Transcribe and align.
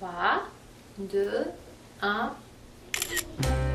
3, 0.00 0.40
2, 0.96 1.52
1. 2.00 3.69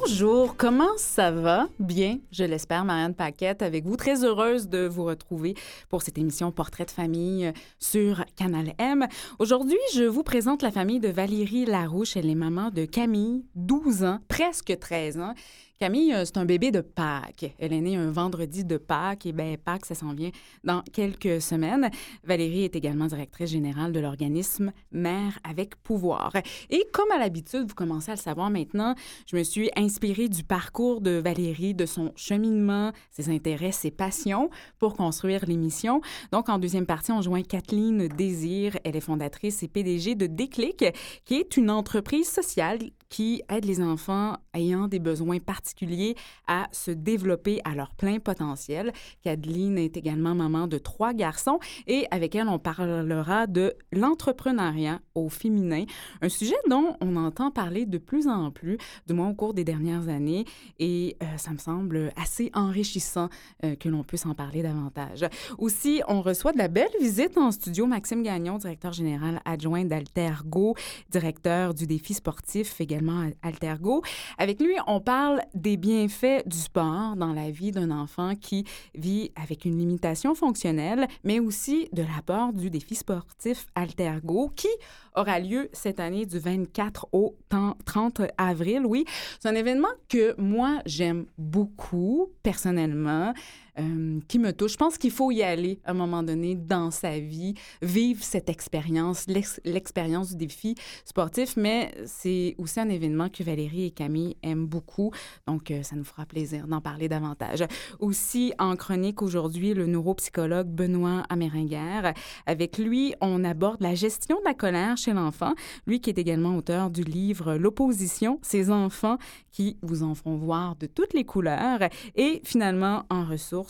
Bonjour, 0.00 0.56
comment 0.56 0.96
ça 0.96 1.32
va? 1.32 1.68
Bien, 1.80 2.18
je 2.30 2.44
l'espère, 2.44 2.84
Marianne 2.84 3.14
Paquette 3.14 3.62
avec 3.62 3.84
vous. 3.84 3.96
Très 3.96 4.24
heureuse 4.24 4.68
de 4.68 4.86
vous 4.86 5.04
retrouver 5.04 5.54
pour 5.88 6.02
cette 6.02 6.18
émission 6.18 6.52
Portrait 6.52 6.84
de 6.84 6.90
famille 6.90 7.52
sur 7.80 8.24
Canal 8.36 8.74
M. 8.78 9.08
Aujourd'hui, 9.40 9.78
je 9.94 10.04
vous 10.04 10.22
présente 10.22 10.62
la 10.62 10.70
famille 10.70 11.00
de 11.00 11.08
Valérie 11.08 11.66
Larouche. 11.66 12.16
Elle 12.16 12.30
est 12.30 12.36
maman 12.36 12.70
de 12.70 12.84
Camille, 12.84 13.44
12 13.56 14.04
ans, 14.04 14.20
presque 14.28 14.78
13 14.78 15.18
ans, 15.18 15.34
Camille, 15.78 16.12
euh, 16.12 16.24
c'est 16.24 16.38
un 16.38 16.44
bébé 16.44 16.72
de 16.72 16.80
Pâques. 16.80 17.54
Elle 17.60 17.72
est 17.72 17.80
née 17.80 17.94
un 17.94 18.10
vendredi 18.10 18.64
de 18.64 18.78
Pâques 18.78 19.26
et 19.26 19.32
bien 19.32 19.54
Pâques, 19.64 19.86
ça 19.86 19.94
s'en 19.94 20.12
vient 20.12 20.32
dans 20.64 20.82
quelques 20.92 21.40
semaines. 21.40 21.88
Valérie 22.24 22.64
est 22.64 22.74
également 22.74 23.06
directrice 23.06 23.50
générale 23.50 23.92
de 23.92 24.00
l'organisme 24.00 24.72
Mère 24.90 25.38
avec 25.44 25.76
pouvoir. 25.76 26.32
Et 26.68 26.84
comme 26.92 27.12
à 27.12 27.18
l'habitude, 27.18 27.68
vous 27.68 27.76
commencez 27.76 28.10
à 28.10 28.16
le 28.16 28.20
savoir 28.20 28.50
maintenant, 28.50 28.96
je 29.30 29.36
me 29.36 29.44
suis 29.44 29.70
inspirée 29.76 30.28
du 30.28 30.42
parcours 30.42 31.00
de 31.00 31.12
Valérie, 31.12 31.74
de 31.74 31.86
son 31.86 32.12
cheminement, 32.16 32.90
ses 33.12 33.30
intérêts, 33.30 33.70
ses 33.70 33.92
passions 33.92 34.50
pour 34.80 34.96
construire 34.96 35.44
l'émission. 35.46 36.00
Donc 36.32 36.48
en 36.48 36.58
deuxième 36.58 36.86
partie, 36.86 37.12
on 37.12 37.22
joint 37.22 37.42
Kathleen 37.42 38.08
Désir. 38.08 38.76
Elle 38.82 38.96
est 38.96 39.00
fondatrice 39.00 39.62
et 39.62 39.68
PDG 39.68 40.16
de 40.16 40.26
Déclic, 40.26 40.84
qui 41.24 41.34
est 41.36 41.56
une 41.56 41.70
entreprise 41.70 42.28
sociale 42.28 42.80
qui 43.08 43.42
aide 43.48 43.64
les 43.64 43.80
enfants 43.80 44.36
ayant 44.54 44.88
des 44.88 44.98
besoins 44.98 45.38
particuliers 45.38 46.14
à 46.46 46.66
se 46.72 46.90
développer 46.90 47.60
à 47.64 47.74
leur 47.74 47.90
plein 47.92 48.18
potentiel. 48.18 48.92
Kathleen 49.22 49.78
est 49.78 49.96
également 49.96 50.34
maman 50.34 50.66
de 50.66 50.78
trois 50.78 51.14
garçons 51.14 51.58
et 51.86 52.06
avec 52.10 52.34
elle, 52.34 52.48
on 52.48 52.58
parlera 52.58 53.46
de 53.46 53.74
l'entrepreneuriat 53.92 55.00
au 55.14 55.28
féminin, 55.28 55.84
un 56.20 56.28
sujet 56.28 56.56
dont 56.68 56.96
on 57.00 57.16
entend 57.16 57.50
parler 57.50 57.86
de 57.86 57.98
plus 57.98 58.28
en 58.28 58.50
plus, 58.50 58.78
du 59.06 59.14
moins 59.14 59.30
au 59.30 59.34
cours 59.34 59.54
des 59.54 59.64
dernières 59.64 60.08
années, 60.08 60.44
et 60.78 61.16
euh, 61.22 61.26
ça 61.36 61.50
me 61.50 61.58
semble 61.58 62.12
assez 62.16 62.50
enrichissant 62.54 63.28
euh, 63.64 63.74
que 63.76 63.88
l'on 63.88 64.04
puisse 64.04 64.26
en 64.26 64.34
parler 64.34 64.62
davantage. 64.62 65.26
Aussi, 65.58 66.02
on 66.08 66.22
reçoit 66.22 66.52
de 66.52 66.58
la 66.58 66.68
belle 66.68 66.88
visite 67.00 67.36
en 67.38 67.50
studio 67.50 67.86
Maxime 67.86 68.22
Gagnon, 68.22 68.58
directeur 68.58 68.92
général 68.92 69.40
adjoint 69.44 69.84
d'Altergo, 69.84 70.74
directeur 71.10 71.74
du 71.74 71.86
défi 71.86 72.14
sportif 72.14 72.80
également 72.80 72.97
Altergo. 73.42 74.02
Avec 74.38 74.60
lui, 74.60 74.74
on 74.86 75.00
parle 75.00 75.40
des 75.54 75.76
bienfaits 75.76 76.46
du 76.46 76.56
sport 76.56 77.16
dans 77.16 77.32
la 77.32 77.50
vie 77.50 77.70
d'un 77.70 77.90
enfant 77.90 78.34
qui 78.34 78.64
vit 78.94 79.30
avec 79.36 79.64
une 79.64 79.78
limitation 79.78 80.34
fonctionnelle, 80.34 81.06
mais 81.24 81.40
aussi 81.40 81.88
de 81.92 82.02
l'apport 82.02 82.52
du 82.52 82.70
défi 82.70 82.94
sportif 82.94 83.66
Altergo 83.74 84.50
qui 84.54 84.68
aura 85.14 85.38
lieu 85.40 85.68
cette 85.72 86.00
année 86.00 86.26
du 86.26 86.38
24 86.38 87.08
au 87.12 87.36
30 87.84 88.22
avril. 88.36 88.82
Oui, 88.86 89.04
c'est 89.40 89.48
un 89.48 89.54
événement 89.54 89.88
que 90.08 90.34
moi, 90.40 90.78
j'aime 90.86 91.26
beaucoup 91.36 92.28
personnellement. 92.42 93.32
Euh, 93.78 94.18
qui 94.26 94.38
me 94.38 94.52
touche. 94.52 94.72
Je 94.72 94.76
pense 94.76 94.98
qu'il 94.98 95.12
faut 95.12 95.30
y 95.30 95.42
aller 95.42 95.78
à 95.84 95.92
un 95.92 95.94
moment 95.94 96.22
donné 96.22 96.56
dans 96.56 96.90
sa 96.90 97.18
vie, 97.20 97.54
vivre 97.80 98.22
cette 98.24 98.48
expérience, 98.48 99.26
l'expérience 99.64 100.30
du 100.30 100.46
défi 100.46 100.74
sportif, 101.04 101.56
mais 101.56 101.94
c'est 102.04 102.56
aussi 102.58 102.80
un 102.80 102.88
événement 102.88 103.28
que 103.28 103.44
Valérie 103.44 103.84
et 103.84 103.90
Camille 103.90 104.36
aiment 104.42 104.66
beaucoup, 104.66 105.12
donc 105.46 105.70
euh, 105.70 105.82
ça 105.82 105.94
nous 105.94 106.04
fera 106.04 106.26
plaisir 106.26 106.66
d'en 106.66 106.80
parler 106.80 107.08
davantage. 107.08 107.64
Aussi, 108.00 108.52
en 108.58 108.74
chronique 108.74 109.22
aujourd'hui, 109.22 109.74
le 109.74 109.86
neuropsychologue 109.86 110.68
Benoît 110.68 111.22
Améringuer. 111.28 112.12
Avec 112.46 112.78
lui, 112.78 113.14
on 113.20 113.44
aborde 113.44 113.80
la 113.80 113.94
gestion 113.94 114.38
de 114.40 114.44
la 114.44 114.54
colère 114.54 114.96
chez 114.96 115.12
l'enfant, 115.12 115.54
lui 115.86 116.00
qui 116.00 116.10
est 116.10 116.18
également 116.18 116.56
auteur 116.56 116.90
du 116.90 117.02
livre 117.02 117.54
L'opposition, 117.54 118.40
ces 118.42 118.70
enfants 118.70 119.18
qui 119.52 119.76
vous 119.82 120.02
en 120.02 120.14
font 120.14 120.36
voir 120.36 120.74
de 120.76 120.86
toutes 120.86 121.14
les 121.14 121.24
couleurs, 121.24 121.80
et 122.16 122.40
finalement, 122.44 123.04
en 123.10 123.24
ressources, 123.24 123.67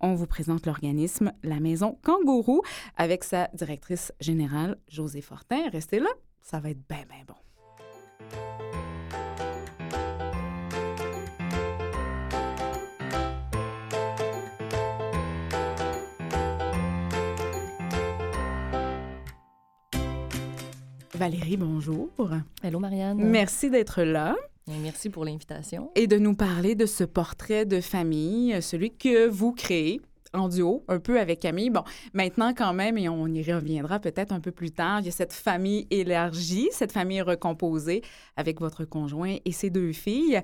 on 0.00 0.14
vous 0.14 0.26
présente 0.26 0.66
l'organisme 0.66 1.32
La 1.42 1.60
Maison 1.60 1.98
Kangourou 2.02 2.62
avec 2.96 3.24
sa 3.24 3.48
directrice 3.54 4.12
générale, 4.20 4.76
José 4.88 5.20
Fortin. 5.20 5.68
Restez 5.70 6.00
là, 6.00 6.10
ça 6.42 6.60
va 6.60 6.70
être 6.70 6.86
bien, 6.88 7.04
bien 7.08 7.24
bon. 7.26 7.34
Valérie, 21.18 21.56
bonjour. 21.56 22.10
Hello 22.62 22.78
Marianne. 22.78 23.18
Merci 23.18 23.70
d'être 23.70 24.02
là. 24.02 24.36
Merci 24.82 25.08
pour 25.08 25.24
l'invitation. 25.24 25.90
Et 25.94 26.06
de 26.06 26.18
nous 26.18 26.34
parler 26.34 26.74
de 26.74 26.86
ce 26.86 27.04
portrait 27.04 27.64
de 27.64 27.80
famille, 27.80 28.60
celui 28.60 28.90
que 28.90 29.26
vous 29.26 29.52
créez 29.52 30.00
en 30.34 30.48
duo, 30.48 30.84
un 30.88 30.98
peu 30.98 31.18
avec 31.18 31.40
Camille. 31.40 31.70
Bon, 31.70 31.84
maintenant 32.12 32.52
quand 32.54 32.74
même, 32.74 32.98
et 32.98 33.08
on 33.08 33.26
y 33.28 33.42
reviendra 33.42 33.98
peut-être 33.98 34.32
un 34.32 34.40
peu 34.40 34.52
plus 34.52 34.70
tard, 34.70 35.00
il 35.00 35.06
y 35.06 35.08
a 35.08 35.12
cette 35.12 35.32
famille 35.32 35.86
élargie, 35.90 36.68
cette 36.70 36.92
famille 36.92 37.22
recomposée 37.22 38.02
avec 38.36 38.60
votre 38.60 38.84
conjoint 38.84 39.36
et 39.44 39.52
ses 39.52 39.70
deux 39.70 39.92
filles. 39.92 40.42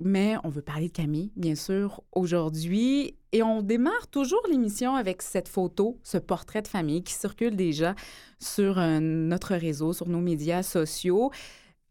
Mais 0.00 0.36
on 0.44 0.48
veut 0.48 0.62
parler 0.62 0.88
de 0.88 0.92
Camille, 0.92 1.32
bien 1.34 1.56
sûr, 1.56 2.02
aujourd'hui. 2.12 3.16
Et 3.32 3.42
on 3.42 3.62
démarre 3.62 4.06
toujours 4.08 4.42
l'émission 4.48 4.94
avec 4.94 5.22
cette 5.22 5.48
photo, 5.48 5.98
ce 6.04 6.18
portrait 6.18 6.62
de 6.62 6.68
famille 6.68 7.02
qui 7.02 7.14
circule 7.14 7.56
déjà 7.56 7.96
sur 8.38 8.78
euh, 8.78 9.00
notre 9.00 9.56
réseau, 9.56 9.92
sur 9.92 10.08
nos 10.08 10.20
médias 10.20 10.62
sociaux 10.62 11.32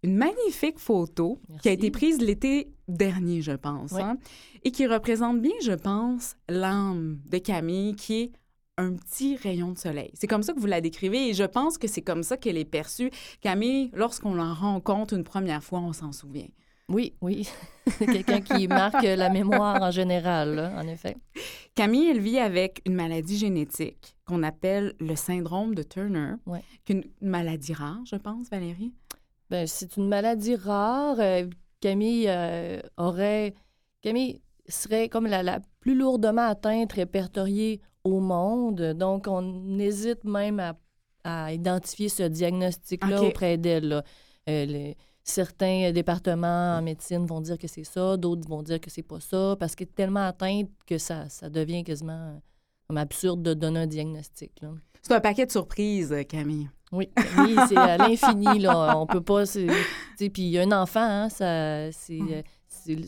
une 0.07 0.15
magnifique 0.15 0.79
photo 0.79 1.39
qui 1.61 1.69
a 1.69 1.73
été 1.73 1.91
prise 1.91 2.19
l'été 2.19 2.71
dernier, 2.87 3.41
je 3.41 3.51
pense, 3.51 3.93
hein, 3.93 4.17
et 4.63 4.71
qui 4.71 4.87
représente 4.87 5.41
bien, 5.41 5.53
je 5.61 5.73
pense, 5.73 6.37
l'âme 6.47 7.19
de 7.29 7.37
Camille, 7.37 7.95
qui 7.95 8.21
est 8.21 8.31
un 8.77 8.93
petit 8.93 9.35
rayon 9.35 9.71
de 9.71 9.77
soleil. 9.77 10.11
C'est 10.13 10.27
comme 10.27 10.43
ça 10.43 10.53
que 10.53 10.59
vous 10.59 10.67
la 10.67 10.81
décrivez 10.81 11.29
et 11.29 11.33
je 11.33 11.43
pense 11.43 11.77
que 11.77 11.87
c'est 11.87 12.01
comme 12.01 12.23
ça 12.23 12.37
qu'elle 12.37 12.57
est 12.57 12.65
perçue. 12.65 13.11
Camille, 13.41 13.89
lorsqu'on 13.93 14.35
la 14.35 14.53
rencontre 14.53 15.13
une 15.13 15.23
première 15.23 15.63
fois, 15.63 15.79
on 15.79 15.93
s'en 15.93 16.13
souvient. 16.13 16.47
Oui, 16.87 17.15
oui. 17.19 17.49
Quelqu'un 17.99 18.39
qui 18.39 18.67
marque 18.69 19.03
la 19.03 19.29
mémoire 19.29 19.81
en 19.81 19.91
général, 19.91 20.71
en 20.77 20.87
effet. 20.87 21.17
Camille, 21.75 22.09
elle 22.09 22.21
vit 22.21 22.39
avec 22.39 22.81
une 22.85 22.95
maladie 22.95 23.37
génétique 23.37 24.15
qu'on 24.25 24.41
appelle 24.41 24.93
le 24.99 25.15
syndrome 25.15 25.75
de 25.75 25.83
Turner, 25.83 26.35
une 26.87 27.03
maladie 27.19 27.73
rare, 27.73 27.99
je 28.05 28.15
pense, 28.15 28.49
Valérie. 28.49 28.93
Ben, 29.49 29.67
c'est 29.67 29.97
une 29.97 30.07
maladie 30.07 30.55
rare. 30.55 31.17
Euh, 31.19 31.47
Camille 31.79 32.25
euh, 32.27 32.79
aurait. 32.97 33.53
Camille 34.01 34.41
serait 34.67 35.09
comme 35.09 35.27
la, 35.27 35.59
plus 35.79 35.95
lourdement 35.95 36.47
atteinte 36.47 36.93
répertoriée 36.93 37.81
au 38.03 38.19
monde. 38.19 38.93
Donc, 38.93 39.27
on 39.27 39.79
hésite 39.79 40.23
même 40.23 40.59
à, 41.23 41.53
identifier 41.53 42.07
ce 42.07 42.23
diagnostic-là 42.23 43.21
auprès 43.21 43.57
d'elle. 43.57 44.01
Euh, 44.49 44.93
certains 45.23 45.91
départements 45.91 46.77
en 46.77 46.81
médecine 46.81 47.25
vont 47.25 47.41
dire 47.41 47.57
que 47.57 47.67
c'est 47.67 47.83
ça, 47.83 48.15
d'autres 48.15 48.47
vont 48.47 48.63
dire 48.63 48.79
que 48.79 48.89
c'est 48.89 49.03
pas 49.03 49.19
ça, 49.19 49.57
parce 49.59 49.75
qu'elle 49.75 49.89
est 49.89 49.95
tellement 49.95 50.25
atteinte 50.25 50.69
que 50.85 50.97
ça, 50.97 51.27
ça 51.27 51.49
devient 51.49 51.83
quasiment 51.83 52.41
comme 52.87 52.97
absurde 52.97 53.41
de 53.41 53.53
donner 53.53 53.81
un 53.81 53.87
diagnostic. 53.87 54.53
C'est 55.01 55.13
un 55.13 55.19
paquet 55.19 55.45
de 55.45 55.51
surprises, 55.51 56.15
Camille. 56.29 56.69
Oui, 56.91 57.09
c'est 57.67 57.77
à 57.77 57.97
l'infini, 57.97 58.59
là. 58.59 58.97
On 58.97 59.05
peut 59.05 59.21
pas... 59.21 59.43
Puis 60.33 60.57
un 60.57 60.71
enfant, 60.71 61.01
hein, 61.01 61.29
ça, 61.29 61.91
c'est, 61.91 62.43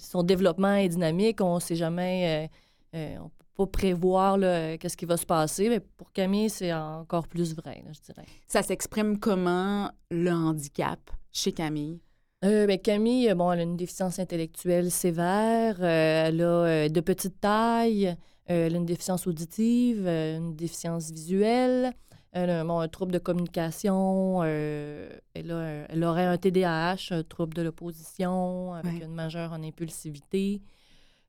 son 0.02 0.24
développement 0.24 0.74
est 0.74 0.90
dynamique. 0.90 1.42
On 1.42 1.60
sait 1.60 1.76
jamais... 1.76 2.50
Euh, 2.94 2.98
euh, 2.98 3.18
on 3.20 3.30
peut 3.30 3.66
pas 3.66 3.68
prévoir 3.68 4.38
qu'est-ce 4.80 4.98
qui 4.98 5.06
va 5.06 5.18
se 5.18 5.26
passer. 5.26 5.70
Mais 5.70 5.80
pour 5.80 6.12
Camille, 6.12 6.50
c'est 6.50 6.74
encore 6.74 7.28
plus 7.28 7.56
vrai, 7.56 7.84
je 7.92 8.00
dirais. 8.02 8.26
Ça 8.48 8.64
s'exprime 8.64 9.18
comment, 9.20 9.90
le 10.12 10.32
handicap, 10.32 11.00
chez 11.32 11.52
Camille? 11.52 12.00
Euh, 12.44 12.66
ben, 12.66 12.80
Camille, 12.80 13.34
bon, 13.34 13.52
elle 13.52 13.60
a 13.60 13.64
une 13.64 13.78
déficience 13.78 14.18
intellectuelle 14.20 14.92
sévère. 14.92 15.84
elle 15.84 16.42
a 16.42 16.90
de 16.90 17.02
petites 17.02 17.40
tailles. 17.40 18.16
elle 18.46 18.74
a 18.74 18.78
une 18.78 18.86
déficience 18.86 19.28
auditive, 19.28 20.08
une 20.08 20.56
déficience 20.56 21.12
visuelle. 21.12 21.94
Elle 22.32 22.52
a 22.52 22.62
un 22.62 22.88
trouble 22.88 23.12
de 23.12 23.18
communication, 23.18 24.42
euh, 24.44 25.10
elle, 25.34 25.86
elle, 25.90 26.04
aurait 26.04 26.26
un 26.26 26.38
TDAH, 26.38 27.10
un 27.12 27.24
trouble 27.24 27.56
de 27.56 27.64
l'opposition, 27.64 28.74
avec 28.74 29.04
une 29.04 29.16
majeure 29.16 29.52
en 29.52 29.64
impulsivité. 29.64 30.62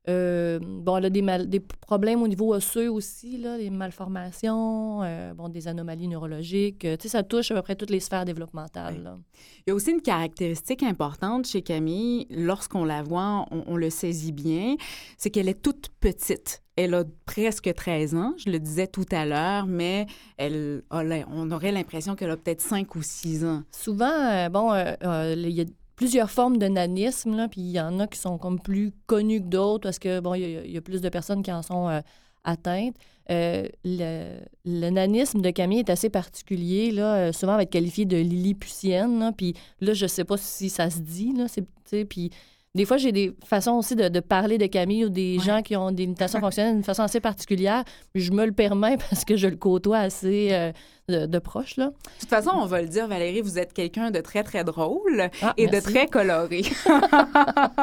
Euh, 0.09 0.59
bon, 0.61 0.97
elle 0.97 1.05
a 1.05 1.09
des, 1.11 1.21
mal- 1.21 1.47
des 1.47 1.59
problèmes 1.59 2.23
au 2.23 2.27
niveau 2.27 2.55
osseux 2.55 2.89
aussi, 2.89 3.37
là, 3.37 3.57
des 3.59 3.69
malformations, 3.69 5.03
euh, 5.03 5.33
bon, 5.35 5.47
des 5.47 5.67
anomalies 5.67 6.07
neurologiques. 6.07 6.85
Euh, 6.85 6.97
tu 6.97 7.03
sais, 7.03 7.09
ça 7.09 7.23
touche 7.23 7.51
à 7.51 7.55
peu 7.55 7.61
près 7.61 7.75
toutes 7.75 7.91
les 7.91 7.99
sphères 7.99 8.25
développementales. 8.25 8.95
Oui. 8.97 9.03
là. 9.03 9.17
Il 9.59 9.69
y 9.69 9.71
a 9.71 9.75
aussi 9.75 9.91
une 9.91 10.01
caractéristique 10.01 10.81
importante 10.81 11.45
chez 11.45 11.61
Camille, 11.61 12.25
lorsqu'on 12.31 12.83
la 12.83 13.03
voit, 13.03 13.45
on, 13.51 13.63
on 13.67 13.77
le 13.77 13.91
saisit 13.91 14.31
bien, 14.31 14.75
c'est 15.17 15.29
qu'elle 15.29 15.49
est 15.49 15.61
toute 15.61 15.89
petite. 15.99 16.63
Elle 16.83 16.93
a 16.95 17.03
presque 17.25 17.73
13 17.73 18.15
ans, 18.15 18.33
je 18.37 18.49
le 18.49 18.59
disais 18.59 18.87
tout 18.87 19.05
à 19.11 19.25
l'heure, 19.25 19.67
mais 19.67 20.07
elle 20.37 20.83
on 20.89 21.51
aurait 21.51 21.71
l'impression 21.71 22.15
qu'elle 22.15 22.31
a 22.31 22.37
peut-être 22.37 22.61
5 22.61 22.95
ou 22.95 23.01
6 23.01 23.45
ans. 23.45 23.63
Souvent, 23.71 24.09
euh, 24.11 24.49
bon, 24.49 24.71
euh, 24.73 24.93
euh, 25.03 25.35
il 25.37 25.49
y 25.51 25.61
a 25.61 25.65
plusieurs 25.95 26.31
formes 26.31 26.57
de 26.57 26.67
nanisme, 26.67 27.47
puis 27.51 27.61
il 27.61 27.71
y 27.71 27.79
en 27.79 27.99
a 27.99 28.07
qui 28.07 28.17
sont 28.19 28.37
comme 28.37 28.59
plus 28.59 28.91
connues 29.05 29.41
que 29.41 29.47
d'autres 29.47 29.83
parce 29.83 29.99
que, 29.99 30.19
bon, 30.19 30.33
il 30.33 30.71
y, 30.71 30.77
a- 30.77 30.81
plus 30.81 31.01
de 31.01 31.09
personnes 31.09 31.43
qui 31.43 31.51
en 31.51 31.61
sont 31.61 32.01
atteintes. 32.43 32.95
Le, 33.29 34.89
nanisme 34.89 35.41
de 35.41 35.49
Camille 35.51 35.79
est 35.79 35.89
assez 35.89 36.09
particulier, 36.09 36.91
là, 36.91 37.31
souvent 37.33 37.55
va 37.55 37.63
être 37.63 37.69
qualifié 37.71 38.05
de 38.05 38.17
lilliputienne, 38.17 39.31
puis 39.37 39.53
là, 39.79 39.93
je 39.93 40.07
sais 40.07 40.23
pas 40.23 40.37
si 40.37 40.69
ça 40.69 40.89
se 40.89 40.99
dit, 40.99 41.33
là, 41.33 41.45
c'est- 41.47 42.05
puis 42.05 42.31
des 42.73 42.85
fois, 42.85 42.95
j'ai 42.97 43.11
des 43.11 43.35
façons 43.43 43.73
aussi 43.73 43.95
de, 43.95 44.07
de 44.07 44.19
parler 44.21 44.57
de 44.57 44.65
Camille 44.65 45.05
ou 45.05 45.09
des 45.09 45.37
Ouais. 45.37 45.43
gens 45.43 45.61
qui 45.61 45.75
ont 45.75 45.91
des 45.91 46.03
limitations 46.03 46.39
fonctionnelles 46.39 46.75
d'une 46.75 46.83
façon 46.83 47.03
assez 47.03 47.19
particulière, 47.19 47.83
je 48.15 48.31
me 48.31 48.45
le 48.45 48.53
permets 48.53 48.97
parce 49.09 49.25
que 49.25 49.35
je 49.35 49.47
le 49.47 49.57
côtoie 49.57 49.97
assez 49.99 50.49
euh, 50.53 50.71
de, 51.09 51.25
de 51.25 51.39
proche, 51.39 51.75
là. 51.75 51.87
De 51.87 51.91
toute 52.21 52.29
façon, 52.29 52.51
on 52.53 52.65
va 52.65 52.81
le 52.81 52.87
dire, 52.87 53.07
Valérie, 53.07 53.41
vous 53.41 53.59
êtes 53.59 53.73
quelqu'un 53.73 54.09
de 54.11 54.21
très, 54.21 54.43
très 54.43 54.63
drôle 54.63 55.29
Ah, 55.41 55.53
et 55.57 55.67
merci. 55.67 55.87
de 55.87 55.91
très 55.93 56.07
coloré. 56.07 56.61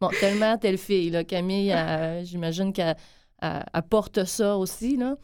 Bon, 0.00 0.08
tellement 0.20 0.56
telle 0.58 0.78
fille, 0.78 1.10
là. 1.10 1.24
Camille, 1.24 1.68
elle, 1.70 2.24
j'imagine 2.24 2.72
qu'elle 2.72 2.96
elle- 3.42 3.64
elle 3.72 3.82
porte 3.82 4.24
ça 4.24 4.56
aussi, 4.56 4.96
là. 4.96 5.16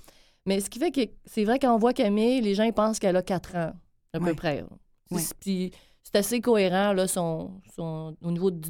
Mais 0.46 0.60
ce 0.60 0.68
qui 0.70 0.78
fait 0.78 0.90
que 0.90 1.00
c'est 1.24 1.44
vrai 1.44 1.58
quand 1.58 1.74
on 1.74 1.78
voit 1.78 1.92
Camille, 1.92 2.40
les 2.40 2.54
gens 2.54 2.64
ils 2.64 2.72
pensent 2.72 2.98
qu'elle 2.98 3.16
a 3.16 3.22
4 3.22 3.54
ans, 3.56 3.72
à 4.12 4.18
peu 4.18 4.34
près. 4.34 4.64
Ouais. 5.10 5.20
C'est- 5.20 5.34
Puis 5.40 5.70
c'est 6.12 6.18
assez 6.18 6.40
cohérent, 6.40 6.94
au 7.78 8.30
niveau 8.30 8.50
de 8.50 8.66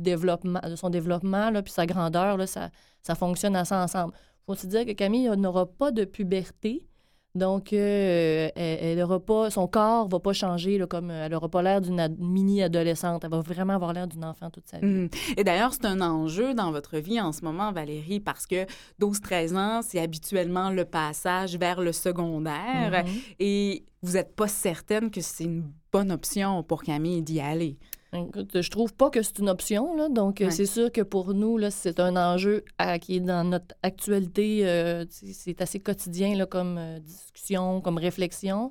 son 0.76 0.90
développement, 0.90 1.50
là, 1.50 1.62
puis 1.62 1.72
sa 1.72 1.86
grandeur, 1.86 2.36
là, 2.36 2.46
ça, 2.46 2.70
ça 3.02 3.14
fonctionne 3.16 3.56
assez 3.56 3.74
ensemble. 3.74 4.14
faut 4.46 4.54
se 4.54 4.66
dire 4.66 4.86
que 4.86 4.92
Camille 4.92 5.28
n'aura 5.36 5.66
pas 5.66 5.90
de 5.90 6.04
puberté. 6.04 6.86
Donc, 7.34 7.72
euh, 7.72 8.50
elle, 8.54 8.78
elle 8.98 9.02
aura 9.02 9.18
pas, 9.18 9.48
son 9.48 9.66
corps 9.66 10.06
va 10.06 10.20
pas 10.20 10.34
changer, 10.34 10.76
là, 10.76 10.86
comme 10.86 11.10
elle 11.10 11.32
aura 11.34 11.48
pas 11.48 11.62
l'air 11.62 11.80
d'une 11.80 11.98
ad- 11.98 12.18
mini-adolescente. 12.18 13.24
Elle 13.24 13.30
va 13.30 13.40
vraiment 13.40 13.72
avoir 13.74 13.94
l'air 13.94 14.06
d'une 14.06 14.24
enfant 14.24 14.50
toute 14.50 14.68
sa 14.68 14.78
vie. 14.78 14.86
Mm. 14.86 15.08
Et 15.38 15.44
d'ailleurs, 15.44 15.72
c'est 15.72 15.86
un 15.86 16.02
enjeu 16.02 16.52
dans 16.52 16.70
votre 16.72 16.98
vie 16.98 17.20
en 17.20 17.32
ce 17.32 17.42
moment, 17.42 17.72
Valérie, 17.72 18.20
parce 18.20 18.46
que 18.46 18.66
12-13 19.00 19.56
ans, 19.56 19.80
c'est 19.82 19.98
habituellement 20.00 20.68
le 20.70 20.84
passage 20.84 21.56
vers 21.56 21.80
le 21.80 21.92
secondaire 21.92 23.04
Mhm. 23.04 23.12
et 23.40 23.84
vous 24.02 24.12
n'êtes 24.12 24.34
pas 24.36 24.48
certaine 24.48 25.10
que 25.10 25.20
c'est 25.22 25.44
une 25.44 25.64
bonne 25.90 26.12
option 26.12 26.62
pour 26.62 26.82
Camille 26.82 27.22
d'y 27.22 27.40
aller. 27.40 27.78
Écoute, 28.14 28.60
je 28.60 28.70
trouve 28.70 28.92
pas 28.92 29.08
que 29.08 29.22
c'est 29.22 29.38
une 29.38 29.48
option, 29.48 29.96
là. 29.96 30.10
Donc, 30.10 30.42
euh, 30.42 30.46
Ouais. 30.46 30.50
c'est 30.50 30.66
sûr 30.66 30.92
que 30.92 31.00
pour 31.00 31.32
nous, 31.32 31.56
là, 31.56 31.70
c'est 31.70 31.98
un 31.98 32.14
enjeu 32.16 32.62
à- 32.76 32.98
qui 32.98 33.16
est 33.16 33.20
dans 33.20 33.42
notre 33.44 33.74
actualité. 33.82 34.66
euh, 34.68 35.06
c'est 35.10 35.62
assez 35.62 35.80
quotidien, 35.80 36.34
là, 36.36 36.44
comme 36.44 36.76
euh, 36.78 36.98
discussion, 36.98 37.80
comme 37.80 37.96
réflexion. 37.96 38.70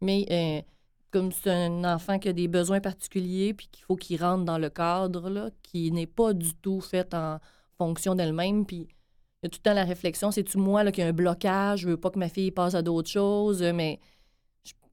Mais 0.00 0.26
euh, 0.32 0.60
comme 1.12 1.30
c'est 1.30 1.50
un 1.50 1.84
enfant 1.84 2.18
qui 2.18 2.28
a 2.30 2.32
des 2.32 2.48
besoins 2.48 2.80
particuliers, 2.80 3.54
puis 3.54 3.68
qu'il 3.70 3.84
faut 3.84 3.94
qu'il 3.96 4.20
rentre 4.20 4.44
dans 4.44 4.58
le 4.58 4.70
cadre, 4.70 5.30
là, 5.30 5.50
qui 5.62 5.92
n'est 5.92 6.06
pas 6.08 6.32
du 6.32 6.54
tout 6.54 6.80
fait 6.80 7.14
en 7.14 7.38
fonction 7.78 8.16
d'elle-même, 8.16 8.66
puis 8.66 8.88
il 9.42 9.44
y 9.44 9.46
a 9.46 9.48
tout 9.50 9.58
le 9.64 9.70
temps 9.70 9.74
la 9.74 9.84
réflexion, 9.84 10.30
c'est-tu 10.32 10.58
moi 10.58 10.82
là, 10.84 10.90
qui 10.92 11.00
a 11.02 11.06
un 11.06 11.12
blocage, 11.12 11.80
je 11.82 11.88
veux 11.88 11.96
pas 11.96 12.10
que 12.10 12.18
ma 12.18 12.28
fille 12.28 12.50
passe 12.50 12.74
à 12.74 12.82
d'autres 12.82 13.08
choses, 13.10 13.62
mais 13.62 14.00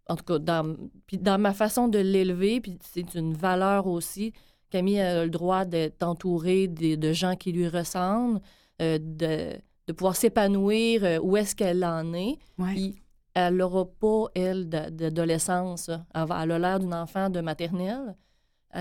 en 0.09 0.15
tout 0.15 0.23
cas, 0.23 0.39
dans, 0.39 0.75
puis 1.05 1.17
dans 1.17 1.37
ma 1.39 1.53
façon 1.53 1.87
de 1.87 1.99
l'élever, 1.99 2.61
puis 2.61 2.77
c'est 2.81 3.15
une 3.15 3.33
valeur 3.33 3.87
aussi, 3.87 4.33
Camille 4.69 4.99
a 4.99 5.23
le 5.23 5.29
droit 5.29 5.65
d'être 5.65 6.03
entourée 6.03 6.67
de, 6.67 6.95
de 6.95 7.13
gens 7.13 7.35
qui 7.35 7.51
lui 7.51 7.67
ressemblent, 7.67 8.39
euh, 8.81 8.97
de, 9.01 9.57
de 9.87 9.93
pouvoir 9.93 10.15
s'épanouir 10.15 11.03
euh, 11.03 11.19
où 11.21 11.37
est-ce 11.37 11.55
qu'elle 11.55 11.83
en 11.85 12.13
est. 12.13 12.37
Ouais. 12.57 12.73
Puis 12.73 12.95
elle 13.33 13.55
n'aura 13.55 13.85
pas, 13.85 14.25
elle, 14.35 14.67
d'a- 14.67 14.89
d'adolescence. 14.89 15.89
Elle, 16.13 16.25
va- 16.25 16.43
elle 16.43 16.51
a 16.51 16.59
l'air 16.59 16.79
d'une 16.79 16.93
enfant 16.93 17.29
de 17.29 17.39
maternelle. 17.39 18.15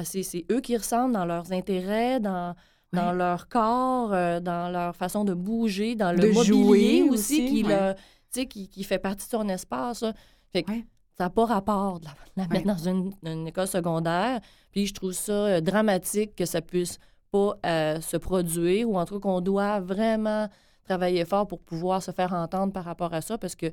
C'est 0.04 0.44
eux 0.50 0.60
qui 0.60 0.76
ressemblent 0.76 1.14
dans 1.14 1.24
leurs 1.24 1.52
intérêts, 1.52 2.20
dans, 2.20 2.54
dans 2.92 3.12
leur 3.12 3.48
corps, 3.48 4.12
euh, 4.12 4.40
dans 4.40 4.70
leur 4.70 4.94
façon 4.96 5.24
de 5.24 5.32
bouger, 5.34 5.94
dans 5.94 6.12
le 6.12 6.18
De 6.18 6.28
mobilier 6.32 6.44
jouer 6.44 7.02
aussi, 7.02 7.10
aussi, 7.12 7.46
qui, 7.46 7.64
ouais. 7.64 7.94
le- 8.34 8.44
qui, 8.44 8.68
qui 8.68 8.84
fait 8.84 8.98
partie 8.98 9.26
de 9.26 9.30
son 9.30 9.48
espace. 9.48 10.04
Fait 10.52 10.62
que. 10.64 10.72
Ça 11.18 11.24
n'a 11.24 11.30
pas 11.30 11.46
rapport 11.46 12.00
de 12.00 12.04
la, 12.06 12.10
la 12.36 12.42
Ouais. 12.44 12.48
mettre 12.50 12.66
dans 12.66 12.88
une, 12.88 13.12
une 13.24 13.46
école 13.48 13.66
secondaire. 13.66 14.40
Puis 14.72 14.86
je 14.86 14.94
trouve 14.94 15.12
ça 15.12 15.32
euh, 15.32 15.60
dramatique 15.60 16.34
que 16.36 16.44
ça 16.44 16.60
puisse 16.60 16.98
pas 17.32 17.56
euh, 17.64 18.00
se 18.00 18.16
produire 18.16 18.88
ou 18.90 18.98
en 18.98 19.04
tout 19.06 19.14
cas 19.14 19.20
qu'on 19.20 19.40
doit 19.40 19.80
vraiment 19.80 20.48
travailler 20.84 21.24
fort 21.24 21.46
pour 21.46 21.60
pouvoir 21.60 22.02
se 22.02 22.10
faire 22.12 22.32
entendre 22.32 22.72
par 22.72 22.84
rapport 22.84 23.12
à 23.14 23.20
ça 23.20 23.38
parce 23.38 23.56
que 23.56 23.66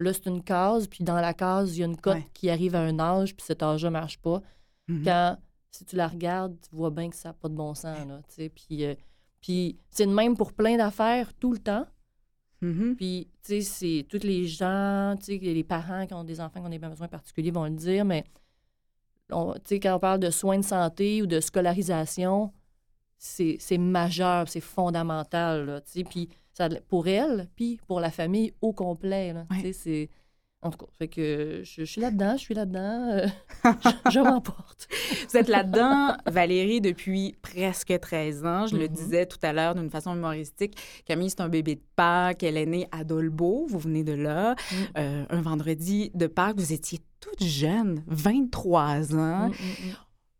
là, 0.00 0.12
c'est 0.12 0.26
une 0.26 0.42
case, 0.42 0.88
puis 0.88 1.04
dans 1.04 1.14
la 1.20 1.32
case, 1.34 1.76
il 1.76 1.80
y 1.80 1.82
a 1.82 1.86
une 1.86 1.96
cote 1.96 2.14
Ouais. 2.16 2.26
qui 2.34 2.50
arrive 2.50 2.74
à 2.74 2.80
un 2.80 2.98
âge, 2.98 3.34
puis 3.36 3.44
cet 3.46 3.62
âge-là 3.62 3.90
marche 3.90 4.18
pas. 4.18 4.42
Mhm. 4.88 5.04
Quand, 5.04 5.36
si 5.70 5.84
tu 5.84 5.96
la 5.96 6.08
regardes, 6.08 6.56
tu 6.60 6.74
vois 6.74 6.90
bien 6.90 7.08
que 7.10 7.16
ça 7.16 7.30
n'a 7.30 7.32
pas 7.34 7.48
de 7.48 7.54
bon 7.54 7.74
sens, 7.74 7.96
là, 8.06 8.20
tu 8.28 8.34
sais. 8.34 8.48
Puis, 8.50 8.84
euh, 8.84 8.94
puis 9.40 9.78
c'est 9.90 10.04
le 10.06 10.12
même 10.12 10.36
pour 10.36 10.52
plein 10.52 10.76
d'affaires 10.76 11.32
tout 11.34 11.52
le 11.52 11.58
temps. 11.58 11.86
Mhm. 12.66 12.96
Puis, 12.96 13.28
tu 13.42 13.60
sais, 13.60 13.60
c'est 13.62 14.06
tous 14.08 14.22
les 14.26 14.46
gens, 14.46 15.14
tu 15.18 15.24
sais, 15.26 15.38
les 15.38 15.64
parents 15.64 16.06
qui 16.06 16.14
ont 16.14 16.24
des 16.24 16.40
enfants 16.40 16.60
qui 16.60 16.66
ont 16.66 16.70
des 16.70 16.78
besoins 16.78 17.08
particuliers 17.08 17.50
vont 17.50 17.64
le 17.64 17.70
dire, 17.76 18.04
mais, 18.04 18.24
on- 19.30 19.52
tu 19.54 19.60
sais, 19.66 19.80
quand 19.80 19.94
on 19.96 19.98
parle 19.98 20.20
de 20.20 20.30
soins 20.30 20.58
de 20.58 20.64
santé 20.64 21.22
ou 21.22 21.26
de 21.26 21.40
scolarisation, 21.40 22.52
c'est 23.18 23.78
majeur, 23.78 24.48
c'est 24.48 24.60
fondamental, 24.60 25.66
là, 25.66 25.80
tu 25.80 25.92
sais. 25.92 26.04
Puis, 26.04 26.28
ça, 26.52 26.68
pour 26.88 27.06
elle, 27.06 27.48
puis 27.56 27.78
pour 27.86 28.00
la 28.00 28.10
famille 28.10 28.52
au 28.60 28.72
complet, 28.72 29.32
là, 29.32 29.46
sais, 29.62 29.72
c'est... 29.72 30.10
En 30.62 30.70
tout 30.70 30.78
cas, 30.78 30.86
fait 30.98 31.06
que 31.08 31.60
je, 31.62 31.80
je 31.80 31.84
suis 31.84 32.00
là-dedans, 32.00 32.32
je 32.36 32.40
suis 32.42 32.54
là-dedans, 32.54 33.10
euh, 33.12 33.26
je, 33.84 34.10
je 34.10 34.20
m'emporte. 34.20 34.88
Vous 35.30 35.36
êtes 35.36 35.48
là-dedans, 35.48 36.16
Valérie, 36.26 36.80
depuis 36.80 37.36
presque 37.42 37.96
13 38.00 38.44
ans. 38.46 38.66
Je 38.66 38.76
le 38.76 38.88
Mhm. 38.88 38.92
disais 38.94 39.26
tout 39.26 39.38
à 39.42 39.52
l'heure 39.52 39.74
d'une 39.74 39.90
façon 39.90 40.14
humoristique. 40.16 40.76
Camille, 41.04 41.30
c'est 41.30 41.42
un 41.42 41.48
bébé 41.48 41.76
de 41.76 41.82
Pâques. 41.94 42.42
Elle 42.42 42.56
est 42.56 42.66
née 42.66 42.88
à 42.90 43.04
Dolbeau. 43.04 43.66
Vous 43.68 43.78
venez 43.78 44.02
de 44.02 44.14
là. 44.14 44.52
Mm. 44.54 44.74
Euh, 44.98 45.24
un 45.30 45.40
vendredi 45.42 46.10
de 46.14 46.26
Pâques, 46.26 46.56
vous 46.58 46.72
étiez 46.72 47.00
toute 47.20 47.44
jeune, 47.44 48.02
23 48.06 49.14
ans. 49.14 49.48
Mm, 49.48 49.52
mm, 49.52 49.88
mm. 49.90 49.94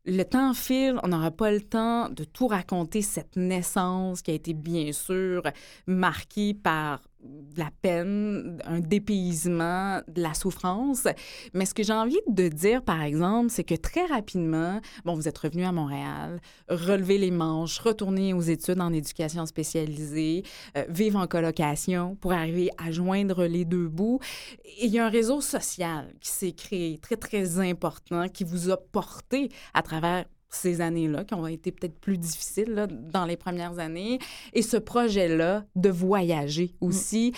Le 0.08 0.22
temps 0.22 0.54
file, 0.54 0.98
on 1.02 1.08
n'aura 1.08 1.32
pas 1.32 1.50
le 1.50 1.60
temps 1.60 2.08
de 2.08 2.22
tout 2.22 2.46
raconter 2.46 3.02
cette 3.02 3.34
naissance 3.36 4.22
qui 4.22 4.30
a 4.30 4.34
été 4.34 4.54
bien 4.54 4.92
sûr 4.92 5.42
marquée 5.88 6.54
par 6.54 7.00
de 7.22 7.58
la 7.58 7.70
peine, 7.82 8.58
un 8.64 8.80
dépaysement, 8.80 10.00
de 10.08 10.22
la 10.22 10.34
souffrance. 10.34 11.06
Mais 11.54 11.66
ce 11.66 11.74
que 11.74 11.82
j'ai 11.82 11.92
envie 11.92 12.20
de 12.28 12.48
dire, 12.48 12.82
par 12.82 13.02
exemple, 13.02 13.50
c'est 13.50 13.64
que 13.64 13.74
très 13.74 14.04
rapidement, 14.06 14.80
bon, 15.04 15.14
vous 15.14 15.28
êtes 15.28 15.38
revenu 15.38 15.64
à 15.64 15.72
Montréal, 15.72 16.40
relever 16.68 17.18
les 17.18 17.30
manches, 17.30 17.78
retourner 17.78 18.34
aux 18.34 18.42
études 18.42 18.80
en 18.80 18.92
éducation 18.92 19.46
spécialisée, 19.46 20.44
euh, 20.76 20.84
vivre 20.88 21.18
en 21.18 21.26
colocation 21.26 22.16
pour 22.16 22.32
arriver 22.32 22.70
à 22.78 22.90
joindre 22.90 23.46
les 23.46 23.64
deux 23.64 23.88
bouts. 23.88 24.20
Et 24.64 24.86
il 24.86 24.92
y 24.92 24.98
a 24.98 25.06
un 25.06 25.10
réseau 25.10 25.40
social 25.40 26.12
qui 26.20 26.30
s'est 26.30 26.52
créé, 26.52 26.98
très, 26.98 27.16
très 27.16 27.58
important, 27.58 28.28
qui 28.28 28.44
vous 28.44 28.70
a 28.70 28.76
porté 28.76 29.50
à 29.74 29.82
travers 29.82 30.24
ces 30.48 30.80
années-là, 30.80 31.24
qui 31.24 31.34
ont 31.34 31.46
été 31.46 31.72
peut-être 31.72 31.98
plus 31.98 32.18
difficiles 32.18 32.70
là, 32.72 32.86
dans 32.86 33.24
les 33.24 33.36
premières 33.36 33.78
années, 33.78 34.18
et 34.52 34.62
ce 34.62 34.76
projet-là 34.76 35.64
de 35.74 35.88
voyager 35.90 36.74
aussi. 36.80 37.32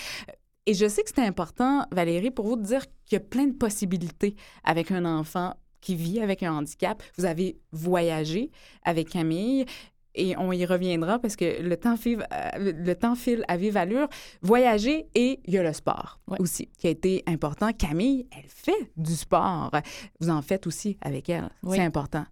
Et 0.67 0.75
je 0.75 0.87
sais 0.87 1.03
que 1.03 1.11
c'est 1.15 1.25
important, 1.25 1.87
Valérie, 1.93 2.31
pour 2.31 2.47
vous 2.47 2.57
de 2.57 2.63
dire 2.63 2.83
qu'il 3.07 3.15
y 3.15 3.17
a 3.17 3.21
plein 3.21 3.47
de 3.47 3.55
possibilités 3.55 4.37
avec 4.65 4.91
un 4.91 5.05
enfant 5.05 5.55
qui 5.81 5.95
vit 5.95 6.21
avec 6.21 6.43
un 6.43 6.53
handicap. 6.53 7.03
Vous 7.17 7.25
avez 7.25 7.59
voyagé 7.73 8.51
avec 8.85 9.09
Camille. 9.11 9.65
Et 10.15 10.37
on 10.37 10.51
y 10.51 10.67
reviendra 10.67 11.21
parce 11.21 11.37
que 11.37 11.63
le 11.63 11.77
temps 11.77 11.97
file, 11.97 12.27
euh, 12.33 12.73
le 12.75 12.95
temps 12.95 13.15
file 13.15 13.45
à 13.47 13.57
vive 13.57 13.77
allure. 13.77 14.09
Voyager 14.43 15.07
et 15.15 15.39
il 15.47 15.55
y 15.55 15.59
a 15.59 15.63
le 15.63 15.73
sport 15.73 16.19
Ouais. 16.27 16.39
aussi 16.41 16.67
qui 16.77 16.89
a 16.89 16.91
été 16.91 17.23
important. 17.27 17.73
Camille, 17.73 18.27
elle 18.37 18.49
fait 18.49 18.91
du 18.97 19.15
sport. 19.15 19.71
Vous 20.19 20.29
en 20.29 20.43
faites 20.43 20.67
aussi 20.67 20.99
avec 21.03 21.29
elle. 21.29 21.49
Oui. 21.63 21.77
C'est 21.77 21.85
important. 21.85 22.25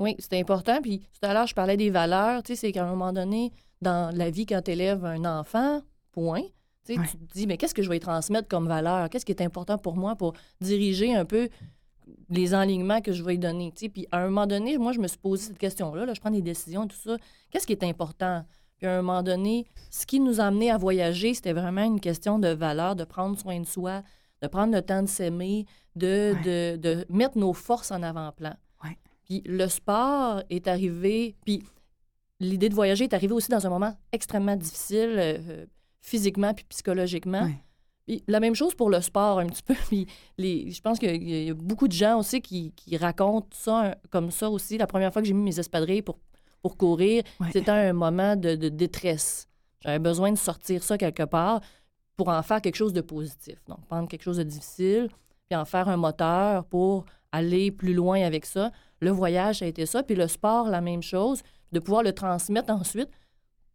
Oui, 0.00 0.16
c'est 0.18 0.38
important. 0.40 0.80
Puis 0.82 0.98
tout 1.00 1.20
à 1.28 1.32
l'heure, 1.34 1.46
je 1.46 1.54
parlais 1.54 1.76
des 1.76 1.90
valeurs. 1.90 2.42
Tu 2.42 2.54
sais, 2.54 2.60
c'est 2.60 2.72
qu'à 2.72 2.84
un 2.84 2.88
moment 2.90 3.12
donné, 3.12 3.52
dans 3.82 4.12
la 4.16 4.30
vie, 4.30 4.46
quand 4.46 4.62
tu 4.62 4.72
élèves 4.72 5.04
un 5.04 5.24
enfant, 5.24 5.82
point, 6.10 6.42
tu 6.84 6.94
sais, 6.94 6.98
Ouais. 6.98 7.06
tu 7.08 7.16
te 7.18 7.32
dis, 7.34 7.46
mais 7.46 7.56
qu'est-ce 7.56 7.74
que 7.74 7.82
je 7.82 7.88
vais 7.90 8.00
transmettre 8.00 8.48
comme 8.48 8.66
valeur? 8.66 9.08
Qu'est-ce 9.10 9.24
qui 9.26 9.32
est 9.32 9.42
important 9.42 9.78
pour 9.78 9.96
moi 9.96 10.16
pour 10.16 10.32
diriger 10.60 11.14
un 11.14 11.24
peu 11.24 11.48
les 12.30 12.54
enlignements 12.54 13.00
que 13.00 13.12
je 13.12 13.22
vais 13.22 13.36
donner? 13.36 13.70
Tu 13.72 13.84
sais, 13.84 13.88
puis 13.90 14.06
à 14.10 14.18
un 14.18 14.24
moment 14.26 14.46
donné, 14.46 14.78
moi, 14.78 14.92
je 14.92 14.98
me 15.00 15.06
suis 15.06 15.18
posé 15.18 15.44
cette 15.48 15.58
question-là. 15.58 16.06
là, 16.06 16.14
je 16.14 16.20
prends 16.20 16.30
des 16.30 16.42
décisions 16.42 16.84
et 16.84 16.88
tout 16.88 16.96
ça. 16.96 17.16
Qu'est-ce 17.50 17.66
qui 17.66 17.72
est 17.74 17.84
important? 17.84 18.44
Puis 18.78 18.86
à 18.86 18.94
un 18.98 19.02
moment 19.02 19.22
donné, 19.22 19.66
ce 19.90 20.06
qui 20.06 20.18
nous 20.20 20.40
a 20.40 20.44
amené 20.44 20.70
à 20.70 20.78
voyager, 20.78 21.34
c'était 21.34 21.52
vraiment 21.52 21.84
une 21.84 22.00
question 22.00 22.38
de 22.38 22.48
valeur, 22.48 22.96
de 22.96 23.04
prendre 23.04 23.38
soin 23.38 23.60
de 23.60 23.66
soi, 23.66 24.02
de 24.40 24.48
prendre 24.48 24.72
le 24.74 24.80
temps 24.80 25.02
de 25.02 25.08
s'aimer, 25.08 25.66
de, 25.96 26.34
de, 26.42 26.76
de 26.76 27.04
mettre 27.10 27.36
nos 27.36 27.52
forces 27.52 27.90
en 27.90 28.02
avant-plan. 28.02 28.54
Puis 29.30 29.42
le 29.46 29.68
sport 29.68 30.42
est 30.50 30.66
arrivé, 30.66 31.36
puis 31.44 31.62
l'idée 32.40 32.68
de 32.68 32.74
voyager 32.74 33.04
est 33.04 33.14
arrivée 33.14 33.32
aussi 33.32 33.48
dans 33.48 33.64
un 33.64 33.70
moment 33.70 33.96
extrêmement 34.10 34.56
difficile, 34.56 35.14
euh, 35.18 35.66
physiquement 36.00 36.52
puis 36.52 36.64
psychologiquement. 36.68 37.44
Puis 38.08 38.24
la 38.26 38.40
même 38.40 38.56
chose 38.56 38.74
pour 38.74 38.90
le 38.90 39.00
sport 39.00 39.38
un 39.38 39.46
petit 39.46 39.62
peu. 39.62 39.74
Puis 39.88 40.06
les, 40.36 40.72
je 40.72 40.80
pense 40.80 40.98
qu'il 40.98 41.10
y 41.10 41.12
a- 41.12 41.14
il 41.42 41.44
y 41.46 41.50
a 41.50 41.54
beaucoup 41.54 41.86
de 41.86 41.92
gens 41.92 42.18
aussi 42.18 42.40
qui, 42.40 42.72
qui 42.72 42.96
racontent 42.96 43.46
ça 43.52 43.96
comme 44.10 44.32
ça 44.32 44.50
aussi. 44.50 44.78
La 44.78 44.88
première 44.88 45.12
fois 45.12 45.22
que 45.22 45.28
j'ai 45.28 45.34
mis 45.34 45.44
mes 45.44 45.60
espadrilles 45.60 46.02
pour, 46.02 46.18
pour 46.60 46.76
courir, 46.76 47.22
c'était 47.52 47.70
un 47.70 47.92
moment 47.92 48.34
de, 48.34 48.56
de 48.56 48.68
détresse. 48.68 49.46
J'avais 49.80 50.00
besoin 50.00 50.32
de 50.32 50.38
sortir 50.38 50.82
ça 50.82 50.98
quelque 50.98 51.22
part 51.22 51.60
pour 52.16 52.30
en 52.30 52.42
faire 52.42 52.60
quelque 52.60 52.74
chose 52.74 52.92
de 52.92 53.00
positif. 53.00 53.58
Donc, 53.68 53.86
prendre 53.86 54.08
quelque 54.08 54.22
chose 54.24 54.38
de 54.38 54.42
difficile, 54.42 55.08
puis 55.48 55.56
en 55.56 55.64
faire 55.64 55.88
un 55.88 55.96
moteur 55.96 56.64
pour 56.64 57.04
aller 57.32 57.70
plus 57.70 57.94
loin 57.94 58.22
avec 58.22 58.46
ça. 58.46 58.72
Le 59.00 59.10
voyage, 59.10 59.58
ça 59.60 59.64
a 59.64 59.68
été 59.68 59.86
ça. 59.86 60.02
Puis 60.02 60.16
le 60.16 60.26
sport, 60.28 60.68
la 60.68 60.80
même 60.80 61.02
chose. 61.02 61.42
De 61.72 61.78
pouvoir 61.78 62.02
le 62.02 62.12
transmettre 62.12 62.72
ensuite 62.72 63.08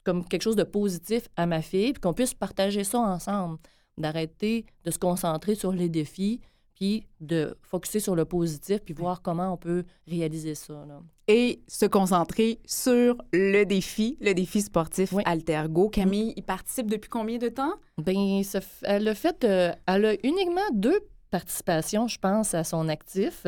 comme 0.03 0.24
quelque 0.27 0.41
chose 0.43 0.55
de 0.57 0.63
positif 0.63 1.29
à 1.38 1.45
ma 1.45 1.62
fille, 1.62 1.93
puis 1.93 2.01
qu'on 2.01 2.13
puisse 2.13 2.33
partager 2.33 2.83
ça 2.83 3.00
ensemble. 3.00 3.57
D'arrêter 3.97 4.65
de 4.83 4.91
se 4.91 5.00
concentrer 5.00 5.55
sur 5.55 5.71
les 5.71 5.88
défis, 5.89 6.41
puis 6.75 7.07
de 7.21 7.55
focuser 7.63 8.01
sur 8.01 8.15
le 8.15 8.25
positif, 8.25 8.81
puis 8.83 8.93
voir 8.93 9.21
comment 9.21 9.53
on 9.53 9.57
peut 9.57 9.85
réaliser 10.05 10.53
ça. 10.53 10.74
là. 10.85 11.00
Et 11.29 11.62
se 11.69 11.85
concentrer 11.85 12.59
sur 12.65 13.15
le 13.31 13.63
défi, 13.63 14.17
le 14.19 14.33
défi 14.33 14.62
sportif 14.62 15.13
Oui. 15.13 15.24
Altergo. 15.25 15.88
Camille, 15.89 16.33
il 16.35 16.43
participe 16.43 16.91
depuis 16.91 17.09
combien 17.09 17.38
de 17.38 17.47
temps? 17.47 17.74
F- 18.01 18.63
elle 18.83 19.07
a 19.07 19.15
fait, 19.15 19.43
euh, 19.45 19.71
elle 19.88 20.05
a 20.05 20.13
uniquement 20.24 20.69
deux 20.74 21.00
participations, 21.39 22.07
je 22.07 22.17
pense, 22.17 22.53
à 22.53 22.63
son 22.63 22.87
actif, 22.87 23.45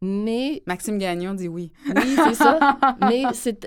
mais 0.00 0.62
Maxime 0.66 0.98
Gagnon 0.98 1.34
dit 1.34 1.48
oui. 1.48 1.70
oui, 1.94 2.16
c'est 2.24 2.34
ça. 2.34 2.78
mais 3.00 3.22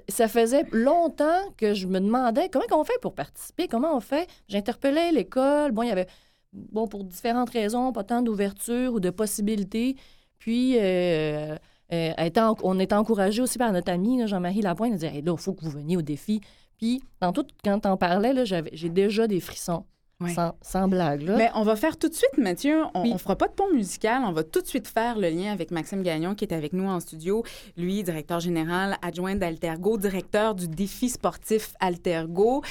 ça 0.09 0.27
faisait 0.27 0.65
longtemps 0.71 1.41
que 1.57 1.73
je 1.73 1.85
me 1.87 1.99
demandais 1.99 2.49
comment 2.49 2.81
on 2.81 2.83
fait 2.83 2.99
pour 3.01 3.13
participer, 3.13 3.67
comment 3.67 3.95
on 3.95 3.99
fait. 3.99 4.27
J'interpellais 4.47 5.11
l'école. 5.11 5.71
Bon, 5.71 5.83
il 5.83 5.89
y 5.89 5.91
avait, 5.91 6.07
bon, 6.53 6.87
pour 6.87 7.03
différentes 7.03 7.49
raisons, 7.51 7.91
pas 7.91 8.03
tant 8.03 8.21
d'ouverture 8.21 8.93
ou 8.93 8.99
de 8.99 9.09
possibilités. 9.11 9.95
Puis, 10.39 10.77
euh, 10.79 11.55
euh, 11.93 12.29
en- 12.37 12.55
on 12.63 12.79
était 12.79 12.95
encouragé 12.95 13.41
aussi 13.41 13.57
par 13.57 13.71
notre 13.71 13.91
ami 13.91 14.27
Jean-Marie 14.27 14.61
Lapointe. 14.61 14.91
Il 14.91 14.95
disait 14.99 15.15
Hey, 15.15 15.21
là, 15.21 15.33
il 15.37 15.41
faut 15.41 15.53
que 15.53 15.63
vous 15.65 15.71
veniez 15.71 15.97
au 15.97 16.01
défi. 16.01 16.41
Puis, 16.77 17.01
dans 17.21 17.33
tout, 17.33 17.45
quand 17.63 17.85
on 17.85 17.97
parlait, 17.97 18.33
j'ai 18.73 18.89
déjà 18.89 19.27
des 19.27 19.39
frissons. 19.39 19.83
Ouais. 20.21 20.33
Sans, 20.33 20.53
sans 20.61 20.89
blague. 20.89 21.21
Là. 21.21 21.37
Mais 21.37 21.49
on 21.55 21.63
va 21.63 21.77
faire 21.77 21.97
tout 21.97 22.09
de 22.09 22.13
suite, 22.13 22.37
Mathieu, 22.37 22.81
on, 22.93 23.03
Oui. 23.03 23.11
on 23.13 23.17
fera 23.17 23.37
pas 23.37 23.47
de 23.47 23.53
pont 23.53 23.73
musical, 23.73 24.21
on 24.25 24.33
va 24.33 24.43
tout 24.43 24.59
de 24.59 24.67
suite 24.67 24.85
faire 24.89 25.17
le 25.17 25.29
lien 25.29 25.53
avec 25.53 25.71
Maxime 25.71 26.03
Gagnon 26.03 26.35
qui 26.35 26.43
est 26.43 26.53
avec 26.53 26.73
nous 26.73 26.89
en 26.89 26.99
studio. 26.99 27.41
Lui, 27.77 28.03
directeur 28.03 28.41
général 28.41 28.97
adjoint 29.01 29.35
d'Altergo, 29.35 29.97
directeur 29.97 30.55
du 30.55 30.67
défi 30.67 31.07
sportif 31.07 31.73
Altergo, 31.79 32.61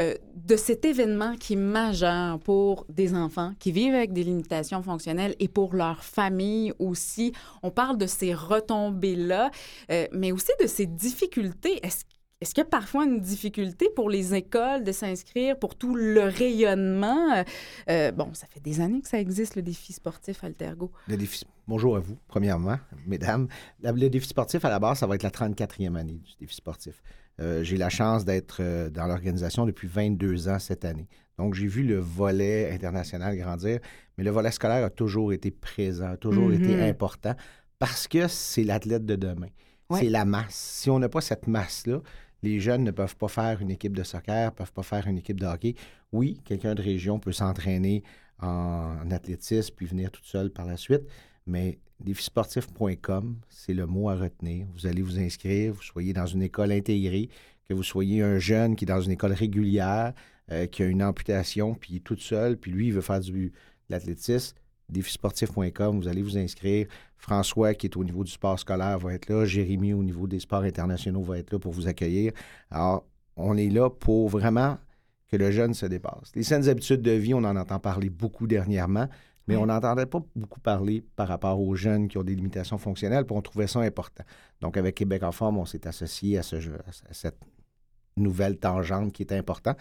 euh, 0.00 0.14
de 0.34 0.56
cet 0.56 0.84
événement 0.84 1.36
qui 1.36 1.52
est 1.52 1.56
majeur 1.56 2.40
pour 2.40 2.84
des 2.88 3.14
enfants 3.14 3.52
qui 3.60 3.70
vivent 3.70 3.94
avec 3.94 4.12
des 4.12 4.24
limitations 4.24 4.82
fonctionnelles 4.82 5.36
et 5.38 5.46
pour 5.46 5.74
leur 5.76 6.02
famille 6.02 6.72
aussi. 6.80 7.32
On 7.62 7.70
parle 7.70 7.96
de 7.96 8.06
ces 8.06 8.34
retombées-là, 8.34 9.52
euh, 9.92 10.08
mais 10.10 10.32
aussi 10.32 10.50
de 10.60 10.66
ces 10.66 10.86
difficultés. 10.86 11.78
Est-ce 11.86 12.04
est-ce 12.40 12.54
qu'il 12.54 12.62
y 12.62 12.66
a 12.66 12.70
parfois 12.70 13.04
une 13.04 13.20
difficulté 13.20 13.88
pour 13.96 14.08
les 14.08 14.34
écoles 14.34 14.84
de 14.84 14.92
s'inscrire 14.92 15.58
pour 15.58 15.74
tout 15.74 15.96
le 15.96 16.22
rayonnement? 16.22 17.32
Euh, 17.34 17.44
euh, 17.90 18.12
bon, 18.12 18.32
ça 18.32 18.46
fait 18.46 18.60
des 18.60 18.80
années 18.80 19.00
que 19.00 19.08
ça 19.08 19.18
existe, 19.18 19.56
le 19.56 19.62
défi 19.62 19.92
sportif 19.92 20.44
Altergo. 20.44 20.92
Le 21.08 21.16
défi... 21.16 21.44
Bonjour 21.66 21.96
à 21.96 22.00
vous, 22.00 22.16
premièrement, 22.28 22.78
mesdames. 23.06 23.48
Le 23.82 24.08
défi 24.08 24.28
sportif, 24.28 24.64
à 24.64 24.70
la 24.70 24.78
base, 24.78 24.98
ça 24.98 25.06
va 25.06 25.16
être 25.16 25.24
la 25.24 25.30
34e 25.30 25.96
année 25.96 26.20
du 26.24 26.32
défi 26.40 26.54
sportif. 26.54 27.02
Euh, 27.40 27.62
j'ai 27.64 27.76
la 27.76 27.88
chance 27.88 28.24
d'être 28.24 28.58
euh, 28.60 28.88
dans 28.88 29.06
l'organisation 29.06 29.66
depuis 29.66 29.88
22 29.88 30.48
ans 30.48 30.58
cette 30.58 30.84
année. 30.84 31.08
Donc, 31.38 31.54
j'ai 31.54 31.66
vu 31.66 31.82
le 31.82 31.98
volet 31.98 32.70
international 32.72 33.36
grandir, 33.36 33.80
mais 34.16 34.24
le 34.24 34.30
volet 34.30 34.50
scolaire 34.52 34.84
a 34.84 34.90
toujours 34.90 35.32
été 35.32 35.50
présent, 35.50 36.12
a 36.12 36.16
toujours 36.16 36.52
été 36.52 36.82
important 36.82 37.34
parce 37.78 38.08
que 38.08 38.26
c'est 38.28 38.64
l'athlète 38.64 39.04
de 39.04 39.16
demain. 39.16 39.48
Ouais. 39.90 40.00
C'est 40.00 40.10
la 40.10 40.24
masse. 40.24 40.54
Si 40.54 40.90
on 40.90 40.98
n'a 40.98 41.08
pas 41.08 41.20
cette 41.20 41.46
masse-là, 41.46 42.00
les 42.42 42.60
jeunes 42.60 42.84
ne 42.84 42.90
peuvent 42.90 43.16
pas 43.16 43.28
faire 43.28 43.60
une 43.60 43.70
équipe 43.70 43.96
de 43.96 44.02
soccer, 44.02 44.50
ne 44.50 44.56
peuvent 44.56 44.72
pas 44.72 44.82
faire 44.82 45.06
une 45.06 45.18
équipe 45.18 45.40
de 45.40 45.46
hockey. 45.46 45.74
Oui, 46.12 46.40
quelqu'un 46.44 46.74
de 46.74 46.82
région 46.82 47.18
peut 47.18 47.32
s'entraîner 47.32 48.02
en 48.40 49.10
athlétisme 49.10 49.74
puis 49.76 49.86
venir 49.86 50.10
tout 50.10 50.24
seul 50.24 50.50
par 50.50 50.66
la 50.66 50.76
suite, 50.76 51.02
mais 51.46 51.78
défisportif.com, 52.00 53.36
c'est 53.48 53.74
le 53.74 53.86
mot 53.86 54.08
à 54.08 54.14
retenir. 54.14 54.66
Vous 54.74 54.86
allez 54.86 55.02
vous 55.02 55.18
inscrire, 55.18 55.72
vous 55.72 55.82
soyez 55.82 56.12
dans 56.12 56.26
une 56.26 56.42
école 56.42 56.72
intégrée, 56.72 57.28
que 57.68 57.74
vous 57.74 57.82
soyez 57.82 58.22
un 58.22 58.38
jeune 58.38 58.76
qui 58.76 58.84
est 58.84 58.86
dans 58.86 59.00
une 59.00 59.10
école 59.10 59.32
régulière, 59.32 60.14
euh, 60.50 60.66
qui 60.66 60.82
a 60.82 60.86
une 60.86 61.02
amputation, 61.02 61.74
puis 61.74 61.94
il 61.94 61.96
est 61.96 62.00
tout 62.00 62.16
seul, 62.16 62.56
puis 62.56 62.70
lui, 62.70 62.86
il 62.86 62.92
veut 62.92 63.00
faire 63.00 63.20
du, 63.20 63.48
de 63.48 63.52
l'athlétisme. 63.90 64.56
Défisportif.com, 64.88 66.00
vous 66.00 66.08
allez 66.08 66.22
vous 66.22 66.36
inscrire. 66.38 66.86
François, 67.16 67.74
qui 67.74 67.86
est 67.86 67.96
au 67.96 68.04
niveau 68.04 68.24
du 68.24 68.30
sport 68.30 68.58
scolaire, 68.58 68.98
va 68.98 69.14
être 69.14 69.28
là. 69.28 69.44
Jérémy, 69.44 69.92
au 69.92 70.02
niveau 70.02 70.26
des 70.26 70.40
sports 70.40 70.62
internationaux, 70.62 71.22
va 71.22 71.38
être 71.38 71.52
là 71.52 71.58
pour 71.58 71.72
vous 71.72 71.88
accueillir. 71.88 72.32
Alors, 72.70 73.04
on 73.36 73.56
est 73.56 73.68
là 73.68 73.90
pour 73.90 74.28
vraiment 74.28 74.78
que 75.30 75.36
le 75.36 75.50
jeune 75.50 75.74
se 75.74 75.86
dépasse. 75.86 76.32
Les 76.34 76.42
saines 76.42 76.68
habitudes 76.68 77.02
de 77.02 77.10
vie, 77.12 77.34
on 77.34 77.44
en 77.44 77.56
entend 77.56 77.78
parler 77.78 78.08
beaucoup 78.08 78.46
dernièrement, 78.46 79.08
mais 79.46 79.56
Oui. 79.56 79.62
on 79.62 79.66
n'entendait 79.66 80.06
pas 80.06 80.22
beaucoup 80.34 80.60
parler 80.60 81.04
par 81.16 81.28
rapport 81.28 81.60
aux 81.60 81.74
jeunes 81.74 82.08
qui 82.08 82.16
ont 82.18 82.22
des 82.24 82.34
limitations 82.34 82.78
fonctionnelles, 82.78 83.24
puis 83.26 83.36
on 83.36 83.42
trouvait 83.42 83.66
ça 83.66 83.80
important. 83.80 84.24
Donc, 84.60 84.76
avec 84.76 84.94
Québec 84.94 85.22
en 85.22 85.32
forme, 85.32 85.58
on 85.58 85.66
s'est 85.66 85.86
associé 85.86 86.38
à, 86.38 86.42
ce 86.42 86.60
jeu, 86.60 86.74
à 86.86 87.12
cette 87.12 87.38
nouvelle 88.16 88.58
tangente 88.58 89.12
qui 89.12 89.22
est 89.22 89.32
importante. 89.32 89.76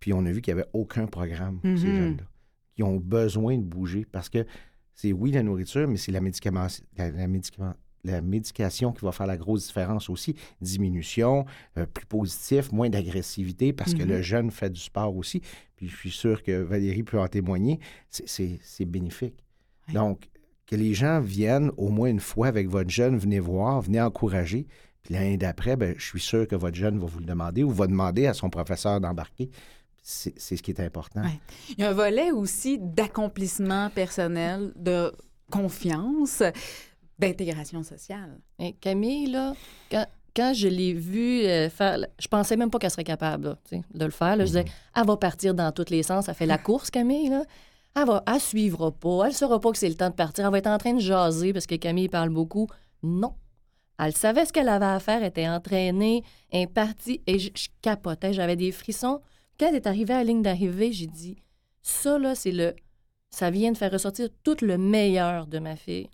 Puis 0.00 0.12
on 0.12 0.24
a 0.26 0.30
vu 0.30 0.40
qu'il 0.40 0.54
n'y 0.54 0.60
avait 0.60 0.68
aucun 0.72 1.06
programme 1.06 1.60
pour 1.60 1.78
ces 1.78 1.86
Mhm. 1.86 1.96
jeunes-là, 1.96 2.24
qui 2.76 2.82
ont 2.82 2.96
besoin 2.96 3.56
de 3.58 3.62
bouger 3.64 4.06
parce 4.12 4.28
que 4.28 4.46
c'est 4.94 5.12
oui 5.12 5.32
la 5.32 5.42
nourriture, 5.42 5.88
mais 5.88 5.96
c'est 5.96 6.12
la, 6.12 6.20
médicament, 6.20 6.66
la, 6.96 7.10
la 7.10 7.26
médicament- 7.26 7.74
la 8.04 8.20
médication 8.20 8.92
qui 8.92 9.04
va 9.04 9.10
faire 9.12 9.26
la 9.26 9.36
grosse 9.36 9.66
différence 9.66 10.08
aussi. 10.08 10.36
Diminution, 10.60 11.44
euh, 11.78 11.86
plus 11.86 12.06
positif, 12.06 12.70
moins 12.70 12.88
d'agressivité 12.90 13.72
parce 13.72 13.94
que 13.94 14.02
Mhm. 14.02 14.08
le 14.08 14.22
jeune 14.22 14.50
fait 14.50 14.70
du 14.70 14.80
sport 14.80 15.16
aussi. 15.16 15.40
Puis 15.76 15.88
je 15.88 15.96
suis 15.96 16.10
sûr 16.10 16.42
que 16.42 16.62
Valérie 16.62 17.02
peut 17.02 17.18
en 17.18 17.28
témoigner. 17.28 17.80
C'est- 18.10 18.84
bénéfique. 18.84 19.42
Donc, 19.92 20.28
que 20.66 20.76
les 20.76 20.94
gens 20.94 21.20
viennent 21.20 21.70
au 21.76 21.88
moins 21.88 22.08
une 22.08 22.20
fois 22.20 22.48
avec 22.48 22.68
votre 22.68 22.90
jeune, 22.90 23.16
venez 23.16 23.40
voir, 23.40 23.80
venez 23.80 24.00
encourager. 24.00 24.66
Puis 25.02 25.14
l'année 25.14 25.36
d'après, 25.36 25.76
ben, 25.76 25.94
je 25.96 26.04
suis 26.04 26.20
sûr 26.20 26.46
que 26.48 26.56
votre 26.56 26.76
jeune 26.76 26.98
va 26.98 27.06
vous 27.06 27.20
le 27.20 27.24
demander 27.26 27.62
ou 27.62 27.70
va 27.70 27.86
demander 27.86 28.26
à 28.26 28.34
son 28.34 28.50
professeur 28.50 29.00
d'embarquer. 29.00 29.48
C'est 30.08 30.38
ce 30.38 30.62
qui 30.62 30.70
est 30.70 30.78
important. 30.78 31.20
Ouais. 31.20 31.40
Il 31.70 31.80
y 31.80 31.84
a 31.84 31.90
un 31.90 31.92
volet 31.92 32.30
aussi 32.30 32.78
d'accomplissement 32.78 33.90
personnel, 33.90 34.72
de 34.76 35.12
confiance, 35.50 36.44
d'intégration 37.18 37.82
sociale. 37.82 38.38
Et 38.60 38.74
Camille, 38.74 39.32
là, 39.32 39.54
quand, 39.90 40.06
quand 40.36 40.52
je 40.54 40.68
l'ai 40.68 40.92
vue 40.92 41.40
euh, 41.42 41.68
faire, 41.68 41.98
je 42.20 42.28
pensais 42.28 42.56
même 42.56 42.70
pas 42.70 42.78
qu'elle 42.78 42.92
serait 42.92 43.02
capable 43.02 43.48
là, 43.48 43.58
tu 43.64 43.78
sais, 43.78 43.82
de 43.92 44.04
le 44.04 44.12
faire. 44.12 44.36
là. 44.36 44.44
Je 44.44 44.50
disais, 44.50 44.64
elle 44.94 45.06
va 45.06 45.16
partir 45.16 45.54
dans 45.54 45.72
tous 45.72 45.90
les 45.90 46.04
sens. 46.04 46.28
Elle 46.28 46.36
fait 46.36 46.46
la 46.46 46.58
course, 46.58 46.88
Camille. 46.92 47.30
Là. 47.30 47.42
Elle 47.96 48.06
va, 48.06 48.22
elle 48.28 48.40
suivra 48.40 48.92
pas. 48.92 49.24
Elle 49.26 49.32
saura 49.34 49.60
pas 49.60 49.72
que 49.72 49.78
c'est 49.78 49.88
le 49.88 49.96
temps 49.96 50.10
de 50.10 50.14
partir. 50.14 50.44
Elle 50.44 50.52
va 50.52 50.58
être 50.58 50.68
en 50.68 50.78
train 50.78 50.94
de 50.94 51.00
jaser 51.00 51.52
parce 51.52 51.66
que 51.66 51.74
Camille 51.74 52.08
parle 52.08 52.28
beaucoup. 52.30 52.68
Non. 53.02 53.34
Elle 53.98 54.14
savait 54.14 54.44
ce 54.44 54.52
qu'elle 54.52 54.68
avait 54.68 54.84
à 54.84 55.00
faire, 55.00 55.20
elle 55.20 55.28
était 55.28 55.48
entraînée, 55.48 56.22
elle 56.52 56.60
est 56.60 56.66
partie 56.68 57.22
et 57.26 57.40
je, 57.40 57.50
je 57.56 57.68
capotais, 57.82 58.32
j'avais 58.34 58.54
des 58.54 58.70
frissons. 58.70 59.20
Quand 59.58 59.68
elle 59.68 59.76
est 59.76 59.86
arrivée 59.86 60.14
à 60.14 60.18
la 60.18 60.24
ligne 60.24 60.42
d'arrivée, 60.42 60.92
j'ai 60.92 61.06
dit, 61.06 61.36
ça 61.82 62.18
là, 62.18 62.34
c'est 62.34 62.52
le, 62.52 62.74
ça 63.30 63.50
vient 63.50 63.72
de 63.72 63.76
faire 63.76 63.92
ressortir 63.92 64.28
tout 64.42 64.56
le 64.62 64.76
meilleur 64.78 65.46
de 65.46 65.58
ma 65.58 65.76
fille. 65.76 66.08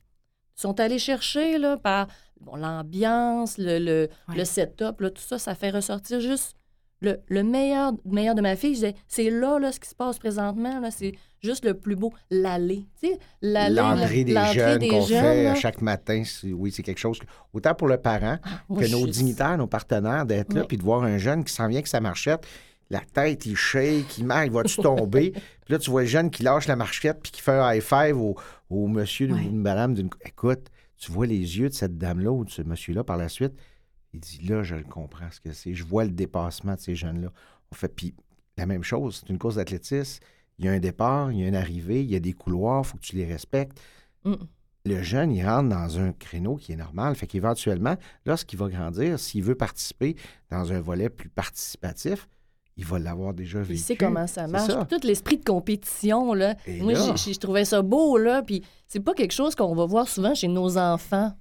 Ils 0.57 0.61
sont 0.61 0.79
allés 0.81 0.99
chercher 0.99 1.59
là, 1.59 1.77
par 1.77 2.07
bon, 2.41 2.57
l'ambiance, 2.57 3.59
le, 3.59 3.79
le, 3.79 4.09
Ouais. 4.29 4.37
le 4.37 4.45
setup, 4.45 5.01
là, 5.01 5.11
tout 5.11 5.23
ça, 5.23 5.39
ça 5.39 5.55
fait 5.55 5.71
ressortir 5.71 6.21
juste 6.21 6.55
le, 7.01 7.19
le 7.27 7.43
meilleur, 7.43 7.93
meilleur 8.05 8.37
de 8.37 8.43
ma 8.43 8.55
fille. 8.55 8.71
Je 8.71 8.81
disais, 8.81 8.95
c'est 9.09 9.29
là, 9.31 9.59
là, 9.59 9.73
ce 9.73 9.81
qui 9.81 9.89
se 9.89 9.95
passe 9.95 10.21
présentement, 10.21 10.79
là, 10.79 10.93
c'est 10.93 11.15
juste 11.41 11.65
le 11.65 11.75
plus 11.75 11.97
beau, 11.97 12.13
l'aller. 12.31 12.87
Tu 13.01 13.09
sais, 13.09 13.19
l'aller, 13.41 13.75
L'entrée 13.75 14.23
des 14.23 14.35
l'entrée 14.35 14.55
jeunes 14.55 14.79
des 14.79 14.89
qu'on 14.89 15.01
jeunes, 15.01 15.21
fait 15.21 15.45
là. 15.45 15.53
à 15.53 15.55
chaque 15.57 15.81
matin, 15.83 16.23
c'est- 16.25 16.53
oui, 16.53 16.71
c'est 16.71 16.85
quelque 16.85 17.01
chose, 17.01 17.19
que- 17.19 17.27
autant 17.53 17.75
pour 17.75 17.89
le 17.89 17.97
parent 17.97 18.37
Moi, 18.69 18.83
que 18.83 18.89
nos 18.89 19.05
dignitaires, 19.09 19.59
nos 19.59 19.67
partenaires, 19.67 20.27
d'être 20.27 20.53
là, 20.55 20.63
puis 20.65 20.77
de 20.77 20.83
voir 20.85 21.03
un 21.03 21.19
jeune 21.19 21.43
qui 21.43 21.53
s'en 21.53 21.67
vient 21.67 21.79
avec 21.79 21.89
sa 21.89 21.99
marchette, 22.01 22.47
la 22.93 23.01
tête, 23.01 23.47
il 23.47 23.57
shake, 23.57 24.19
il 24.19 24.27
marche, 24.27 24.47
il 24.47 24.53
va-tu 24.53 24.77
tomber? 24.77 25.31
puis 25.65 25.73
là, 25.73 25.79
tu 25.79 25.91
vois 25.91 26.03
le 26.03 26.07
jeune 26.09 26.31
qui 26.31 26.43
lâche 26.43 26.67
la 26.69 26.77
marchette, 26.77 27.21
puis 27.23 27.33
qui 27.33 27.41
fait 27.41 27.53
un 27.53 27.73
high 27.75 27.83
five 27.83 28.17
au, 28.17 28.37
au 28.71 28.87
monsieur 28.87 29.29
ou 29.31 29.35
Ouais. 29.35 29.43
une 29.45 29.59
madame. 29.61 29.95
d'une- 29.95 30.11
Écoute, 30.25 30.69
tu 30.99 31.11
vois 31.11 31.27
les 31.27 31.59
yeux 31.59 31.69
de 31.69 31.75
cette 31.75 31.99
dame-là 31.99 32.31
ou 32.31 32.45
de 32.45 32.51
ce 32.51 32.63
monsieur-là 32.63 33.03
par 33.03 33.17
la 33.17 33.29
suite? 33.29 33.55
Il 34.13 34.21
dit, 34.21 34.41
là, 34.47 34.63
je 34.63 34.75
le 34.77 34.85
comprends 34.85 35.31
ce 35.31 35.41
que 35.41 35.53
c'est. 35.53 35.75
Je 35.75 35.85
vois 35.85 36.05
le 36.05 36.11
dépassement 36.11 36.75
de 36.75 36.81
ces 36.81 36.95
jeunes-là. 36.95 37.33
On 37.71 37.75
fait, 37.75 37.89
puis 37.89 38.15
la 38.59 38.67
même 38.67 38.85
chose, 38.85 39.21
c'est 39.21 39.33
une 39.33 39.39
course 39.39 39.55
d'athlétisme. 39.57 40.23
Il 40.59 40.67
y 40.67 40.69
a 40.69 40.73
un 40.73 40.79
départ, 40.81 41.33
il 41.33 41.39
y 41.41 41.45
a 41.45 41.49
une 41.49 41.57
arrivée, 41.57 42.03
il 42.05 42.11
y 42.11 42.15
a 42.15 42.21
des 42.21 42.35
couloirs, 42.35 42.83
il 42.85 42.89
faut 42.89 42.99
que 42.99 43.03
tu 43.03 43.17
les 43.17 43.25
respectes. 43.25 43.81
Mm. 44.25 44.35
Le 44.85 45.01
jeune, 45.03 45.33
il 45.33 45.47
rentre 45.47 45.71
dans 45.71 45.99
un 45.99 46.13
créneau 46.13 46.57
qui 46.57 46.73
est 46.73 46.77
normal. 46.77 47.15
Fait 47.15 47.27
qu'éventuellement, 47.27 47.97
lorsqu'il 48.27 48.59
va 48.59 48.69
grandir, 48.69 49.19
s'il 49.19 49.43
veut 49.45 49.55
participer 49.55 50.15
dans 50.51 50.73
un 50.73 50.81
volet 50.81 51.09
plus 51.09 51.31
participatif, 51.31 52.29
il 52.77 52.85
va 52.85 52.99
l'avoir 52.99 53.35
déjà 53.35 53.61
vécu. 53.61 53.75
Il 53.75 53.79
sait 53.79 53.97
comment 53.97 54.27
ça 54.27 54.47
marche. 54.47 54.71
ça. 54.73 54.87
Tout 54.89 55.01
l'esprit 55.07 55.37
de 55.39 55.45
compétition, 55.45 56.33
là. 56.35 56.55
Et 56.67 56.81
Moi, 56.81 56.93
là- 56.95 57.15
je 57.17 57.39
trouvais 57.39 57.65
ça 57.65 57.83
beau, 57.83 58.17
là. 58.19 58.43
Puis 58.43 58.63
c'est 58.89 59.01
pas 59.01 59.15
quelque 59.15 59.33
chose 59.33 59.55
qu'on 59.55 59.75
va 59.75 59.85
voir 59.87 60.09
souvent 60.09 60.35
chez 60.35 60.49
nos 60.49 60.79
enfants. 60.79 61.33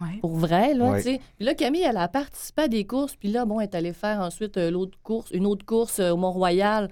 Ouais. 0.00 0.18
Pour 0.20 0.36
vrai, 0.36 0.74
là, 0.74 0.90
Ouais. 0.90 1.02
tu 1.02 1.10
sais. 1.12 1.20
Puis 1.36 1.44
là, 1.46 1.54
Camille, 1.54 1.82
elle 1.82 1.96
a 1.96 2.08
participé 2.08 2.62
à 2.62 2.68
des 2.68 2.84
courses, 2.84 3.16
puis 3.16 3.28
là, 3.30 3.46
bon, 3.46 3.60
elle 3.60 3.68
est 3.68 3.74
allée 3.74 3.94
faire 3.94 4.20
ensuite 4.20 4.56
euh, 4.58 4.70
l'autre 4.70 4.98
course, 5.02 5.30
une 5.30 5.46
autre 5.46 5.64
course 5.64 6.00
euh, 6.00 6.10
au 6.10 6.16
Mont-Royal. 6.18 6.88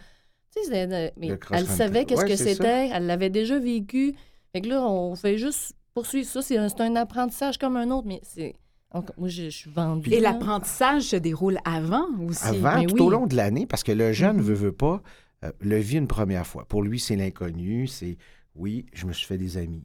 Tu 0.56 0.62
sais, 0.64 0.90
euh, 0.90 1.10
mais 1.18 1.30
elle 1.50 1.66
savait 1.66 2.04
qu'est-ce 2.06 2.22
Ouais, 2.22 2.28
que 2.30 2.36
c'était, 2.36 2.88
elle 2.94 3.06
l'avait 3.06 3.28
déjà 3.28 3.58
vécu. 3.58 4.14
Fait 4.52 4.60
que 4.62 4.68
là, 4.68 4.82
on 4.86 5.14
fait 5.16 5.36
juste 5.36 5.74
poursuivre 5.92 6.26
ça. 6.28 6.40
C'est 6.42 6.56
un, 6.56 6.68
c'est 6.68 6.80
un 6.80 6.96
apprentissage 6.96 7.58
comme 7.58 7.76
un 7.76 7.90
autre, 7.90 8.06
mais 8.06 8.20
c'est... 8.22 8.54
encore- 8.94 9.14
Moi, 9.18 9.28
je, 9.28 9.44
je 9.44 9.48
suis 9.50 9.70
vendue. 9.70 10.10
Et 10.12 10.20
l'apprentissage 10.20 11.02
se 11.02 11.16
déroule 11.16 11.58
avant 11.64 12.06
aussi. 12.26 12.44
Avant, 12.46 12.78
mais 12.78 12.86
tout 12.86 12.94
oui. 12.94 13.00
au 13.02 13.10
long 13.10 13.26
de 13.26 13.36
l'année, 13.36 13.66
parce 13.66 13.82
que 13.82 13.92
le 13.92 14.12
jeune 14.12 14.36
Mhm. 14.38 14.42
veut, 14.42 14.54
veut 14.54 14.72
pas, 14.72 15.02
euh, 15.44 15.52
le 15.60 15.76
vit 15.78 15.98
une 15.98 16.06
première 16.08 16.46
fois. 16.46 16.64
Pour 16.66 16.82
lui, 16.82 16.98
c'est 16.98 17.16
l'inconnu, 17.16 17.86
c'est 17.86 18.16
oui, 18.54 18.86
je 18.92 19.06
me 19.06 19.12
suis 19.12 19.26
fait 19.26 19.38
des 19.38 19.56
amis. 19.56 19.82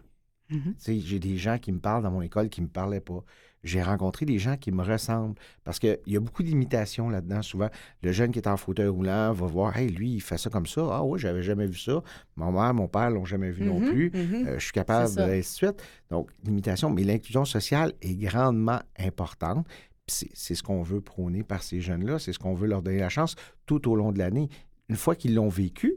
Mhm. 0.49 0.75
J'ai 1.03 1.19
des 1.19 1.37
gens 1.37 1.57
qui 1.57 1.71
me 1.71 1.79
parlent 1.79 2.03
dans 2.03 2.11
mon 2.11 2.21
école 2.21 2.49
qui 2.49 2.61
ne 2.61 2.65
me 2.65 2.71
parlaient 2.71 3.01
pas. 3.01 3.23
J'ai 3.63 3.83
rencontré 3.83 4.25
des 4.25 4.39
gens 4.39 4.55
qui 4.55 4.71
me 4.71 4.81
ressemblent. 4.83 5.35
Parce 5.65 5.79
qu'il 5.79 5.99
y 6.07 6.15
a 6.15 6.19
beaucoup 6.21 6.43
d'imitations 6.43 7.09
là-dedans. 7.09 7.41
Souvent, 7.41 7.69
le 8.01 8.11
jeune 8.13 8.31
qui 8.31 8.39
est 8.39 8.47
en 8.47 8.55
fauteuil 8.55 8.87
roulant 8.87 9.33
va 9.33 9.45
voir 9.47 9.75
Hey, 9.77 9.89
lui, 9.89 10.13
il 10.13 10.21
fait 10.21 10.37
ça 10.37 10.49
comme 10.49 10.65
ça. 10.65 10.81
Ah 10.91 11.03
oui, 11.03 11.19
j'avais 11.19 11.43
jamais 11.43 11.67
vu 11.67 11.77
ça. 11.77 12.01
Ma 12.37 12.49
mère, 12.51 12.73
mon 12.73 12.87
père 12.87 13.09
l'ont 13.09 13.25
jamais 13.25 13.51
vu 13.51 13.63
non 13.65 13.79
Mhm, 13.81 13.89
plus. 13.91 14.11
mhm. 14.13 14.47
Euh, 14.47 14.53
je 14.59 14.63
suis 14.63 14.71
capable, 14.71 15.09
et 15.19 15.39
ainsi 15.39 15.51
de 15.51 15.57
suite. 15.71 15.83
Donc, 16.09 16.29
l'imitation, 16.45 16.89
mais 16.89 17.03
l'inclusion 17.03 17.43
sociale 17.43 17.93
est 18.01 18.15
grandement 18.15 18.79
importante. 18.97 19.67
C'est 20.07 20.55
ce 20.55 20.63
qu'on 20.63 20.81
veut 20.81 21.01
prôner 21.01 21.43
par 21.43 21.61
ces 21.61 21.81
jeunes-là. 21.81 22.17
C'est 22.17 22.33
ce 22.33 22.39
qu'on 22.39 22.53
veut 22.55 22.67
leur 22.67 22.81
donner 22.81 22.99
la 22.99 23.09
chance 23.09 23.35
tout 23.67 23.87
au 23.91 23.95
long 23.95 24.11
de 24.11 24.17
l'année. 24.19 24.49
Une 24.87 24.95
fois 24.95 25.15
qu'ils 25.15 25.35
l'ont 25.35 25.49
vécu, 25.49 25.95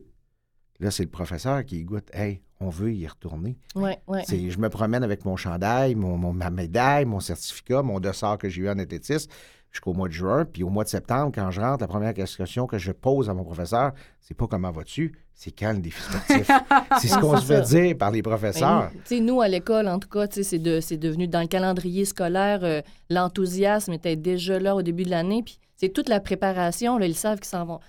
là, 0.80 0.90
c'est 0.90 1.04
le 1.04 1.08
professeur 1.10 1.64
qui 1.64 1.82
goûte 1.84 2.10
Hey, 2.12 2.42
on 2.62 2.68
veut 2.70 2.92
y 2.92 3.06
retourner. 3.06 3.56
Ouais, 3.74 3.98
ouais. 4.06 4.22
C'est- 4.26 4.50
Je 4.50 4.58
me 4.58 4.68
promène 4.68 5.02
avec 5.04 5.24
mon 5.24 5.36
chandail, 5.36 5.94
mon, 5.94 6.16
mon- 6.16 6.32
ma 6.32 6.50
médaille, 6.50 7.04
mon 7.04 7.20
certificat, 7.20 7.82
mon 7.82 8.00
dossard 8.00 8.38
que 8.38 8.48
j'ai 8.48 8.62
eu 8.62 8.68
en 8.70 8.78
athlétisme 8.78 9.30
jusqu'au 9.70 9.92
mois 9.94 10.08
de 10.08 10.12
juin. 10.12 10.44
Puis 10.44 10.62
au 10.62 10.68
mois 10.68 10.84
de 10.84 10.88
septembre, 10.88 11.32
quand 11.34 11.50
je 11.50 11.60
rentre, 11.60 11.80
la 11.80 11.88
première 11.88 12.12
question 12.14 12.66
que 12.66 12.78
je 12.78 12.92
pose 12.92 13.30
à 13.30 13.34
mon 13.34 13.44
professeur, 13.44 13.92
c'est 14.20 14.34
pas 14.36 14.46
comment 14.46 14.70
vas-tu, 14.70 15.12
c'est 15.34 15.50
quand 15.50 15.72
le 15.72 15.78
défi 15.78 16.00
sportif? 16.02 16.50
c'est 17.00 17.08
ce 17.08 17.18
qu'on 17.18 17.36
se 17.38 17.46
fait 17.46 17.62
dire 17.62 17.96
par 17.96 18.10
les 18.10 18.20
Ben, 18.22 18.30
professeurs. 18.30 18.90
sais, 19.04 19.20
nous, 19.20 19.40
à 19.40 19.48
l'école, 19.48 19.88
en 19.88 19.98
tout 19.98 20.08
cas, 20.10 20.26
c'est 20.30 20.58
de- 20.58 20.80
c'est 20.80 20.98
devenu 20.98 21.26
dans 21.26 21.40
le 21.40 21.46
calendrier 21.48 22.04
scolaire, 22.04 22.60
euh, 22.64 22.82
l'enthousiasme 23.10 23.92
était 23.94 24.16
déjà 24.16 24.58
là 24.58 24.74
au 24.76 24.82
début 24.82 25.04
de 25.04 25.10
l'année. 25.10 25.42
Puis 25.42 25.58
c'est 25.76 25.88
toute 25.88 26.08
la 26.08 26.20
préparation. 26.20 26.98
Là, 26.98 27.06
ils 27.06 27.14
savent 27.14 27.38
qu'ils 27.38 27.46
s'en 27.48 27.64
vont. 27.64 27.80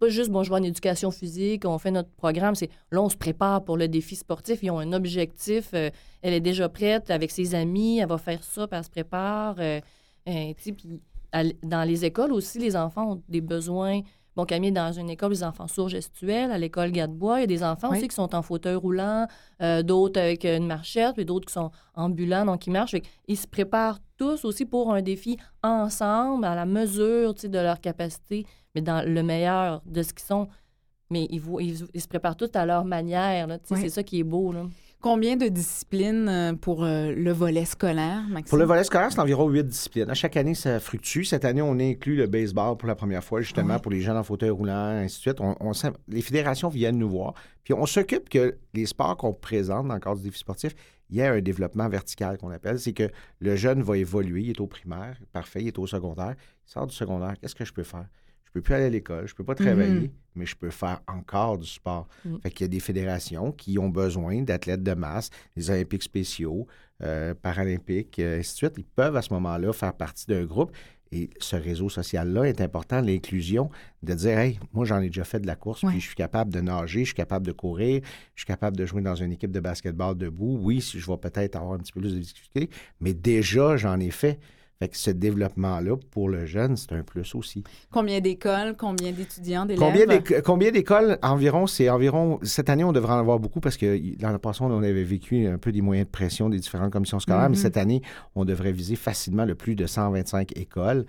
C'est 0.00 0.06
pas 0.06 0.12
juste, 0.12 0.30
bon, 0.30 0.44
je 0.44 0.50
vais 0.50 0.54
en 0.54 0.62
éducation 0.62 1.10
physique, 1.10 1.64
on 1.64 1.76
fait 1.76 1.90
notre 1.90 2.10
programme. 2.10 2.54
C'est 2.54 2.70
là, 2.92 3.02
on 3.02 3.08
se 3.08 3.16
prépare 3.16 3.64
pour 3.64 3.76
le 3.76 3.88
défi 3.88 4.14
sportif. 4.14 4.60
Ils 4.62 4.70
ont 4.70 4.78
un 4.78 4.92
objectif. 4.92 5.70
euh, 5.74 5.90
elle 6.22 6.34
est 6.34 6.40
déjà 6.40 6.68
prête 6.68 7.10
avec 7.10 7.32
ses 7.32 7.56
amis. 7.56 7.98
Elle 7.98 8.06
va 8.06 8.16
faire 8.16 8.44
ça, 8.44 8.68
puis 8.68 8.78
elle 8.78 8.84
se 8.84 8.90
prépare. 8.90 9.56
euh, 9.58 9.80
euh, 10.28 10.52
dans 11.64 11.82
les 11.86 12.04
écoles 12.04 12.32
aussi, 12.32 12.60
les 12.60 12.76
enfants 12.76 13.14
ont 13.14 13.22
des 13.28 13.40
besoins. 13.40 14.02
Bon, 14.38 14.44
Camille 14.44 14.68
est 14.68 14.70
dans 14.70 14.92
une 14.92 15.10
école 15.10 15.30
des 15.32 15.42
enfants 15.42 15.66
sourds 15.66 15.88
gestuels, 15.88 16.52
à 16.52 16.58
l'école 16.58 16.92
Gadebois. 16.92 17.38
Il 17.38 17.40
y 17.40 17.42
a 17.42 17.46
des 17.48 17.64
enfants 17.64 17.88
Oui. 17.90 17.98
aussi 17.98 18.06
qui 18.06 18.14
sont 18.14 18.36
en 18.36 18.42
fauteuil 18.42 18.76
roulant, 18.76 19.26
euh, 19.60 19.82
d'autres 19.82 20.20
avec 20.20 20.44
une 20.44 20.64
marchette, 20.64 21.16
puis 21.16 21.24
d'autres 21.24 21.46
qui 21.46 21.52
sont 21.54 21.72
ambulants, 21.96 22.44
donc 22.44 22.64
ils 22.68 22.70
marchent. 22.70 22.94
Ils 23.26 23.36
se 23.36 23.48
préparent 23.48 23.98
tous 24.16 24.44
aussi 24.44 24.64
pour 24.64 24.94
un 24.94 25.02
défi 25.02 25.38
ensemble, 25.64 26.44
à 26.44 26.54
la 26.54 26.66
mesure 26.66 27.34
de 27.34 27.58
leur 27.58 27.80
capacité, 27.80 28.46
mais 28.76 28.80
dans 28.80 29.04
le 29.04 29.24
meilleur 29.24 29.82
de 29.86 30.02
ce 30.04 30.12
qu'ils 30.14 30.24
sont. 30.26 30.46
Mais 31.10 31.26
ils, 31.30 31.42
ils, 31.58 31.84
ils 31.92 32.00
se 32.00 32.06
préparent 32.06 32.36
tous 32.36 32.50
à 32.54 32.64
leur 32.64 32.84
manière. 32.84 33.48
Oui. 33.72 33.78
C'est 33.80 33.88
ça 33.88 34.04
qui 34.04 34.20
est 34.20 34.24
beau. 34.24 34.52
Là. 34.52 34.66
Combien 35.00 35.36
de 35.36 35.46
disciplines 35.46 36.28
euh, 36.28 36.54
pour 36.54 36.82
euh, 36.82 37.12
le 37.14 37.30
volet 37.30 37.64
scolaire, 37.64 38.24
Maxime? 38.28 38.48
Pour 38.48 38.58
le 38.58 38.64
volet 38.64 38.82
scolaire, 38.82 39.12
c'est 39.12 39.20
environ 39.20 39.48
huit 39.48 39.64
disciplines. 39.64 40.10
À 40.10 40.14
chaque 40.14 40.36
année, 40.36 40.56
ça 40.56 40.80
fluctue. 40.80 41.22
Cette 41.22 41.44
année, 41.44 41.62
on 41.62 41.78
inclut 41.78 42.16
le 42.16 42.26
baseball 42.26 42.76
pour 42.76 42.88
la 42.88 42.96
première 42.96 43.22
fois, 43.22 43.40
justement, 43.40 43.74
Oui. 43.74 43.80
pour 43.80 43.92
les 43.92 44.00
jeunes 44.00 44.16
en 44.16 44.24
fauteuil 44.24 44.50
roulant, 44.50 44.74
ainsi 44.74 45.18
de 45.18 45.20
suite. 45.20 45.40
On, 45.40 45.54
les 46.08 46.20
fédérations 46.20 46.68
viennent 46.68 46.98
nous 46.98 47.08
voir. 47.08 47.34
Puis 47.62 47.74
on 47.74 47.86
s'occupe 47.86 48.28
que 48.28 48.56
les 48.74 48.86
sports 48.86 49.16
qu'on 49.16 49.32
présente 49.32 49.86
dans 49.86 49.94
le 49.94 50.00
cadre 50.00 50.16
du 50.16 50.24
défi 50.24 50.38
sportif, 50.40 50.74
il 51.10 51.16
y 51.16 51.22
a 51.22 51.32
un 51.32 51.40
développement 51.40 51.88
vertical 51.88 52.36
qu'on 52.36 52.50
appelle. 52.50 52.80
C'est 52.80 52.92
que 52.92 53.08
le 53.38 53.54
jeune 53.54 53.82
va 53.82 53.96
évoluer. 53.96 54.42
Il 54.42 54.50
est 54.50 54.60
au 54.60 54.66
primaire, 54.66 55.16
parfait, 55.32 55.60
il 55.62 55.68
est 55.68 55.78
au 55.78 55.86
secondaire. 55.86 56.34
Il 56.66 56.72
sort 56.72 56.88
du 56.88 56.94
secondaire. 56.94 57.34
Qu'est-ce 57.40 57.54
que 57.54 57.64
je 57.64 57.72
peux 57.72 57.84
faire? 57.84 58.06
Je 58.48 58.52
peux 58.54 58.60
plus 58.62 58.74
aller 58.74 58.84
à 58.86 58.90
l'école, 58.90 59.28
je 59.28 59.34
peux 59.34 59.44
pas 59.44 59.54
travailler, 59.54 60.10
mais 60.34 60.46
je 60.46 60.56
peux 60.56 60.70
faire 60.70 61.00
encore 61.06 61.58
du 61.58 61.66
sport. 61.68 62.08
Mhm. 62.24 62.40
Fait 62.42 62.50
qu'il 62.50 62.64
y 62.64 62.64
a 62.64 62.68
des 62.68 62.80
fédérations 62.80 63.52
qui 63.52 63.78
ont 63.78 63.88
besoin 63.90 64.42
d'athlètes 64.42 64.82
de 64.82 64.94
masse, 64.94 65.30
des 65.56 65.70
Olympiques 65.70 66.02
spéciaux, 66.02 66.66
euh, 67.02 67.34
Paralympiques, 67.34 68.18
euh, 68.18 68.38
ainsi 68.40 68.52
de 68.54 68.56
suite. 68.56 68.72
Ils 68.78 68.84
peuvent 68.84 69.16
à 69.16 69.22
ce 69.22 69.32
moment-là 69.34 69.72
faire 69.72 69.92
partie 69.94 70.26
d'un 70.26 70.44
groupe. 70.44 70.72
Et 71.10 71.30
ce 71.38 71.56
réseau 71.56 71.88
social-là 71.88 72.44
est 72.44 72.60
important, 72.60 73.00
l'inclusion, 73.00 73.70
de 74.02 74.12
dire 74.12 74.38
Hey, 74.38 74.60
moi 74.74 74.84
j'en 74.84 75.00
ai 75.00 75.06
déjà 75.06 75.24
fait 75.24 75.40
de 75.40 75.46
la 75.46 75.56
course, 75.56 75.82
Ouais. 75.82 75.90
puis 75.92 76.00
je 76.00 76.06
suis 76.06 76.14
capable 76.14 76.52
de 76.52 76.60
nager, 76.60 77.00
je 77.00 77.06
suis 77.06 77.14
capable 77.14 77.46
de 77.46 77.52
courir, 77.52 78.02
je 78.34 78.40
suis 78.42 78.46
capable 78.46 78.76
de 78.76 78.84
jouer 78.84 79.00
dans 79.00 79.14
une 79.14 79.32
équipe 79.32 79.50
de 79.50 79.60
basketball 79.60 80.14
debout. 80.18 80.58
Oui, 80.60 80.80
je 80.80 80.98
vais 81.10 81.16
peut-être 81.16 81.56
avoir 81.56 81.72
un 81.72 81.78
petit 81.78 81.92
peu 81.92 82.00
plus 82.00 82.14
de 82.14 82.18
difficultés, 82.20 82.68
mais 83.00 83.14
déjà 83.14 83.78
j'en 83.78 83.98
ai 84.00 84.10
fait. 84.10 84.38
Fait 84.80 84.88
que 84.88 84.96
ce 84.96 85.10
développement-là, 85.10 85.96
pour 86.12 86.28
le 86.28 86.46
jeune, 86.46 86.76
c'est 86.76 86.92
un 86.92 87.02
plus 87.02 87.34
aussi. 87.34 87.64
Combien 87.90 88.20
d'écoles, 88.20 88.76
combien 88.78 89.10
d'étudiants, 89.10 89.66
d'élèves? 89.66 89.80
Combien 89.84 90.06
d'éc- 90.06 90.40
Combien 90.42 90.70
d'écoles 90.70 91.18
environ? 91.22 91.66
C'est 91.66 91.90
environ. 91.90 92.38
Cette 92.44 92.70
année, 92.70 92.84
on 92.84 92.92
devrait 92.92 93.14
en 93.14 93.18
avoir 93.18 93.40
beaucoup 93.40 93.58
parce 93.58 93.76
que 93.76 94.00
l'année 94.22 94.38
passée, 94.38 94.62
on 94.62 94.78
avait 94.80 95.02
vécu 95.02 95.46
un 95.48 95.58
peu 95.58 95.72
des 95.72 95.80
moyens 95.80 96.06
de 96.06 96.12
pression 96.12 96.48
des 96.48 96.60
différentes 96.60 96.92
commissions 96.92 97.18
scolaires, 97.18 97.50
mais 97.50 97.56
Mhm. 97.56 97.62
cette 97.62 97.76
année, 97.76 98.02
on 98.36 98.44
devrait 98.44 98.70
viser 98.70 98.94
facilement 98.94 99.44
le 99.44 99.56
plus 99.56 99.74
de 99.74 99.84
125 99.86 100.56
écoles. 100.56 101.06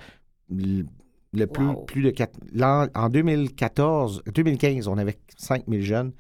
Le, 0.50 0.86
le 1.34 1.46
plus, 1.46 1.68
Wow. 1.68 1.84
plus 1.84 2.02
de 2.02 2.10
quatre- 2.10 2.40
l'an- 2.52 2.88
En 2.96 3.10
2014, 3.10 4.24
2015, 4.34 4.88
on 4.88 4.98
avait 4.98 5.20
5000 5.38 5.84
jeunes. 5.84 6.12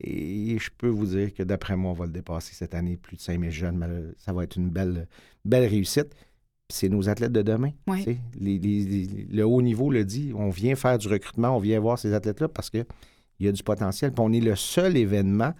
Et 0.00 0.58
je 0.60 0.70
peux 0.76 0.88
vous 0.88 1.06
dire 1.06 1.34
que 1.34 1.42
d'après 1.42 1.76
moi, 1.76 1.90
on 1.90 1.94
va 1.94 2.06
le 2.06 2.12
dépasser 2.12 2.54
cette 2.54 2.74
année, 2.74 2.96
plus 2.96 3.16
de 3.16 3.20
5000 3.22 3.50
jeunes. 3.50 3.76
Mal- 3.78 4.14
Ça 4.16 4.32
va 4.32 4.44
être 4.44 4.56
une 4.56 4.68
belle, 4.70 5.08
belle 5.44 5.68
réussite. 5.68 6.14
C'est 6.74 6.88
nos 6.88 7.08
athlètes 7.08 7.32
de 7.32 7.42
demain. 7.42 7.70
Oui. 7.86 8.02
Les- 8.38 8.58
les- 8.58 8.84
les- 8.84 9.26
le 9.30 9.46
haut 9.46 9.62
niveau 9.62 9.90
le 9.90 10.04
dit. 10.04 10.32
On 10.34 10.50
vient 10.50 10.74
faire 10.74 10.98
du 10.98 11.06
recrutement, 11.08 11.56
on 11.56 11.60
vient 11.60 11.78
voir 11.78 11.98
ces 11.98 12.12
athlètes-là 12.12 12.48
parce 12.48 12.68
qu'il 12.68 12.84
y 13.40 13.46
a 13.48 13.52
du 13.52 13.62
potentiel. 13.62 14.12
Puis 14.12 14.24
on 14.26 14.32
est 14.32 14.40
le 14.40 14.56
seul 14.56 14.96
événement 14.96 15.54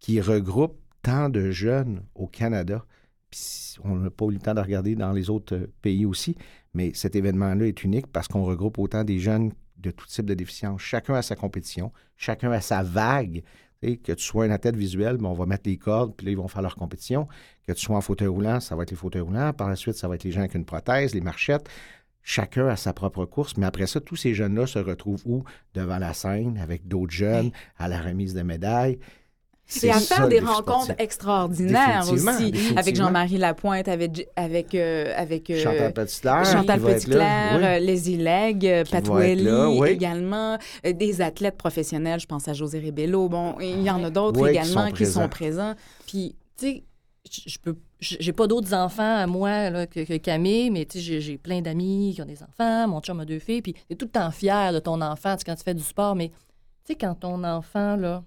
qui 0.00 0.20
regroupe 0.20 0.78
tant 1.02 1.28
de 1.28 1.50
jeunes 1.50 2.00
au 2.14 2.26
Canada. 2.26 2.84
Puis 3.30 3.76
on 3.84 3.96
n'a 3.96 4.10
pas 4.10 4.24
eu 4.26 4.32
le 4.32 4.38
temps 4.38 4.54
de 4.54 4.60
regarder 4.60 4.94
dans 4.94 5.12
les 5.12 5.28
autres 5.28 5.54
euh, 5.56 5.66
pays 5.82 6.06
aussi, 6.06 6.36
mais 6.74 6.92
cet 6.94 7.16
événement-là 7.16 7.66
est 7.66 7.84
unique 7.84 8.06
parce 8.06 8.26
qu'on 8.28 8.44
regroupe 8.44 8.78
autant 8.78 9.04
des 9.04 9.18
jeunes 9.18 9.52
de 9.78 9.90
tout 9.90 10.06
type 10.06 10.24
de 10.26 10.34
déficience. 10.34 10.80
Chacun 10.80 11.14
a 11.14 11.22
sa 11.22 11.36
compétition, 11.36 11.92
chacun 12.16 12.50
a 12.50 12.60
sa 12.62 12.82
vague. 12.82 13.42
Que 13.94 14.12
tu 14.12 14.24
sois 14.24 14.44
un 14.44 14.50
athlète 14.50 14.76
visuel, 14.76 15.16
ben, 15.16 15.28
on 15.28 15.34
va 15.34 15.46
mettre 15.46 15.68
les 15.68 15.76
cordes, 15.76 16.14
puis 16.16 16.26
là, 16.26 16.32
ils 16.32 16.36
vont 16.36 16.48
faire 16.48 16.62
leur 16.62 16.76
compétition. 16.76 17.28
Que 17.66 17.72
tu 17.72 17.80
sois 17.80 17.96
en 17.96 18.00
fauteuil 18.00 18.28
roulant, 18.28 18.60
ça 18.60 18.74
va 18.74 18.82
être 18.82 18.90
les 18.90 18.96
fauteuils 18.96 19.22
roulants. 19.22 19.52
Par 19.52 19.68
la 19.68 19.76
suite, 19.76 19.94
ça 19.94 20.08
va 20.08 20.16
être 20.16 20.24
les 20.24 20.32
gens 20.32 20.40
avec 20.40 20.54
une 20.54 20.64
prothèse, 20.64 21.14
les 21.14 21.20
marchettes. 21.20 21.68
Chacun 22.22 22.66
a 22.66 22.76
sa 22.76 22.92
propre 22.92 23.24
course, 23.24 23.56
mais 23.56 23.66
après 23.66 23.86
ça, 23.86 24.00
tous 24.00 24.16
ces 24.16 24.34
jeunes-là 24.34 24.66
se 24.66 24.80
retrouvent 24.80 25.22
où? 25.26 25.44
Devant 25.74 25.98
la 25.98 26.12
scène, 26.12 26.58
avec 26.58 26.88
d'autres 26.88 27.12
jeunes, 27.12 27.52
à 27.78 27.86
la 27.86 28.02
remise 28.02 28.34
de 28.34 28.42
médailles. 28.42 28.98
À 29.68 29.68
C'est 29.68 29.92
ça, 29.92 30.14
faire 30.14 30.28
des 30.28 30.38
rencontres 30.38 30.92
extraordinaires 30.98 32.04
aussi, 32.10 32.52
avec. 32.76 32.94
Jean-Marie 32.94 33.36
Lapointe, 33.38 33.88
avec, 33.88 34.28
avec, 34.36 34.74
euh, 34.76 35.12
avec 35.16 35.50
euh, 35.50 35.60
Chantal 35.60 35.92
Petitclerc. 35.92 36.44
Chantal. 36.44 36.80
Petitclerc, 36.80 37.56
Oui. 37.56 37.64
euh, 37.64 37.78
euh, 37.80 38.84
Qui 38.84 38.90
Pat 38.92 39.08
oui. 39.08 39.88
également, 39.88 40.56
des 40.84 41.20
athlètes 41.20 41.56
professionnels, 41.56 42.20
je 42.20 42.26
pense 42.26 42.46
à 42.46 42.52
José 42.52 42.78
Ribello, 42.78 43.28
bon, 43.28 43.56
il 43.60 43.82
y 43.82 43.90
en 43.90 44.02
a 44.04 44.10
d'autres 44.10 44.40
Oui, 44.40 44.50
qui 44.52 44.56
également 44.58 44.86
sont 44.86 44.92
qui 44.92 45.06
sont 45.06 45.28
présents. 45.28 45.74
Puis, 46.06 46.36
tu 46.58 46.66
sais, 46.66 46.84
je 47.46 47.58
peux. 47.58 47.76
J'ai 47.98 48.32
pas 48.32 48.46
d'autres 48.46 48.72
enfants 48.74 49.16
à 49.16 49.26
moi 49.26 49.70
là, 49.70 49.86
que, 49.86 50.00
que 50.04 50.16
Camille, 50.18 50.70
mais 50.70 50.84
tu 50.84 51.00
sais, 51.00 51.20
j'ai- 51.20 51.38
plein 51.38 51.60
d'amis 51.62 52.12
qui 52.14 52.22
ont 52.22 52.26
des 52.26 52.42
enfants. 52.42 52.86
Mon 52.86 53.00
chum 53.00 53.18
a 53.20 53.24
deux 53.24 53.38
filles. 53.38 53.62
Puis, 53.62 53.74
t'es 53.88 53.94
tout 53.96 54.04
le 54.04 54.10
temps 54.12 54.30
fier 54.30 54.72
de 54.72 54.78
ton 54.78 55.00
enfant 55.00 55.34
quand 55.44 55.54
tu 55.56 55.64
fais 55.64 55.74
du 55.74 55.82
sport. 55.82 56.14
Mais, 56.14 56.28
tu 56.28 56.34
sais, 56.88 56.94
quand 56.94 57.14
ton 57.14 57.42
enfant, 57.42 57.96
là, 57.96 58.22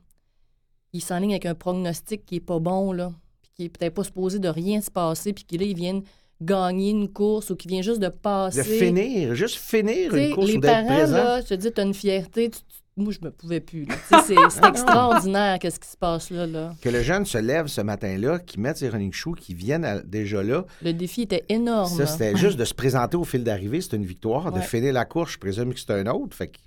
il 0.93 1.01
s'enligne 1.01 1.31
avec 1.31 1.45
un 1.45 1.55
prognostic 1.55 2.25
qui 2.25 2.35
est 2.37 2.39
pas 2.39 2.59
bon, 2.59 2.91
là, 2.91 3.11
puis 3.41 3.51
qui 3.55 3.63
est 3.65 3.69
peut-être 3.69 3.93
pas 3.93 4.03
supposé 4.03 4.39
de 4.39 4.47
rien 4.49 4.81
se 4.81 4.89
passer, 4.91 5.33
puis 5.33 5.43
qu'il 5.43 5.59
là, 5.61 5.65
ils 5.67 5.75
viennent 5.75 6.03
gagner 6.41 6.91
une 6.91 7.09
course 7.09 7.49
ou 7.49 7.55
qui 7.55 7.67
vient 7.67 7.81
juste 7.81 7.99
de 7.99 8.07
passer. 8.07 8.59
De 8.59 8.63
finir, 8.63 9.35
juste 9.35 9.57
finir 9.57 10.09
T'sais, 10.11 10.29
une 10.29 10.35
course 10.35 10.47
les 10.47 10.55
ou 10.55 10.59
d'être 10.59 10.71
parents, 10.71 10.95
présent. 10.97 11.13
là, 11.17 11.41
je 11.41 11.45
te 11.47 11.53
dis, 11.55 11.71
tu 11.71 11.81
as 11.81 11.83
une 11.83 11.93
fierté. 11.93 12.49
tu- 12.49 12.59
moi, 12.99 13.13
je 13.19 13.25
me 13.25 13.31
pouvais 13.31 13.59
plus. 13.59 13.87
C'est 14.27 14.35
c'est 14.49 14.65
extraordinaire, 14.67 15.57
qu'est-ce 15.59 15.79
qui 15.79 15.87
se 15.89 15.97
passe 15.97 16.29
là, 16.29 16.45
là. 16.47 16.73
Que 16.81 16.89
le 16.89 17.01
jeune 17.01 17.25
se 17.25 17.37
lève 17.37 17.67
ce 17.67 17.81
matin-là, 17.81 18.39
qu'il 18.39 18.61
mette 18.61 18.77
ses 18.77 18.89
running 18.89 19.11
shoes, 19.13 19.35
qu'il 19.35 19.55
vienne 19.55 19.85
à- 19.85 19.99
déjà 20.01 20.43
là. 20.43 20.65
Le 20.83 20.93
défi 20.93 21.23
était 21.23 21.45
énorme. 21.49 21.89
Ça, 21.95 22.05
c'était 22.05 22.35
juste 22.35 22.57
de 22.59 22.65
se 22.65 22.73
présenter 22.73 23.17
au 23.17 23.23
fil 23.23 23.43
d'arrivée, 23.43 23.81
c'est 23.81 23.95
une 23.95 24.05
victoire. 24.05 24.51
De 24.51 24.59
finir 24.59 24.93
la 24.93 25.05
course, 25.05 25.33
je 25.33 25.37
présume 25.37 25.73
que 25.73 25.79
c'est 25.79 25.91
un 25.91 26.05
autre. 26.07 26.35
Fait 26.35 26.47
que 26.47 26.57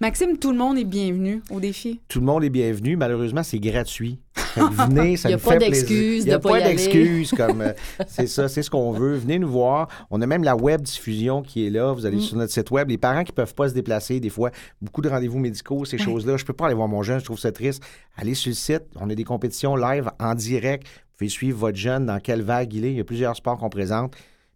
Maxime, 0.00 0.38
tout 0.38 0.52
le 0.52 0.58
monde 0.58 0.78
est 0.78 0.84
bienvenu 0.84 1.42
au 1.50 1.60
défi. 1.60 2.00
tout 2.08 2.20
le 2.20 2.26
monde 2.26 2.44
est 2.44 2.50
bienvenu. 2.50 2.96
Malheureusement, 2.96 3.42
c'est 3.42 3.58
gratuit. 3.60 4.18
Venez, 4.56 5.16
ça 5.16 5.28
Il 5.28 5.32
y 5.32 5.34
a 5.34 5.36
nous 5.36 5.42
pas 5.42 5.50
fait 5.52 5.56
plaisir. 5.58 5.70
d'excuse 5.86 6.24
Il 6.24 6.28
n'y 6.28 6.32
a 6.32 6.38
pas 6.38 6.60
d'excuses. 6.60 7.30
comme 7.32 7.60
euh, 7.60 7.72
C'est 8.06 8.26
ça, 8.26 8.48
c'est 8.48 8.62
ce 8.62 8.70
qu'on 8.70 8.92
veut. 8.92 9.16
Venez 9.16 9.38
nous 9.38 9.50
voir. 9.50 9.88
On 10.10 10.20
a 10.22 10.26
même 10.26 10.42
la 10.42 10.56
web 10.56 10.80
diffusion 10.82 11.42
qui 11.42 11.66
est 11.66 11.70
là. 11.70 11.92
Vous 11.92 12.06
allez 12.06 12.16
Mm. 12.16 12.20
sur 12.20 12.36
notre 12.36 12.52
site 12.52 12.70
web. 12.70 12.88
Les 12.88 12.98
parents 12.98 13.24
qui 13.24 13.32
ne 13.32 13.36
peuvent 13.36 13.54
pas 13.54 13.68
se 13.68 13.74
déplacer, 13.74 14.20
des 14.20 14.30
fois, 14.30 14.50
beaucoup 14.80 15.00
de 15.02 15.08
rendez-vous 15.08 15.38
médicaux, 15.38 15.84
ces 15.84 15.98
choses-là. 15.98 16.36
Je 16.36 16.44
peux 16.44 16.52
pas 16.54 16.66
aller 16.66 16.74
voir 16.74 16.88
mon 16.88 17.02
jeune, 17.02 17.20
je 17.20 17.24
trouve 17.24 17.38
ça 17.38 17.52
triste. 17.52 17.82
Allez 18.16 18.34
sur 18.34 18.50
le 18.50 18.54
site. 18.54 18.82
On 19.00 19.08
a 19.10 19.14
des 19.14 19.24
compétitions 19.24 19.76
live 19.76 20.10
en 20.18 20.34
direct. 20.34 20.86
Vous 20.86 21.16
pouvez 21.18 21.28
suivre 21.30 21.58
votre 21.58 21.76
jeune 21.78 22.06
dans 22.06 22.18
quelle 22.20 22.42
vague 22.42 22.72
il 22.74 22.84
est. 22.84 22.90
Il 22.90 22.96
y 22.96 23.00
a 23.00 23.04
plusieurs 23.04 23.36
sports 23.36 23.58
qu'on 23.58 23.70
présente. 23.70 24.14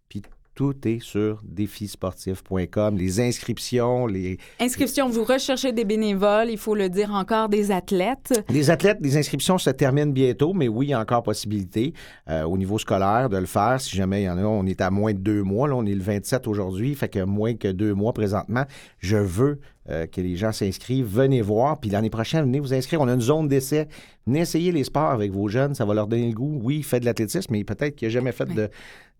Puis 0.09 0.21
tout 0.57 0.87
est 0.87 0.99
sur 0.99 1.39
défisportif.com. 1.43 2.97
Les 2.97 3.19
inscriptions, 3.19 4.07
les, 4.07 4.39
Inscription, 4.59 5.07
vous 5.07 5.23
recherchez 5.23 5.71
des 5.71 5.85
bénévoles, 5.85 6.49
il 6.49 6.57
faut 6.57 6.73
le 6.73 6.89
dire 6.89 7.13
encore, 7.13 7.47
des 7.47 7.69
athlètes. 7.69 8.33
Les 8.49 8.71
athlètes, 8.71 8.97
les 9.01 9.17
inscriptions 9.17 9.59
se 9.59 9.69
terminent 9.69 10.11
bientôt, 10.11 10.53
mais 10.55 10.67
oui, 10.67 10.87
il 10.87 10.89
y 10.89 10.93
a 10.93 10.99
encore 10.99 11.21
possibilité 11.21 11.93
euh, 12.27 12.41
au 12.41 12.57
niveau 12.57 12.79
scolaire 12.79 13.29
de 13.29 13.37
le 13.37 13.45
faire. 13.45 13.79
Si 13.79 13.95
jamais 13.95 14.23
il 14.23 14.25
y 14.25 14.29
en 14.31 14.39
a, 14.39 14.41
on 14.41 14.65
est 14.65 14.81
à 14.81 14.89
moins 14.89 15.13
de 15.13 15.19
deux 15.19 15.43
mois. 15.43 15.67
Là, 15.67 15.75
on 15.75 15.85
est 15.85 15.93
le 15.93 16.01
27 16.01 16.47
aujourd'hui, 16.47 16.95
fait 16.95 17.09
que 17.09 17.19
moins 17.23 17.53
que 17.53 17.67
deux 17.67 17.93
mois 17.93 18.13
présentement. 18.13 18.63
Je 18.97 19.17
veux 19.17 19.59
euh, 19.89 20.07
que 20.07 20.21
les 20.21 20.37
gens 20.37 20.51
s'inscrivent. 20.51 21.05
Venez 21.05 21.43
voir. 21.43 21.79
Puis 21.79 21.91
l'année 21.91 22.09
prochaine, 22.09 22.45
venez 22.45 22.59
vous 22.59 22.73
inscrire. 22.73 22.99
On 22.99 23.07
a 23.07 23.13
une 23.13 23.21
zone 23.21 23.47
d'essai. 23.47 23.87
Venez 24.25 24.39
essayer 24.39 24.71
les 24.71 24.83
sports 24.83 25.11
avec 25.11 25.31
vos 25.31 25.47
jeunes. 25.47 25.75
Ça 25.75 25.85
va 25.85 25.93
leur 25.93 26.07
donner 26.07 26.27
le 26.27 26.33
goût. 26.33 26.59
Oui, 26.61 26.81
fait 26.81 26.99
de 26.99 27.05
l'athlétisme, 27.05 27.53
mais 27.53 27.63
peut-être 27.63 27.95
qu'il 27.95 28.07
n'a 28.07 28.11
jamais 28.11 28.31
fait 28.31 28.53
de- 28.53 28.69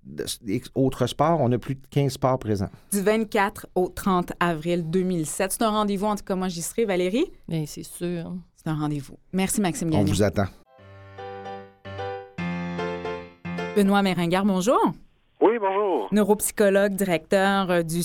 d'autres 0.08 1.08
sports. 1.08 1.40
On 1.42 1.52
a 1.52 1.58
plus 1.58 1.76
de 1.76 1.82
15 1.90 2.14
sports 2.14 2.40
présents. 2.40 2.70
Du 2.92 3.02
24 3.02 3.68
au 3.76 3.88
30 3.90 4.34
avril 4.40 4.90
2007. 4.90 5.52
C'est 5.54 5.62
un 5.64 5.70
rendez-vous, 5.70 6.06
en 6.08 6.16
tout 6.16 6.24
cas, 6.24 6.36
moi, 6.36 6.48
j'y 6.48 6.62
serai. 6.62 6.86
Valérie, 6.86 7.26
Mais 7.48 7.66
c'est 7.66 7.84
sûr. 7.84 8.34
c'est 8.56 8.70
un 8.70 8.76
rendez-vous. 8.76 9.18
Merci, 9.34 9.62
Maxime 9.62 9.90
On 9.94 10.04
vous 10.04 10.24
attend. 10.24 10.46
Benoît 13.76 14.02
Méringard, 14.02 14.46
bonjour. 14.46 14.80
Oui, 15.42 15.54
bonjour. 15.60 16.08
Neuropsychologue, 16.12 16.96
directeur 16.96 17.70
euh, 17.70 17.84
du 17.84 18.02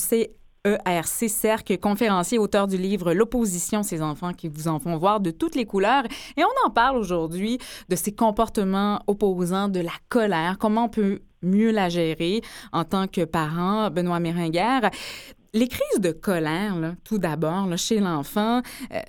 CERC, 0.64 1.28
CERC, 1.28 1.80
conférencier, 1.80 2.38
auteur 2.38 2.68
du 2.68 2.76
livre 2.76 3.14
L'opposition, 3.14 3.82
ces 3.82 4.00
enfants 4.00 4.32
qui 4.32 4.46
vous 4.46 4.68
en 4.68 4.78
font 4.78 4.96
voir 4.96 5.18
de 5.18 5.32
toutes 5.32 5.56
les 5.56 5.66
couleurs. 5.66 6.04
Et 6.36 6.44
on 6.44 6.66
en 6.66 6.70
parle 6.70 6.96
aujourd'hui 6.96 7.58
de 7.88 7.96
ces 7.96 8.12
comportements 8.12 9.02
opposants, 9.08 9.68
de 9.68 9.80
la 9.80 9.90
colère, 10.08 10.58
comment 10.58 10.84
on 10.84 10.88
peut 10.88 11.20
mieux 11.42 11.72
la 11.72 11.88
gérer 11.88 12.42
en 12.72 12.84
tant 12.84 13.08
que 13.08 13.24
parent. 13.24 13.90
Benoît 13.90 14.20
Méringard, 14.20 14.90
les 15.52 15.66
crises 15.66 16.00
de 16.00 16.12
colère, 16.12 16.94
tout 17.02 17.18
d'abord, 17.18 17.76
chez 17.76 17.98
l'enfant, 17.98 18.62
euh, 18.92 19.00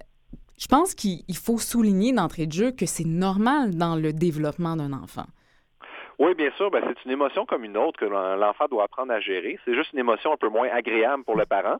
je 0.58 0.68
pense 0.68 0.96
qu'il 0.96 1.24
il 1.28 1.38
faut 1.38 1.60
souligner 1.60 2.14
d'entrée 2.14 2.48
de 2.48 2.52
jeu 2.52 2.72
que 2.72 2.88
c'est 2.88 3.06
normal 3.06 3.76
dans 3.76 3.96
le 3.96 4.12
développement 4.12 4.76
d'un 4.76 4.94
enfant. 4.94 5.26
Oui, 6.20 6.34
bien 6.36 6.52
sûr, 6.52 6.70
ben, 6.72 6.84
c'est 6.88 7.06
une 7.06 7.12
émotion 7.12 7.46
comme 7.46 7.64
une 7.64 7.78
autre 7.78 8.00
que 8.00 8.06
l'en- 8.06 8.36
l'enfant 8.36 8.66
doit 8.70 8.84
apprendre 8.84 9.12
à 9.14 9.20
gérer. 9.20 9.60
C'est 9.66 9.74
juste 9.74 9.94
une 9.94 10.00
émotion 10.00 10.34
un 10.34 10.38
peu 10.38 10.50
moins 10.50 10.70
agréable 10.70 11.24
pour 11.24 11.36
le 11.36 11.46
parent. 11.46 11.78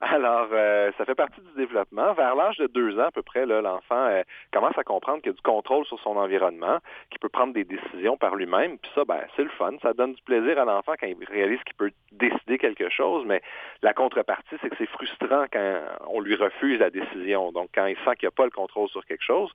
Alors, 0.00 0.48
euh, 0.52 0.90
ça 0.98 1.04
fait 1.06 1.14
partie 1.14 1.40
du 1.40 1.52
développement. 1.56 2.12
Vers 2.12 2.34
l'âge 2.34 2.58
de 2.58 2.66
deux 2.66 2.98
ans 2.98 3.06
à 3.06 3.10
peu 3.10 3.22
près, 3.22 3.46
l'enfant 3.46 4.06
euh, 4.06 4.22
commence 4.52 4.76
à 4.76 4.82
comprendre 4.84 5.22
qu'il 5.22 5.30
y 5.30 5.34
a 5.34 5.36
du 5.36 5.40
contrôle 5.40 5.86
sur 5.86 5.98
son 6.00 6.16
environnement, 6.16 6.78
qu'il 7.10 7.20
peut 7.20 7.28
prendre 7.30 7.54
des 7.54 7.64
décisions 7.64 8.18
par 8.18 8.34
lui-même. 8.34 8.76
Puis 8.78 8.90
ça, 8.94 9.04
ben, 9.06 9.20
c'est 9.34 9.44
le 9.44 9.48
fun. 9.50 9.70
Ça 9.80 9.94
donne 9.94 10.12
du 10.12 10.22
plaisir 10.22 10.58
à 10.58 10.64
l'enfant 10.66 10.92
quand 11.00 11.06
il 11.06 11.16
réalise 11.24 11.62
qu'il 11.62 11.76
peut 11.76 11.92
décider 12.12 12.58
quelque 12.58 12.90
chose. 12.90 13.24
Mais 13.24 13.40
la 13.82 13.94
contrepartie, 13.94 14.56
c'est 14.60 14.68
que 14.68 14.76
c'est 14.76 14.88
frustrant 14.90 15.46
quand 15.50 15.80
on 16.08 16.20
lui 16.20 16.34
refuse 16.34 16.80
la 16.80 16.90
décision. 16.90 17.52
Donc, 17.52 17.70
quand 17.74 17.86
il 17.86 17.96
sent 17.98 18.16
qu'il 18.18 18.26
n'y 18.26 18.32
a 18.34 18.36
pas 18.36 18.44
le 18.44 18.50
contrôle 18.50 18.88
sur 18.90 19.06
quelque 19.06 19.24
chose, 19.24 19.50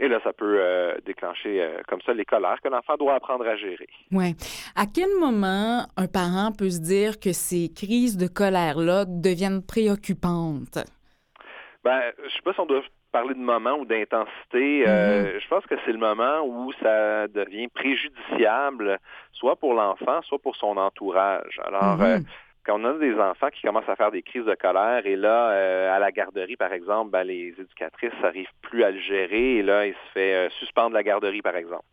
et 0.00 0.08
là, 0.08 0.20
ça 0.24 0.32
peut 0.32 0.58
euh, 0.60 0.94
déclencher 1.04 1.60
euh, 1.62 1.80
comme 1.88 2.00
ça 2.02 2.12
les 2.14 2.24
colères 2.24 2.60
que 2.62 2.68
l'enfant 2.68 2.96
doit 2.96 3.14
apprendre 3.14 3.46
à 3.46 3.56
gérer. 3.56 3.88
Ouais. 4.12 4.32
À 4.76 4.84
quel 4.86 5.08
moment 5.20 5.86
un 5.96 6.06
parent 6.06 6.52
peut 6.56 6.70
se 6.70 6.80
dire 6.80 7.18
que 7.20 7.32
ces 7.32 7.68
crises 7.74 8.16
de 8.16 8.26
colère-là 8.28 9.04
deviennent 9.06 9.62
préoccupantes? 9.64 10.78
Ben, 11.84 12.00
je 12.24 12.32
sais 12.32 12.42
pas 12.44 12.52
si 12.52 12.60
on 12.60 12.66
doit 12.66 12.82
parler 13.12 13.34
de 13.34 13.40
moment 13.40 13.78
ou 13.78 13.84
d'intensité. 13.86 14.86
Euh, 14.86 15.40
je 15.40 15.48
pense 15.48 15.64
que 15.66 15.74
c'est 15.86 15.92
le 15.92 15.98
moment 15.98 16.42
où 16.44 16.70
ça 16.82 17.26
devient 17.28 17.68
préjudiciable, 17.68 18.98
soit 19.32 19.56
pour 19.56 19.74
l'enfant, 19.74 20.20
soit 20.22 20.38
pour 20.38 20.56
son 20.56 20.76
entourage. 20.76 21.58
Alors, 21.64 21.96
Mhm. 21.96 22.24
Quand 22.68 22.78
on 22.80 22.84
a 22.84 22.92
des 22.98 23.14
enfants 23.14 23.48
qui 23.48 23.62
commencent 23.62 23.88
à 23.88 23.96
faire 23.96 24.10
des 24.10 24.22
crises 24.22 24.44
de 24.44 24.54
colère, 24.54 25.06
et 25.06 25.16
là, 25.16 25.50
euh, 25.50 25.96
à 25.96 25.98
la 25.98 26.12
garderie, 26.12 26.56
par 26.56 26.72
exemple, 26.74 27.10
ben, 27.10 27.24
les 27.24 27.54
éducatrices 27.58 28.12
n'arrivent 28.22 28.52
plus 28.60 28.84
à 28.84 28.90
le 28.90 29.00
gérer, 29.00 29.56
et 29.56 29.62
là, 29.62 29.86
il 29.86 29.94
se 29.94 30.12
fait 30.12 30.34
euh, 30.34 30.50
suspendre 30.50 30.94
la 30.94 31.02
garderie, 31.02 31.40
par 31.40 31.56
exemple. 31.56 31.84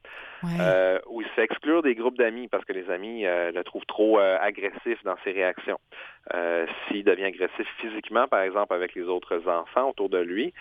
Ouais. 0.43 0.49
Euh, 0.59 0.99
où 1.07 1.21
il 1.21 1.27
se 1.27 1.31
fait 1.31 1.43
exclure 1.43 1.81
des 1.81 1.95
groupes 1.95 2.17
d'amis 2.17 2.49
parce 2.49 2.65
que 2.65 2.73
les 2.73 2.89
amis 2.91 3.23
le 3.23 3.61
trouvent 3.63 3.85
trop 3.85 4.19
agressif 4.19 5.01
dans 5.03 5.15
ses 5.23 5.31
réactions. 5.31 5.79
S'il 6.87 7.03
devient 7.03 7.23
agressif 7.23 7.65
physiquement, 7.79 8.27
par 8.27 8.41
exemple, 8.41 8.73
avec 8.75 8.93
les 8.93 9.03
autres 9.03 9.47
enfants 9.47 9.89
autour 9.89 10.09
de 10.09 10.19
lui, 10.19 10.53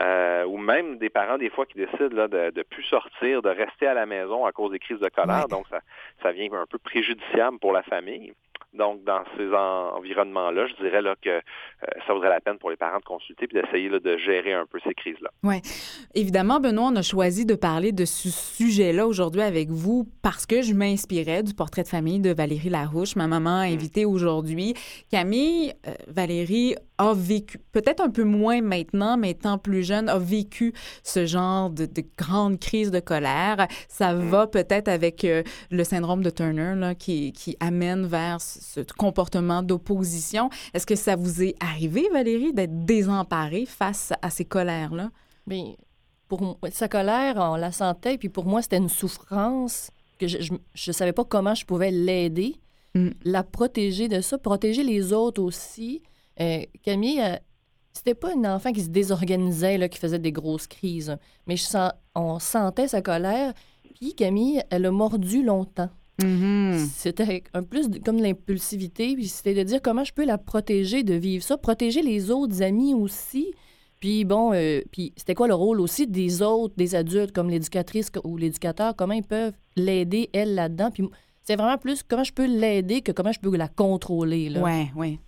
euh, 0.00 0.44
ou 0.44 0.58
même 0.58 0.98
des 0.98 1.10
parents, 1.10 1.38
des 1.38 1.50
fois, 1.50 1.66
qui 1.66 1.78
décident 1.78 2.14
là, 2.14 2.28
de 2.28 2.52
ne 2.54 2.62
plus 2.62 2.84
sortir, 2.84 3.42
de 3.42 3.48
rester 3.48 3.86
à 3.86 3.94
la 3.94 4.06
maison 4.06 4.44
à 4.44 4.52
cause 4.52 4.70
des 4.70 4.78
crises 4.78 5.00
de 5.00 5.08
colère, 5.08 5.44
Ouais. 5.44 5.48
donc 5.50 5.66
ça, 5.68 5.80
ça 6.22 6.30
vient 6.32 6.52
un 6.52 6.66
peu 6.66 6.78
préjudiciable 6.78 7.58
pour 7.58 7.72
la 7.72 7.82
famille. 7.82 8.32
Donc, 8.74 9.02
dans 9.04 9.22
ces 9.36 9.48
en- 9.52 9.96
environnements-là, 9.96 10.66
je 10.68 10.82
dirais 10.82 11.00
là, 11.00 11.14
que 11.22 11.30
euh, 11.30 11.40
ça 12.06 12.12
vaudrait 12.12 12.28
la 12.28 12.40
peine 12.40 12.58
pour 12.58 12.70
les 12.70 12.76
parents 12.76 12.98
de 12.98 13.04
consulter 13.04 13.46
et 13.50 13.62
d'essayer 13.62 13.88
de 13.88 14.18
gérer 14.18 14.52
un 14.52 14.66
peu 14.66 14.78
ces 14.86 14.94
crises-là. 14.94 15.30
Évidemment, 16.14 16.60
Benoît, 16.60 16.90
on 16.92 16.96
a 16.96 17.02
choisi 17.02 17.46
de 17.46 17.54
parler 17.54 17.92
de 17.92 18.04
ce 18.04 18.28
sujet-là 18.28 19.06
aujourd'hui 19.06 19.40
avec 19.40 19.70
vous 19.70 20.06
parce 20.22 20.44
que 20.44 20.60
je 20.62 20.74
m'inspirais 20.74 21.42
du 21.42 21.54
portrait 21.54 21.82
de 21.82 21.88
famille 21.88 22.20
de 22.20 22.30
Valérie 22.32 22.68
Larouche, 22.68 23.16
ma 23.16 23.26
maman 23.26 23.60
invitée 23.60 24.04
aujourd'hui. 24.04 24.74
Camille, 25.10 25.72
euh, 25.86 25.94
Valérie 26.06 26.74
a 26.98 27.14
vécu, 27.14 27.58
peut-être 27.72 28.02
un 28.02 28.10
peu 28.10 28.24
moins 28.24 28.60
maintenant, 28.60 29.16
mais 29.16 29.30
étant 29.30 29.56
plus 29.56 29.84
jeune, 29.84 30.08
a 30.08 30.18
vécu 30.18 30.72
ce 31.04 31.26
genre 31.26 31.70
de, 31.70 31.86
de 31.86 32.02
grande 32.18 32.58
crise 32.58 32.90
de 32.90 33.00
colère. 33.00 33.66
Ça 33.88 34.14
va 34.14 34.46
peut-être 34.46 34.88
avec 34.88 35.24
euh, 35.24 35.42
le 35.70 35.84
syndrome 35.84 36.22
de 36.22 36.30
Turner 36.30 36.74
là, 36.76 36.94
qui, 36.94 37.32
qui 37.32 37.56
amène 37.60 38.04
vers 38.06 38.40
ce 38.60 38.80
comportement 38.96 39.62
d'opposition. 39.62 40.50
Est-ce 40.74 40.86
que 40.86 40.96
ça 40.96 41.16
vous 41.16 41.42
est 41.42 41.54
arrivé, 41.60 42.08
Valérie, 42.12 42.52
d'être 42.52 42.84
désemparée 42.84 43.66
face 43.66 44.12
à 44.22 44.30
ces 44.30 44.44
colères-là? 44.44 45.10
Mais 45.46 45.76
pour 46.28 46.58
sa 46.70 46.88
colère, 46.88 47.36
on 47.38 47.56
la 47.56 47.72
sentait, 47.72 48.18
puis 48.18 48.28
pour 48.28 48.46
moi, 48.46 48.62
c'était 48.62 48.76
une 48.76 48.88
souffrance 48.88 49.90
que 50.18 50.26
je 50.26 50.52
ne 50.52 50.92
savais 50.92 51.12
pas 51.12 51.24
comment 51.24 51.54
je 51.54 51.64
pouvais 51.64 51.90
l'aider, 51.90 52.56
Mm. 52.94 53.10
la 53.24 53.42
protéger 53.42 54.08
de 54.08 54.20
ça, 54.20 54.38
protéger 54.38 54.82
les 54.82 55.12
autres 55.12 55.42
aussi. 55.42 56.02
Euh, 56.40 56.62
Camille, 56.82 57.20
euh, 57.20 57.36
c'était 57.92 58.14
pas 58.14 58.32
un 58.34 58.44
enfant 58.44 58.72
qui 58.72 58.82
se 58.82 58.88
désorganisait, 58.88 59.78
là, 59.78 59.88
qui 59.88 59.98
faisait 59.98 60.18
des 60.18 60.32
grosses 60.32 60.66
crises, 60.66 61.16
mais 61.46 61.56
je 61.56 61.64
sens, 61.64 61.92
on 62.14 62.38
sentait 62.38 62.88
sa 62.88 63.02
colère. 63.02 63.52
Puis 63.94 64.14
Camille, 64.14 64.62
elle 64.70 64.86
a 64.86 64.90
mordu 64.90 65.42
longtemps. 65.44 65.90
Mhm. 66.22 66.88
C'était 66.96 67.42
un 67.54 67.62
plus 67.62 67.88
de- 67.88 67.98
comme 67.98 68.18
l'impulsivité, 68.18 69.14
puis 69.14 69.28
c'était 69.28 69.54
de 69.54 69.62
dire 69.62 69.80
comment 69.82 70.04
je 70.04 70.12
peux 70.12 70.24
la 70.24 70.38
protéger 70.38 71.02
de 71.02 71.14
vivre 71.14 71.44
ça, 71.44 71.56
protéger 71.56 72.02
les 72.02 72.30
autres 72.30 72.62
amis 72.62 72.94
aussi. 72.94 73.52
Puis 74.00 74.24
bon, 74.24 74.52
euh, 74.52 74.80
puis 74.92 75.12
c'était 75.16 75.34
quoi 75.34 75.48
le 75.48 75.54
rôle 75.54 75.80
aussi 75.80 76.06
des 76.06 76.40
autres, 76.42 76.74
des 76.76 76.94
adultes 76.94 77.32
comme 77.32 77.50
l'éducatrice 77.50 78.10
ou 78.24 78.36
l'éducateur, 78.36 78.94
comment 78.96 79.14
ils 79.14 79.24
peuvent 79.24 79.54
l'aider 79.76 80.30
elle 80.32 80.54
là-dedans? 80.54 80.90
Puis 80.92 81.08
c'est 81.42 81.56
vraiment 81.56 81.78
plus 81.78 82.02
comment 82.02 82.22
je 82.24 82.32
peux 82.32 82.46
l'aider 82.46 83.00
que 83.00 83.10
comment 83.10 83.32
je 83.32 83.40
peux 83.40 83.56
la 83.56 83.66
contrôler 83.68 84.50
là. 84.50 84.60
Oui, 84.62 84.88
oui. 84.94 85.18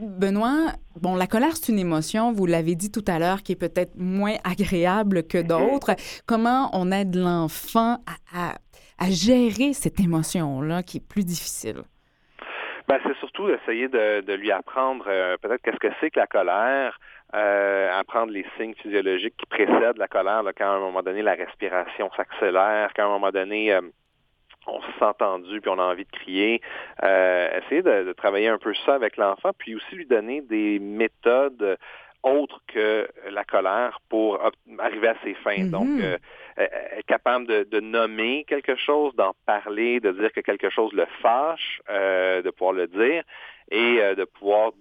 Benoît, 0.00 0.72
bon, 1.00 1.14
la 1.14 1.26
colère, 1.26 1.56
c'est 1.56 1.72
une 1.72 1.78
émotion, 1.78 2.32
vous 2.32 2.46
l'avez 2.46 2.74
dit 2.74 2.90
tout 2.90 3.04
à 3.06 3.18
l'heure, 3.18 3.42
qui 3.42 3.52
est 3.52 3.56
peut-être 3.56 3.92
moins 3.96 4.34
agréable 4.44 5.22
que 5.24 5.38
d'autres. 5.42 5.94
Comment 6.26 6.70
on 6.72 6.92
aide 6.92 7.14
l'enfant 7.16 7.98
à, 8.06 8.50
à- 8.52 8.58
à 8.98 9.10
gérer 9.10 9.72
cette 9.72 10.00
émotion-là 10.00 10.82
qui 10.82 10.98
est 10.98 11.08
plus 11.08 11.24
difficile? 11.24 11.82
Ben, 12.88 12.98
c'est 13.02 13.16
surtout 13.16 13.48
d'essayer 13.48 13.88
de, 13.88 14.20
de 14.20 14.32
lui 14.34 14.52
apprendre 14.52 15.06
euh, 15.08 15.36
peut-être 15.42 15.60
qu'est-ce 15.62 15.78
que 15.78 15.92
c'est 16.00 16.10
que 16.10 16.20
la 16.20 16.28
colère, 16.28 17.00
euh, 17.34 17.90
apprendre 17.92 18.32
les 18.32 18.46
signes 18.56 18.74
physiologiques 18.74 19.36
qui 19.36 19.46
précèdent 19.46 19.98
la 19.98 20.06
colère, 20.06 20.44
là, 20.44 20.52
quand 20.52 20.66
à 20.66 20.76
un 20.76 20.78
moment 20.78 21.02
donné 21.02 21.22
la 21.22 21.34
respiration 21.34 22.10
s'accélère, 22.16 22.90
quand 22.94 23.02
à 23.02 23.06
un 23.06 23.10
moment 23.10 23.32
donné 23.32 23.72
euh, 23.72 23.80
on 24.68 24.80
se 24.80 24.86
sent 24.98 25.04
entendu, 25.04 25.60
puis 25.60 25.70
on 25.70 25.78
a 25.78 25.82
envie 25.82 26.04
de 26.04 26.10
crier. 26.10 26.60
Essayer 27.00 27.82
de, 27.82 28.04
de, 28.04 28.12
travailler 28.12 28.48
un 28.48 28.58
peu 28.58 28.74
ça 28.84 28.94
avec 28.94 29.16
l'enfant, 29.16 29.50
puis 29.56 29.76
aussi 29.76 29.94
lui 29.94 30.06
donner 30.06 30.40
des 30.40 30.80
méthodes 30.80 31.78
autres 32.26 32.60
que 32.66 33.08
la 33.30 33.44
colère 33.44 34.00
pour 34.08 34.40
arriver 34.78 35.08
à 35.08 35.16
ses 35.22 35.34
fins. 35.34 35.64
Mhm. 35.64 35.70
Donc, 35.70 35.88
euh, 36.00 36.18
être 36.56 37.06
capable 37.06 37.46
de, 37.46 37.80
nommer 37.80 38.44
quelque 38.48 38.76
chose, 38.76 39.14
d'en 39.14 39.34
parler, 39.44 40.00
de 40.00 40.12
dire 40.12 40.32
que 40.32 40.40
quelque 40.40 40.70
chose 40.70 40.92
le 40.92 41.06
fâche, 41.20 41.80
euh, 41.88 42.42
de 42.42 42.50
pouvoir 42.50 42.72
le 42.72 42.86
dire 42.86 43.22
et 43.70 44.00
euh, 44.00 44.14
de 44.14 44.24
pouvoir 44.24 44.72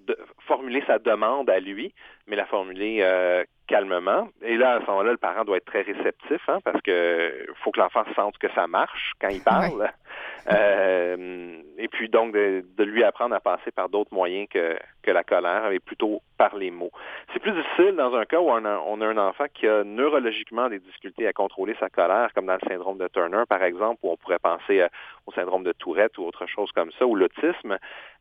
formuler 0.47 0.83
sa 0.88 0.99
demande 0.99 1.49
à 1.49 1.59
lui, 1.59 1.93
mais 2.27 2.35
la 2.35 2.45
formuler 2.45 2.99
euh, 3.01 3.43
calmement. 3.67 4.29
Et 4.41 4.57
là, 4.57 4.75
à 4.75 4.81
ce 4.81 4.85
moment-là, 4.88 5.11
le 5.11 5.17
parent 5.17 5.43
doit 5.43 5.57
être 5.57 5.65
très 5.65 5.81
réceptif, 5.81 6.41
hein, 6.47 6.59
parce 6.63 6.81
que 6.81 7.45
faut 7.63 7.71
que 7.71 7.79
l'enfant 7.79 8.03
sente 8.15 8.38
que 8.38 8.47
ça 8.53 8.67
marche 8.67 9.13
quand 9.19 9.29
il 9.29 9.41
parle. 9.43 9.73
Ouais. 9.73 9.88
Euh, 10.47 11.57
et 11.79 11.88
puis 11.88 12.07
donc 12.07 12.31
de, 12.31 12.63
de, 12.77 12.83
lui 12.83 13.03
apprendre 13.03 13.33
à 13.33 13.39
passer 13.39 13.71
par 13.71 13.89
d'autres 13.89 14.13
moyens 14.13 14.47
que, 14.47 14.77
que 15.01 15.09
la 15.09 15.23
colère, 15.23 15.71
et 15.71 15.79
plutôt 15.79 16.21
par 16.38 16.55
les 16.55 16.69
mots. 16.69 16.91
C'est 17.33 17.39
plus 17.39 17.51
difficile 17.51 17.95
dans 17.95 18.13
un 18.13 18.25
cas 18.25 18.39
où 18.39 18.49
on 18.49 18.63
a, 18.63 18.77
on 18.85 19.01
a 19.01 19.07
un 19.07 19.17
enfant 19.17 19.45
qui 19.51 19.67
a 19.67 19.83
neurologiquement 19.83 20.69
des 20.69 20.77
difficultés 20.77 21.27
à 21.27 21.33
contrôler 21.33 21.75
sa 21.79 21.89
colère, 21.89 22.29
comme 22.35 22.45
dans 22.45 22.57
le 22.61 22.69
syndrome 22.69 22.99
de 22.99 23.07
Turner, 23.07 23.43
par 23.49 23.63
exemple, 23.63 24.01
où 24.03 24.11
on 24.11 24.17
pourrait 24.17 24.39
penser 24.39 24.81
euh, 24.81 24.88
au 25.25 25.31
syndrome 25.31 25.63
de 25.63 25.71
Tourette 25.71 26.17
ou 26.19 26.25
autre 26.25 26.45
chose 26.45 26.71
comme 26.73 26.91
ça, 26.99 27.07
ou 27.07 27.15
l'autisme. 27.15 27.77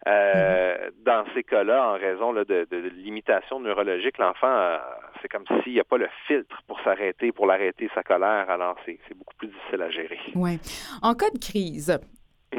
Euh, 0.07 0.75
mm-hmm. 0.75 1.05
Dans 1.05 1.25
ces 1.35 1.45
cas-là, 1.45 1.91
en 1.91 1.95
raison 1.95 2.33
là, 2.33 2.45
de, 2.45 2.67
de, 2.71 2.81
de 2.81 2.89
limitations 2.89 3.61
neurologiques, 3.61 3.94
l'enfant, 4.19 4.47
euh, 4.47 4.79
c'est 5.21 5.29
comme 5.29 5.45
s'il 5.63 5.75
n'y 5.75 5.81
a 5.81 5.85
pas 5.85 5.99
le 5.99 6.09
filtre 6.27 6.63
pour 6.67 6.81
s'arrêter, 6.81 7.33
pour 7.33 7.47
l'arrêter 7.47 7.91
sa 7.95 8.03
colère. 8.03 8.49
Alors, 8.51 8.77
c'est 8.85 8.99
beaucoup 9.17 9.35
plus 9.37 9.49
difficile 9.49 9.83
à 9.83 9.91
gérer. 9.91 10.21
Oui. 10.35 10.59
En 11.03 11.15
cas 11.15 11.31
de 11.31 11.39
crise, 11.39 11.99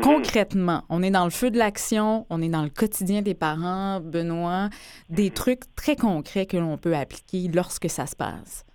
Concrètement, 0.02 0.82
on 0.90 1.02
est 1.02 1.12
dans 1.12 1.24
le 1.24 1.30
feu 1.30 1.52
de 1.52 1.58
l'action, 1.58 2.26
on 2.30 2.42
est 2.42 2.50
dans 2.50 2.64
le 2.64 2.70
quotidien 2.70 3.22
des 3.22 3.34
parents, 3.34 4.00
Benoît, 4.02 4.70
des 5.10 5.32
trucs 5.32 5.74
très 5.76 5.96
concrets 5.96 6.46
que 6.46 6.58
l'on 6.58 6.78
peut 6.78 6.96
appliquer 6.96 7.50
lorsque 7.54 7.90
ça 7.90 8.06
se 8.06 8.16
passe. 8.16 8.66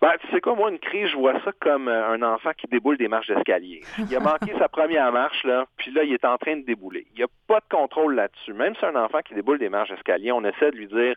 Ben, 0.00 0.12
tu 0.20 0.30
sais 0.30 0.40
quoi, 0.40 0.54
moi, 0.54 0.70
une 0.70 0.78
crise, 0.78 1.08
je 1.08 1.16
vois 1.16 1.32
ça 1.44 1.50
comme 1.60 1.88
euh, 1.88 2.12
un 2.12 2.22
enfant 2.22 2.50
qui 2.58 2.66
déboule 2.66 2.98
des 2.98 3.08
marches 3.08 3.28
d'escalier. 3.28 3.80
Il 3.98 4.14
a 4.14 4.20
manqué 4.20 4.52
sa 4.58 4.68
première 4.68 5.10
marche, 5.12 5.42
là, 5.44 5.64
puis 5.78 5.92
là, 5.92 6.04
il 6.04 6.12
est 6.12 6.26
en 6.26 6.36
train 6.36 6.56
de 6.56 6.62
débouler. 6.62 7.06
Il 7.14 7.18
n'y 7.18 7.24
a 7.24 7.28
pas 7.46 7.60
de 7.60 7.74
contrôle 7.74 8.14
là-dessus. 8.14 8.52
Même 8.52 8.74
si 8.76 8.84
un 8.84 8.96
enfant 8.96 9.20
qui 9.24 9.34
déboule 9.34 9.58
des 9.58 9.70
marches 9.70 9.88
d'escalier, 9.88 10.30
on 10.30 10.44
essaie 10.44 10.70
de 10.72 10.76
lui 10.76 10.88
dire, 10.88 11.14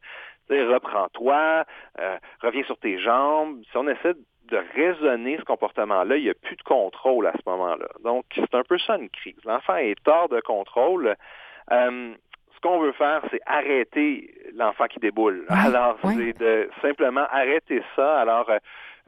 reprends-toi, 0.49 1.65
euh, 1.99 2.17
reviens 2.41 2.63
sur 2.63 2.77
tes 2.77 2.99
jambes. 2.99 3.61
Si 3.71 3.77
on 3.77 3.87
essaie 3.87 4.13
de 4.49 4.57
raisonner 4.75 5.37
ce 5.37 5.43
comportement-là, 5.43 6.17
il 6.17 6.23
n'y 6.23 6.29
a 6.29 6.33
plus 6.33 6.55
de 6.55 6.63
contrôle 6.63 7.27
à 7.27 7.33
ce 7.33 7.49
moment-là. 7.49 7.87
Donc, 8.03 8.25
c'est 8.35 8.55
un 8.55 8.63
peu 8.63 8.77
ça 8.77 8.95
une 8.97 9.09
crise. 9.09 9.37
L'enfant 9.45 9.75
est 9.75 10.07
hors 10.07 10.29
de 10.29 10.39
contrôle. 10.39 11.15
Euh, 11.71 12.13
ce 12.55 12.61
qu'on 12.61 12.79
veut 12.79 12.93
faire, 12.93 13.21
c'est 13.29 13.41
arrêter 13.45 14.33
l'enfant 14.55 14.85
qui 14.85 14.99
déboule. 14.99 15.45
Oui, 15.49 15.55
Alors, 15.65 15.97
oui. 16.03 16.13
c'est 16.17 16.39
de 16.39 16.69
simplement 16.81 17.25
arrêter 17.31 17.83
ça. 17.95 18.19
Alors, 18.19 18.49
euh, 18.49 18.57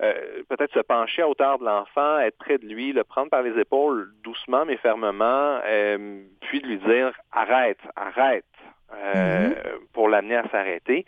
euh, 0.01 0.43
peut-être 0.47 0.73
se 0.73 0.79
pencher 0.79 1.23
à 1.23 1.27
hauteur 1.27 1.59
de 1.59 1.65
l'enfant, 1.65 2.19
être 2.19 2.37
près 2.37 2.57
de 2.57 2.65
lui, 2.65 2.93
le 2.93 3.03
prendre 3.03 3.29
par 3.29 3.41
les 3.41 3.59
épaules 3.59 4.13
doucement 4.23 4.63
mais 4.65 4.77
fermement, 4.77 5.59
euh, 5.65 6.21
puis 6.39 6.61
de 6.61 6.67
lui 6.67 6.77
dire 6.77 7.11
arrête, 7.33 7.79
arrête, 7.97 8.45
mm 8.91 8.95
-hmm. 8.95 9.53
pour 9.93 10.07
l'amener 10.09 10.37
à 10.37 10.47
s'arrêter, 10.49 11.05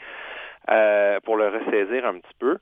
pour 1.26 1.36
le 1.38 1.48
ressaisir 1.58 2.06
un 2.06 2.20
petit 2.20 2.38
peu. 2.39 2.58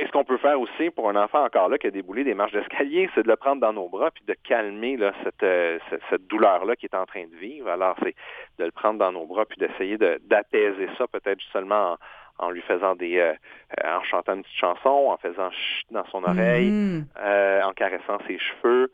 Et 0.00 0.06
ce 0.06 0.12
qu'on 0.12 0.24
peut 0.24 0.38
faire 0.38 0.58
aussi 0.58 0.88
pour 0.88 1.10
un 1.10 1.16
enfant 1.16 1.44
encore 1.44 1.68
là 1.68 1.76
qui 1.76 1.86
a 1.86 1.90
déboulé 1.90 2.24
des 2.24 2.32
marches 2.32 2.52
d'escalier, 2.52 3.10
c'est 3.14 3.22
de 3.22 3.28
le 3.28 3.36
prendre 3.36 3.60
dans 3.60 3.74
nos 3.74 3.86
bras 3.90 4.10
puis 4.10 4.24
de 4.26 4.32
calmer 4.32 4.96
là, 4.96 5.12
cette, 5.22 5.42
euh, 5.42 5.78
cette, 5.90 6.00
cette 6.08 6.26
douleur-là 6.26 6.74
qu'il 6.74 6.88
est 6.90 6.96
en 6.96 7.04
train 7.04 7.26
de 7.26 7.36
vivre. 7.36 7.68
Alors, 7.68 7.96
c'est 8.02 8.14
de 8.58 8.64
le 8.64 8.70
prendre 8.70 8.98
dans 8.98 9.12
nos 9.12 9.26
bras 9.26 9.44
puis 9.44 9.58
d'essayer 9.58 9.98
d'apaiser 9.98 10.88
ça 10.96 11.06
peut-être 11.06 11.42
seulement 11.52 11.98
en, 12.38 12.46
en, 12.46 12.50
lui 12.50 12.62
faisant 12.62 12.94
des... 12.94 13.18
Euh, 13.18 13.34
en 13.84 14.02
chantant 14.04 14.36
une 14.36 14.42
petite 14.42 14.56
chanson, 14.56 14.88
en 14.88 15.18
faisant 15.18 15.50
chut 15.50 15.86
dans 15.90 16.06
son 16.06 16.24
oreille, 16.24 16.70
mm 16.70 17.04
-hmm. 17.14 17.64
en 17.68 17.72
caressant 17.72 18.18
ses 18.26 18.38
cheveux. 18.38 18.90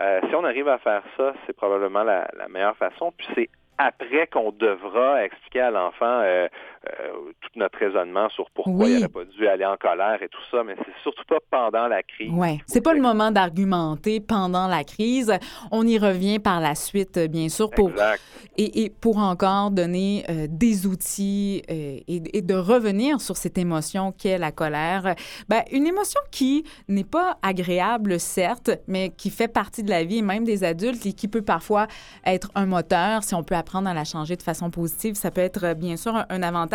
Euh, 0.00 0.20
si 0.28 0.34
on 0.34 0.44
arrive 0.44 0.68
à 0.68 0.78
faire 0.78 1.04
ça, 1.16 1.34
c'est 1.46 1.56
probablement 1.62 2.02
la, 2.02 2.28
la 2.36 2.48
meilleure 2.48 2.76
façon. 2.76 3.12
Puis 3.16 3.28
c'est 3.36 3.48
après 3.78 4.26
qu'on 4.26 4.50
devra 4.50 5.24
expliquer 5.24 5.60
à 5.60 5.70
l'enfant 5.70 6.20
euh, 6.22 6.48
euh, 6.86 7.32
tout 7.40 7.50
notre 7.56 7.76
raisonnement 7.78 8.28
sur 8.30 8.48
pourquoi 8.50 8.72
oui. 8.72 8.90
il 8.90 8.94
n'aurait 8.94 9.08
pas 9.08 9.24
dû 9.24 9.48
aller 9.48 9.64
en 9.64 9.76
colère 9.76 10.22
et 10.22 10.28
tout 10.28 10.40
ça, 10.50 10.62
mais 10.62 10.76
c'est 10.78 11.02
surtout 11.02 11.24
pas 11.26 11.38
pendant 11.50 11.88
la 11.88 12.04
crise. 12.04 12.30
Oui, 12.32 12.60
c'est 12.66 12.80
pas 12.80 12.94
le 12.94 13.00
moment 13.00 13.32
d'argumenter 13.32 14.20
pendant 14.20 14.68
la 14.68 14.84
crise. 14.84 15.32
On 15.72 15.86
y 15.86 15.98
revient 15.98 16.38
par 16.38 16.60
la 16.60 16.76
suite, 16.76 17.18
bien 17.18 17.48
sûr, 17.48 17.70
pour 17.70 17.90
exact. 17.90 18.22
Et, 18.56 18.84
et, 18.84 18.90
pour 18.90 19.18
encore 19.18 19.70
donner 19.70 20.24
euh, 20.28 20.46
des 20.48 20.86
outils 20.86 21.62
euh, 21.70 21.98
et, 22.06 22.38
et, 22.38 22.42
de 22.42 22.54
revenir 22.54 23.20
sur 23.20 23.36
cette 23.36 23.58
émotion 23.58 24.12
qu'est 24.12 24.38
la 24.38 24.52
colère. 24.52 25.14
Ben, 25.48 25.62
une 25.72 25.86
émotion 25.86 26.20
qui 26.30 26.64
n'est 26.88 27.04
pas 27.04 27.38
agréable, 27.42 28.18
certes, 28.18 28.70
mais 28.86 29.10
qui 29.10 29.30
fait 29.30 29.48
partie 29.48 29.82
de 29.82 29.90
la 29.90 30.04
vie, 30.04 30.22
même 30.22 30.44
des 30.44 30.64
adultes, 30.64 31.06
et 31.06 31.12
qui 31.12 31.28
peut 31.28 31.42
parfois 31.42 31.86
être 32.24 32.50
un 32.54 32.66
moteur 32.66 33.22
si 33.22 33.34
on 33.34 33.42
peut 33.42 33.54
apprendre 33.56 33.88
à 33.88 33.94
la 33.94 34.04
changer 34.04 34.36
de 34.36 34.42
façon 34.42 34.70
positive. 34.70 35.14
Ça 35.14 35.30
peut 35.30 35.40
être 35.40 35.74
bien 35.74 35.96
sûr 35.96 36.14
un, 36.14 36.26
un 36.28 36.42
avantage. 36.42 36.68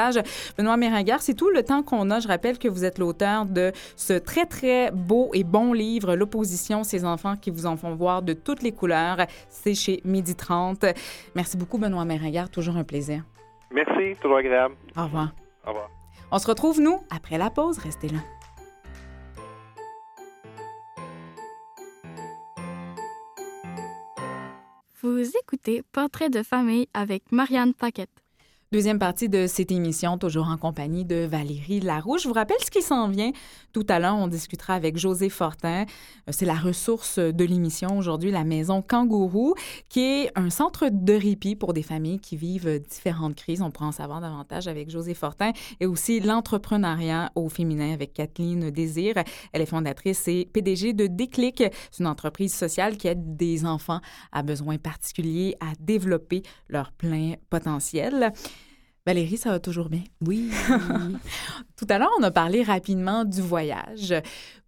Benoît 0.57 0.77
Méringuer, 0.77 1.17
c'est 1.19 1.33
tout 1.33 1.49
le 1.49 1.63
temps 1.63 1.83
qu'on 1.83 2.09
a. 2.11 2.19
Je 2.19 2.27
rappelle 2.27 2.57
que 2.57 2.67
vous 2.67 2.85
êtes 2.85 2.97
l'auteur 2.97 3.45
de 3.45 3.71
ce 3.95 4.13
très, 4.13 4.45
très 4.45 4.91
beau 4.91 5.29
et 5.33 5.43
bon 5.43 5.73
livre, 5.73 6.15
L'opposition, 6.15 6.83
ces 6.83 7.05
enfants 7.05 7.35
qui 7.35 7.51
vous 7.51 7.65
en 7.65 7.77
font 7.77 7.95
voir 7.95 8.21
de 8.21 8.33
toutes 8.33 8.61
les 8.63 8.71
couleurs. 8.71 9.17
C'est 9.49 9.75
chez 9.75 10.01
Midi 10.05 10.35
30. 10.35 10.85
Merci 11.35 11.57
beaucoup, 11.57 11.77
Benoît 11.77 12.05
Méringuer. 12.05 12.45
Toujours 12.51 12.77
un 12.77 12.83
plaisir. 12.83 13.23
Merci, 13.71 14.15
toujours 14.21 14.37
agréable. 14.37 14.75
Au 14.95 15.03
revoir. 15.03 15.33
Au 15.65 15.69
revoir. 15.69 15.89
On 16.31 16.39
se 16.39 16.47
retrouve, 16.47 16.79
nous, 16.79 16.99
après 17.09 17.37
la 17.37 17.49
pause. 17.49 17.77
Restez 17.77 18.09
là. 18.09 18.19
Vous 25.01 25.29
écoutez 25.37 25.83
Portrait 25.91 26.29
de 26.29 26.43
famille 26.43 26.87
avec 26.93 27.31
Marianne 27.31 27.73
Paquette. 27.73 28.22
Deuxième 28.73 28.97
partie 28.97 29.29
de 29.29 29.45
cette 29.45 29.71
émission, 29.71 30.17
toujours 30.17 30.47
en 30.47 30.57
compagnie 30.57 31.05
de 31.05 31.27
Valérie 31.27 31.79
Larouche. 31.79 32.23
Je 32.23 32.27
vous 32.27 32.33
rappelle 32.33 32.57
ce 32.65 32.71
qui 32.71 32.81
s'en 32.81 33.07
vient. 33.07 33.29
Tout 33.71 33.85
à 33.87 33.99
l'heure, 33.99 34.15
on 34.15 34.27
discutera 34.27 34.73
avec 34.73 34.97
José 34.97 35.29
Fortin. 35.29 35.85
C'est 36.31 36.47
la 36.47 36.55
ressource 36.55 37.19
de 37.19 37.43
l'émission 37.43 37.95
aujourd'hui, 37.99 38.31
la 38.31 38.43
Maison 38.43 38.81
Kangourou, 38.81 39.53
qui 39.89 39.99
est 39.99 40.31
un 40.33 40.49
centre 40.49 40.89
de 40.91 41.13
répit 41.13 41.55
pour 41.55 41.73
des 41.73 41.83
familles 41.83 42.17
qui 42.17 42.35
vivent 42.35 42.79
différentes 42.79 43.35
crises. 43.35 43.61
On 43.61 43.69
pourra 43.69 43.85
en 43.85 43.91
savoir 43.91 44.21
davantage 44.21 44.67
avec 44.67 44.89
José 44.89 45.13
Fortin 45.13 45.51
et 45.79 45.85
aussi 45.85 46.19
l'entrepreneuriat 46.19 47.31
au 47.35 47.49
féminin 47.49 47.93
avec 47.93 48.13
Kathleen 48.13 48.71
Désir. 48.71 49.13
Elle 49.51 49.61
est 49.61 49.67
fondatrice 49.67 50.27
et 50.27 50.49
PDG 50.51 50.93
de 50.93 51.05
Déclic. 51.05 51.63
C'est 51.91 51.99
une 51.99 52.07
entreprise 52.07 52.55
sociale 52.55 52.97
qui 52.97 53.07
aide 53.07 53.37
des 53.37 53.67
enfants 53.67 54.01
à 54.31 54.41
besoins 54.41 54.79
particuliers 54.79 55.55
à 55.59 55.73
développer 55.79 56.41
leur 56.69 56.91
plein 56.91 57.33
potentiel. 57.51 58.33
Valérie, 59.05 59.35
ça 59.35 59.49
va 59.49 59.59
toujours 59.59 59.89
bien? 59.89 60.03
Oui. 60.25 60.49
Tout 61.75 61.85
à 61.89 61.99
l'heure, 61.99 62.11
on 62.19 62.23
a 62.23 62.31
parlé 62.31 62.63
rapidement 62.63 63.25
du 63.25 63.41
voyage. 63.41 64.13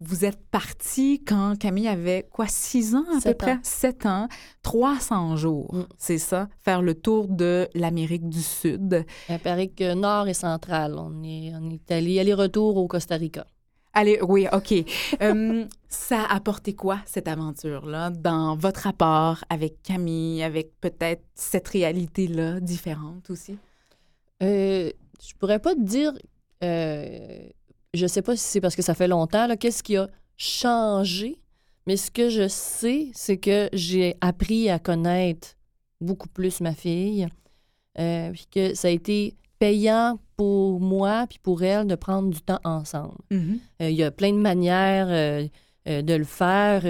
Vous 0.01 0.25
êtes 0.25 0.45
parti 0.51 1.23
quand 1.25 1.57
Camille 1.57 1.87
avait 1.87 2.27
quoi, 2.29 2.45
six 2.47 2.95
ans 2.95 3.05
à 3.15 3.21
Sept 3.21 3.37
peu 3.37 3.45
près? 3.45 3.59
Sept 3.63 4.05
ans, 4.05 4.27
300 4.61 5.37
jours, 5.37 5.73
Mm. 5.73 5.83
c'est 5.97 6.17
ça, 6.17 6.49
faire 6.65 6.81
le 6.81 6.95
tour 6.95 7.29
de 7.29 7.69
l'Amérique 7.73 8.27
du 8.27 8.41
Sud. 8.41 9.05
Amérique 9.29 9.79
nord 9.79 10.27
et 10.27 10.33
centrale. 10.33 10.95
On 10.97 11.23
est, 11.23 11.53
est 11.71 11.91
allé 11.93 12.19
aller-retour 12.19 12.75
au 12.75 12.87
Costa 12.87 13.15
Rica. 13.15 13.47
Allez, 13.93 14.19
oui, 14.21 14.47
OK. 14.51 14.73
Euh, 15.21 15.63
ça 15.87 16.23
a 16.23 16.35
apporté 16.35 16.75
quoi, 16.75 16.99
cette 17.05 17.29
aventure-là, 17.29 18.09
dans 18.09 18.57
votre 18.57 18.81
rapport 18.81 19.45
avec 19.49 19.81
Camille, 19.81 20.43
avec 20.43 20.73
peut-être 20.81 21.23
cette 21.35 21.69
réalité-là 21.69 22.59
différente 22.59 23.29
aussi? 23.29 23.57
Euh, 24.43 24.91
je 25.21 25.33
pourrais 25.39 25.59
pas 25.59 25.75
te 25.75 25.81
dire, 25.81 26.13
euh, 26.63 27.47
je 27.93 28.07
sais 28.07 28.21
pas 28.21 28.35
si 28.35 28.43
c'est 28.43 28.61
parce 28.61 28.75
que 28.75 28.81
ça 28.81 28.93
fait 28.93 29.07
longtemps, 29.07 29.47
qu'est-ce 29.57 29.83
qui 29.83 29.97
a 29.97 30.09
changé, 30.37 31.39
mais 31.87 31.97
ce 31.97 32.11
que 32.11 32.29
je 32.29 32.47
sais, 32.47 33.09
c'est 33.13 33.37
que 33.37 33.69
j'ai 33.73 34.15
appris 34.21 34.69
à 34.69 34.79
connaître 34.79 35.55
beaucoup 36.01 36.27
plus 36.27 36.61
ma 36.61 36.73
fille, 36.73 37.27
euh, 37.99 38.31
puis 38.31 38.47
que 38.51 38.73
ça 38.73 38.89
a 38.89 38.91
été 38.91 39.35
payant 39.59 40.19
pour 40.35 40.81
moi 40.81 41.25
puis 41.29 41.39
pour 41.41 41.63
elle 41.63 41.87
de 41.87 41.95
prendre 41.95 42.29
du 42.29 42.41
temps 42.41 42.59
ensemble. 42.65 43.15
Mhm. 43.31 43.59
Euh, 43.81 43.89
Il 43.89 43.95
y 43.95 44.03
a 44.03 44.11
plein 44.11 44.33
de 44.33 44.37
manières 44.37 45.07
euh, 45.09 45.47
de 45.87 46.13
le 46.13 46.23
faire. 46.25 46.81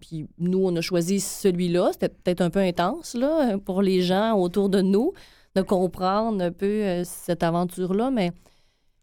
puis 0.00 0.26
nous, 0.38 0.64
on 0.64 0.74
a 0.76 0.80
choisi 0.80 1.20
celui-là. 1.20 1.90
C'était 1.92 2.08
peut-être 2.08 2.40
un 2.40 2.48
peu 2.50 2.60
intense 2.60 3.14
là, 3.14 3.58
pour 3.58 3.82
les 3.82 4.02
gens 4.02 4.38
autour 4.38 4.68
de 4.68 4.80
nous 4.80 5.12
de 5.56 5.62
comprendre 5.62 6.44
un 6.44 6.52
peu 6.52 6.66
euh, 6.66 7.02
cette 7.04 7.42
aventure-là, 7.42 8.10
mais 8.10 8.32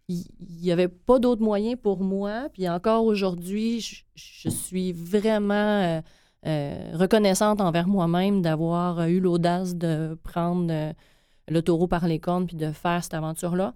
il 0.07 0.25
n'y 0.61 0.71
avait 0.71 0.87
pas 0.87 1.17
d'autre 1.17 1.41
moyen 1.41 1.75
pour 1.75 2.03
moi. 2.03 2.47
Puis 2.53 2.69
encore 2.69 3.05
aujourd'hui, 3.05 3.81
je, 4.15 4.49
suis 4.49 4.91
vraiment 4.93 5.53
euh, 5.53 6.01
euh, 6.45 6.91
reconnaissante 6.93 7.59
envers 7.59 7.87
moi-même 7.87 8.41
d'avoir 8.43 9.07
eu 9.07 9.19
l'audace 9.19 9.75
de 9.75 10.17
prendre 10.23 10.93
le 11.47 11.61
taureau 11.61 11.87
par 11.87 12.07
les 12.07 12.19
cornes 12.19 12.45
puis 12.45 12.57
de 12.57 12.71
faire 12.71 13.03
cette 13.03 13.15
aventure-là, 13.15 13.73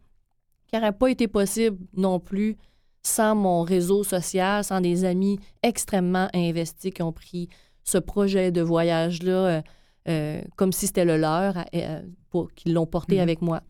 qui 0.68 0.76
n'aurait 0.76 0.92
pas 0.92 1.10
été 1.10 1.28
possible 1.28 1.78
non 1.96 2.20
plus 2.20 2.58
sans 3.02 3.36
mon 3.36 3.64
réseau 3.64 4.04
social, 4.04 4.64
sans 4.64 4.82
des 4.82 5.04
amis 5.04 5.40
extrêmement 5.64 6.28
investis 6.34 6.94
qui 6.94 7.02
ont 7.02 7.14
pris 7.14 7.50
ce 7.84 7.98
projet 7.98 8.52
de 8.52 8.62
voyage-là 8.62 9.64
euh, 10.10 10.42
comme 10.56 10.72
si 10.72 10.88
c'était 10.88 11.06
le 11.06 11.18
leur, 11.18 11.56
euh, 11.76 12.02
pour- 12.30 12.52
qu'ils 12.54 12.74
l'ont 12.74 12.86
porté 12.86 13.16
Mhm. 13.16 13.22
avec 13.22 13.42
moi. 13.42 13.62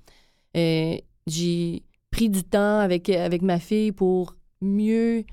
Euh, 0.55 0.95
J'ai 1.27 1.83
pris 2.09 2.29
du 2.29 2.41
temps 2.43 2.79
avec, 2.79 3.09
avec 3.09 3.41
ma 3.41 3.59
fille 3.59 3.91
pour 3.91 4.35
mieux 4.61 5.25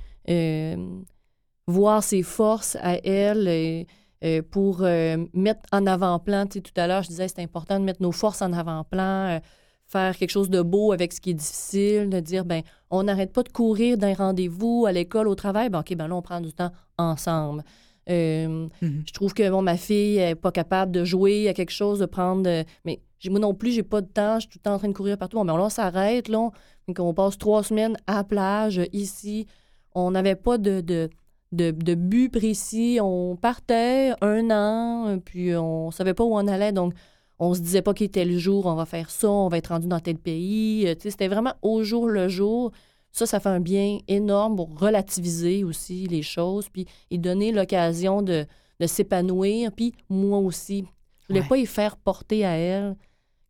voir 1.67 2.03
ses 2.03 2.23
forces 2.23 2.77
à 2.81 2.97
elle, 3.05 3.49
et, 3.49 3.87
euh, 4.25 4.43
pour 4.43 4.83
euh, 4.83 5.25
mettre 5.33 5.61
en 5.73 5.87
avant-plan. 5.87 6.47
Tu 6.47 6.55
sais, 6.55 6.61
tout 6.61 6.73
à 6.79 6.87
l'heure, 6.87 7.03
je 7.03 7.09
disais 7.09 7.29
c'est 7.29 7.43
important 7.43 7.79
de 7.79 7.85
mettre 7.85 8.03
nos 8.03 8.13
forces 8.13 8.43
en 8.43 8.53
avant-plan, 8.53 9.37
euh, 9.37 9.41
faire 9.87 10.17
quelque 10.17 10.31
chose 10.31 10.51
de 10.51 10.63
beau 10.63 10.93
avec 10.93 11.13
ce 11.13 11.21
qui 11.21 11.31
est 11.31 11.35
difficile, 11.35 12.11
de 12.11 12.21
dire, 12.21 12.45
ben 12.45 12.63
on 12.91 13.03
n'arrête 13.05 13.33
pas 13.33 13.43
de 13.43 13.51
courir 13.51 13.97
d'un 13.99 14.15
rendez-vous 14.15 14.85
à 14.87 14.93
l'école, 14.93 15.29
au 15.29 15.35
travail, 15.35 15.69
ben 15.71 15.81
OK, 15.81 15.95
ben 15.95 16.09
là, 16.09 16.17
on 16.17 16.23
prend 16.23 16.41
du 16.41 16.53
temps 16.53 16.73
ensemble. 16.99 17.63
Euh, 18.11 18.69
Mhm. 18.83 19.03
Je 19.07 19.13
trouve 19.13 19.33
que 19.35 19.49
bon, 19.51 19.63
ma 19.63 19.77
fille 19.77 20.17
n'est 20.19 20.35
pas 20.35 20.53
capable 20.53 20.93
de 20.93 21.05
jouer 21.05 21.49
à 21.49 21.55
quelque 21.55 21.71
chose, 21.73 21.99
de 22.01 22.07
prendre. 22.07 22.49
euh, 22.49 22.63
mais 22.85 23.01
j'ai- 23.19 23.31
moi 23.31 23.41
non 23.41 23.55
plus, 23.55 23.73
j'ai 23.73 23.83
pas 23.83 24.01
de 24.03 24.07
temps, 24.07 24.35
je 24.37 24.41
suis 24.41 24.49
tout 24.51 24.59
le 24.59 24.63
temps 24.65 24.75
en 24.75 24.79
train 24.79 24.89
de 24.89 24.93
courir 24.95 25.17
partout. 25.19 25.37
Bon, 25.39 25.45
mais 25.45 25.53
là, 25.53 25.65
on 25.65 25.69
s'arrête, 25.71 26.29
là. 26.29 26.39
On, 26.41 26.51
on 26.99 27.15
passe 27.15 27.39
trois 27.39 27.63
semaines 27.63 27.97
à 28.07 28.17
la 28.17 28.25
plage, 28.25 28.81
ici. 28.93 29.47
On 29.95 30.11
n'avait 30.11 30.35
pas 30.35 30.59
de, 30.59 30.81
de, 30.83 31.09
de, 31.53 31.71
de 31.71 31.95
but 31.95 32.29
précis. 32.31 32.99
On 33.01 33.37
partait 33.37 34.13
un 34.21 34.51
an, 34.51 35.19
puis 35.25 35.55
on 35.57 35.91
savait 35.91 36.13
pas 36.15 36.25
où 36.25 36.35
on 36.35 36.47
allait. 36.47 36.73
Donc, 36.73 36.93
on 37.39 37.55
se 37.55 37.61
disait 37.61 37.83
pas 37.83 37.95
qu'il 37.95 38.07
était 38.07 38.25
le 38.25 38.37
jour, 38.39 38.67
on 38.67 38.75
va 38.75 38.85
faire 38.87 39.09
ça, 39.11 39.29
on 39.31 39.49
va 39.49 39.57
être 39.59 39.69
rendu 39.69 39.87
dans 39.89 39.99
tel 40.01 40.19
pays. 40.19 40.87
Euh, 40.87 40.95
C'était 40.99 41.29
vraiment 41.29 41.55
au 41.63 41.83
jour 41.83 42.07
le 42.09 42.29
jour. 42.29 42.71
Ça, 43.17 43.27
ça 43.27 43.39
fait 43.41 43.49
un 43.49 43.61
bien 43.61 43.99
énorme 44.09 44.57
pour 44.57 44.77
relativiser 44.79 45.63
aussi 45.63 46.07
les 46.09 46.23
choses, 46.23 46.69
puis 46.69 46.85
et 47.13 47.17
donner 47.19 47.53
l'occasion 47.53 48.23
de, 48.23 48.45
de 48.81 48.87
s'épanouir. 48.87 49.71
Puis 49.73 49.95
moi 50.11 50.39
aussi, 50.39 50.85
je 51.23 51.29
voulais 51.29 51.41
Ouais. 51.43 51.49
pas 51.49 51.57
y 51.59 51.65
faire 51.67 51.97
porter 51.97 52.45
à 52.45 52.51
elle 52.57 52.97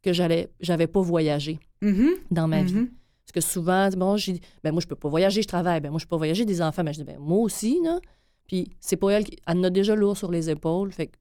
que 0.03 0.12
j'allais, 0.12 0.50
j'avais 0.61 0.87
pas 0.87 1.00
voyagé 1.00 1.59
Mhm. 1.81 2.11
dans 2.31 2.46
ma 2.46 2.62
vie. 2.62 2.74
Mhm. 2.74 2.90
Parce 3.24 3.33
que 3.33 3.40
souvent, 3.40 3.88
bon, 3.96 4.18
j'ai 4.18 4.38
ben 4.62 4.70
moi, 4.72 4.83
je 4.83 4.87
peux 4.87 4.96
pas 4.96 5.09
voyager, 5.09 5.40
je 5.40 5.48
travaille. 5.48 5.81
Ben 5.81 5.88
moi, 5.90 5.98
je 5.98 6.05
peux 6.05 6.11
pas 6.11 6.18
voyager 6.18 6.44
des 6.44 6.61
enfants. 6.61 6.85
Mais 6.85 6.92
je 6.92 6.98
dis, 6.98 7.05
ben 7.05 7.16
moi 7.18 7.38
aussi, 7.38 7.81
là. 7.83 7.98
Puis 8.46 8.68
c'est 8.81 8.96
pas 8.98 9.09
elle 9.12 9.24
qui 9.24 9.38
elle 9.46 9.59
en 9.61 9.62
a 9.64 9.70
déjà 9.70 9.94
lourd 9.94 10.14
sur 10.18 10.31
les 10.31 10.50
épaules. 10.50 10.92
Fait 10.92 11.07
que 11.07 11.16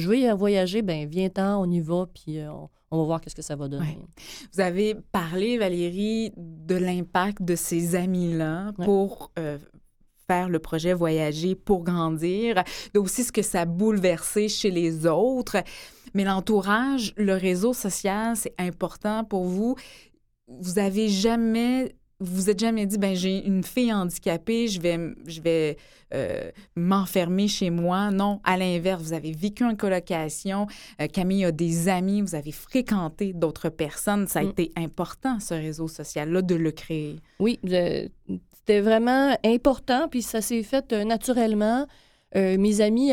je 0.00 0.08
veux 0.08 0.16
y 0.18 0.30
voyager, 0.32 0.82
ben 0.82 1.08
viens-t'en, 1.08 1.62
on 1.62 1.70
y 1.70 1.80
va, 1.80 2.06
puis 2.12 2.38
euh, 2.38 2.50
on, 2.52 2.68
on 2.90 2.98
va 2.98 3.04
voir 3.04 3.20
qu'est-ce 3.20 3.36
que 3.36 3.42
ça 3.42 3.54
va 3.56 3.68
donner. 3.68 3.86
Ouais. 3.86 3.98
Vous 4.52 4.60
avez 4.60 4.96
parlé, 5.12 5.58
Valérie, 5.58 6.32
de 6.36 6.74
l'impact 6.74 7.42
de 7.42 7.54
ces 7.54 7.94
amis-là 7.94 8.72
Ouais. 8.78 8.84
pour 8.84 9.30
euh, 9.38 9.58
faire 10.26 10.48
le 10.48 10.58
projet 10.58 10.92
Voyager 10.94 11.54
pour 11.54 11.84
grandir, 11.84 12.62
de 12.94 12.98
aussi 13.00 13.24
ce 13.24 13.32
que 13.32 13.42
ça 13.42 13.62
a 13.62 13.64
bouleversé 13.64 14.48
chez 14.48 14.70
les 14.70 15.06
autres. 15.06 15.56
Mais 16.14 16.24
l'entourage, 16.24 17.12
le 17.16 17.34
réseau 17.34 17.72
social, 17.72 18.36
c'est 18.36 18.54
important 18.58 19.24
pour 19.24 19.44
vous. 19.44 19.76
Vous 20.48 20.78
avez 20.80 21.08
jamais 21.08 21.94
vous 22.20 22.50
êtes 22.50 22.58
jamais 22.60 22.86
dit 22.86 22.98
ben 22.98 23.14
j'ai 23.16 23.46
une 23.46 23.64
fille 23.64 23.92
handicapée, 23.92 24.68
je 24.68 24.80
vais 24.80 24.98
je 25.26 25.40
vais 25.40 25.76
euh, 26.12 26.50
m'enfermer 26.76 27.48
chez 27.48 27.70
moi. 27.70 28.10
Non, 28.10 28.40
à 28.44 28.56
l'inverse, 28.56 29.02
vous 29.02 29.12
avez 29.12 29.32
vécu 29.32 29.64
en 29.64 29.74
colocation. 29.76 30.66
Euh, 31.00 31.06
Camille 31.06 31.44
a 31.44 31.52
des 31.52 31.88
amis, 31.88 32.20
vous 32.20 32.34
avez 32.34 32.52
fréquenté 32.52 33.32
d'autres 33.32 33.68
personnes. 33.70 34.26
Ça 34.26 34.40
a 34.40 34.42
Mm. 34.42 34.48
été 34.50 34.72
important 34.76 35.40
ce 35.40 35.54
réseau 35.54 35.88
social 35.88 36.30
là 36.30 36.42
de 36.42 36.54
le 36.54 36.70
créer. 36.72 37.16
Oui, 37.38 37.58
c'était 37.62 38.80
vraiment 38.80 39.36
important, 39.44 40.08
puis 40.08 40.22
ça 40.22 40.40
s'est 40.40 40.62
fait 40.62 40.92
euh, 40.92 41.04
naturellement. 41.04 41.86
Mes 42.34 42.80
amis 42.80 43.10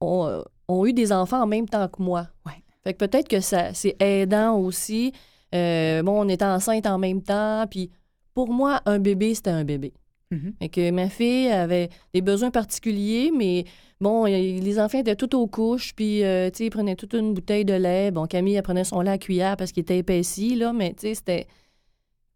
ont, 0.00 0.42
ont 0.66 0.86
eu 0.86 0.92
des 0.92 1.12
enfants 1.12 1.42
en 1.42 1.46
même 1.46 1.68
temps 1.68 1.86
que 1.86 2.02
moi. 2.02 2.26
Ouais. 2.44 2.60
Fait 2.82 2.92
que 2.94 2.98
peut-être 2.98 3.28
que 3.28 3.38
ça 3.40 3.72
c'est 3.72 3.94
aidant 4.02 4.56
aussi. 4.58 5.12
Bon, 5.52 6.22
on 6.24 6.28
était 6.28 6.44
enceinte 6.44 6.86
en 6.86 6.98
même 6.98 7.22
temps, 7.22 7.66
puis 7.70 7.90
pour 8.38 8.52
moi, 8.52 8.80
un 8.86 9.00
bébé, 9.00 9.34
c'était 9.34 9.50
un 9.50 9.64
bébé. 9.64 9.92
Mhm. 10.30 10.52
Fait 10.60 10.68
que 10.68 10.90
ma 10.92 11.08
fille 11.08 11.48
avait 11.48 11.88
des 12.14 12.20
besoins 12.20 12.52
particuliers, 12.52 13.32
mais 13.36 13.64
bon, 14.00 14.26
les 14.26 14.78
enfants 14.78 15.00
étaient 15.00 15.16
tout 15.16 15.34
aux 15.34 15.48
couches, 15.48 15.92
puis, 15.92 16.22
euh, 16.22 16.48
tu 16.48 16.58
sais, 16.58 16.66
ils 16.66 16.70
prenaient 16.70 16.94
toute 16.94 17.14
une 17.14 17.34
bouteille 17.34 17.64
de 17.64 17.74
lait. 17.74 18.12
Bon, 18.12 18.26
Camille, 18.26 18.54
elle 18.54 18.62
prenait 18.62 18.84
son 18.84 19.00
lait 19.00 19.10
à 19.10 19.18
cuillère 19.18 19.56
parce 19.56 19.72
qu'il 19.72 19.80
était 19.80 19.98
épaissi, 19.98 20.54
là, 20.54 20.72
mais, 20.72 20.90
tu 20.90 21.08
sais, 21.08 21.14
c'était... 21.16 21.48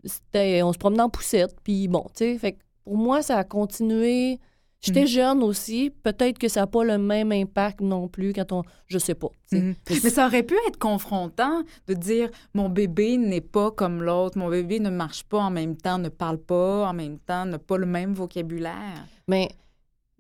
c'était... 0.04 0.60
On 0.64 0.72
se 0.72 0.78
promenait 0.78 1.04
en 1.04 1.08
poussette, 1.08 1.54
puis 1.62 1.86
bon, 1.86 2.04
tu 2.16 2.24
sais, 2.24 2.36
fait 2.36 2.54
que 2.54 2.58
pour 2.82 2.96
moi, 2.96 3.22
ça 3.22 3.38
a 3.38 3.44
continué... 3.44 4.40
J'étais 4.84 5.02
Mhm. 5.02 5.06
jeune 5.06 5.42
aussi, 5.44 5.90
peut-être 6.02 6.38
que 6.38 6.48
ça 6.48 6.60
n'a 6.62 6.66
pas 6.66 6.82
le 6.82 6.98
même 6.98 7.30
impact 7.30 7.80
non 7.80 8.08
plus 8.08 8.32
quand 8.32 8.50
on... 8.50 8.62
Je 8.88 8.98
sais 8.98 9.14
pas. 9.14 9.28
Mhm. 9.52 9.74
Mais 9.90 10.10
ça 10.10 10.26
aurait 10.26 10.42
pu 10.42 10.54
être 10.66 10.78
confrontant 10.78 11.62
de 11.86 11.94
dire 11.94 12.30
mon 12.52 12.68
bébé 12.68 13.16
n'est 13.16 13.40
pas 13.40 13.70
comme 13.70 14.02
l'autre, 14.02 14.36
mon 14.38 14.48
bébé 14.48 14.80
ne 14.80 14.90
marche 14.90 15.22
pas 15.22 15.38
en 15.38 15.50
même 15.50 15.76
temps, 15.76 15.98
ne 15.98 16.08
parle 16.08 16.38
pas 16.38 16.88
en 16.88 16.92
même 16.94 17.18
temps, 17.20 17.44
n'a 17.46 17.58
pas 17.60 17.76
le 17.78 17.86
même 17.86 18.12
vocabulaire. 18.12 19.06
Mais 19.28 19.48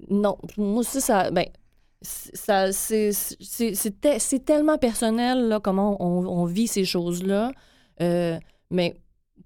non, 0.08 0.36
moi 0.56 0.78
aussi, 0.80 1.00
ça. 1.00 1.32
Ben, 1.32 1.46
c'est- 2.00 2.36
ça, 2.36 2.70
tellement 4.44 4.78
personnel, 4.78 5.48
là, 5.48 5.58
comment 5.60 5.96
on, 6.00 6.26
on 6.26 6.44
vit 6.44 6.68
ces 6.68 6.84
choses-là. 6.84 7.50
Euh, 8.00 8.38
mais 8.70 8.94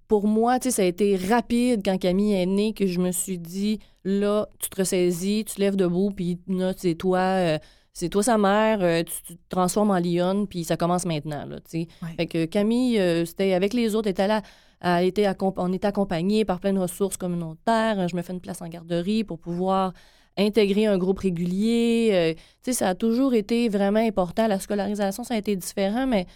pour 0.09 0.27
moi, 0.27 0.59
ça 0.61 0.83
a 0.83 0.85
été 0.85 1.17
rapide 1.17 1.83
quand 1.85 1.99
Camille 1.99 2.35
est 2.35 2.47
née 2.47 2.73
que 2.73 2.87
je 2.87 3.01
me 3.01 3.13
suis 3.13 3.39
dit, 3.39 3.79
là, 4.07 4.47
tu 4.61 4.71
te 4.71 4.81
ressaisis, 4.81 5.45
tu 5.45 5.57
te 5.57 5.61
lèves 5.61 5.77
debout, 5.77 6.13
puis 6.13 6.39
là, 6.47 6.73
c'est 6.77 6.95
toi. 6.95 7.19
euh, 7.19 7.59
c'est 7.93 8.11
toi 8.11 8.23
sa 8.23 8.37
mère, 8.37 8.83
euh, 8.83 9.03
tu, 9.03 9.15
tu 9.23 9.37
te 9.37 9.49
transformes 9.49 9.91
en 9.91 9.99
lionne, 9.99 10.47
puis 10.47 10.65
ça 10.65 10.77
commence 10.77 11.07
maintenant, 11.07 11.47
là, 11.47 11.57
tu 11.61 11.71
sais. 11.71 11.89
Ouais. 12.03 12.11
Fait 12.17 12.27
que 12.27 12.45
Camille, 12.45 12.99
euh, 13.01 13.25
c'était 13.25 13.55
avec 13.55 13.73
les 13.73 13.95
autres, 13.95 14.09
était 14.09 14.29
là, 14.29 14.43
elle 14.83 15.07
était 15.07 15.27
on 15.41 15.73
était 15.73 15.87
accompagnés 15.87 16.45
par 16.45 16.61
plein 16.61 16.75
de 16.75 16.79
ressources 16.79 17.17
communautaires. 17.17 18.07
Je 18.09 18.15
me 18.15 18.23
fais 18.23 18.35
une 18.35 18.41
place 18.41 18.61
en 18.61 18.69
garderie 18.69 19.25
pour 19.25 19.39
pouvoir 19.39 19.95
intégrer 20.37 20.85
un 20.85 20.99
groupe 20.99 21.21
régulier. 21.21 22.37
Tu 22.63 22.73
sais, 22.73 22.73
ça 22.75 22.91
a 22.91 22.95
toujours 22.95 23.33
été 23.33 23.71
vraiment 23.71 24.07
important. 24.07 24.47
La 24.47 24.61
scolarisation, 24.61 25.25
ça 25.25 25.33
a 25.33 25.39
été 25.39 25.57
différent, 25.57 26.07
mais 26.07 26.27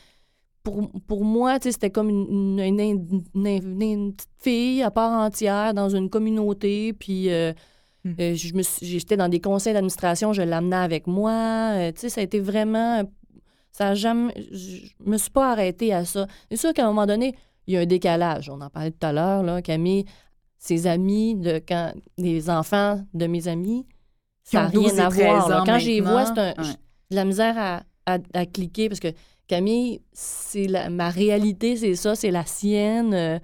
pour, 0.63 0.91
pour 1.07 1.25
moi, 1.25 1.59
c'était 1.61 1.91
comme 1.91 2.09
une, 2.11 2.59
une, 2.61 4.13
petite 4.15 4.29
fille 4.39 4.83
à 4.83 4.91
part 4.91 5.13
entière 5.21 5.75
dans 5.75 5.89
une 5.89 6.09
communauté. 6.11 6.93
Puis 6.93 7.31
euh, 7.31 7.53
Hmm. 8.03 8.15
euh, 8.19 8.35
j'étais 8.81 9.19
dans 9.19 9.29
des 9.29 9.41
conseils 9.43 9.75
d'administration, 9.75 10.33
je 10.33 10.41
l'amenais 10.41 10.77
avec 10.77 11.07
moi. 11.07 11.33
Euh, 11.75 11.93
ça 11.95 12.23
a 12.23 12.25
été 12.25 12.41
vraiment... 12.41 13.03
Ça 13.73 13.95
jamais... 13.95 14.33
Je 14.51 14.87
me 15.05 15.19
suis 15.19 15.31
pas 15.31 15.53
arrêtée 15.53 15.93
à 15.93 16.07
ça. 16.07 16.27
C'est 16.51 16.57
sûr 16.57 16.73
qu'à 16.73 16.85
un 16.85 16.89
moment 16.89 17.05
donné, 17.05 17.35
il 17.67 17.75
y 17.75 17.77
a 17.77 17.81
un 17.81 17.85
décalage. 17.87 18.49
On 18.49 18.59
en 18.63 18.71
parlait 18.71 18.91
tout 18.93 19.07
à 19.07 19.13
l'heure, 19.13 19.43
là, 19.43 19.61
Camille, 19.61 20.07
ses 20.57 20.87
amis, 20.87 21.35
de 21.37 21.61
quand 21.69 21.93
les 22.17 22.49
enfants 22.49 23.05
de 23.13 23.27
mes 23.27 23.49
amis, 23.49 23.87
ça 24.45 24.63
n'a 24.63 24.69
ont 24.69 24.73
12 24.73 24.93
rien 24.95 25.05
à 25.07 25.09
13 25.11 25.19
voir. 25.27 25.65
Quand 25.67 25.79
j'y 25.79 26.01
vois, 26.01 26.25
c'est 26.25 26.39
Ouais. 26.41 26.55
de 27.11 27.17
la 27.17 27.25
misère 27.27 27.55
à, 27.59 27.83
à- 28.07 28.19
à 28.33 28.47
cliquer 28.47 28.89
parce 28.89 29.01
que 29.01 29.09
Camille, 29.51 30.01
c'est 30.13 30.69
la- 30.69 30.91
ma 30.91 31.09
réalité, 31.11 31.75
c'est 31.77 31.97
ça, 31.97 32.15
c'est 32.15 32.31
la 32.31 32.47
sienne. 32.47 33.13
euh. 33.15 33.39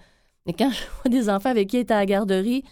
Mais 0.47 0.53
quand 0.53 0.71
je 0.71 0.83
vois 1.03 1.11
des 1.11 1.29
enfants 1.29 1.51
avec 1.51 1.69
qui 1.69 1.77
elle 1.79 1.83
était 1.83 1.95
à 1.95 1.99
la 1.99 2.07
garderie, 2.07 2.63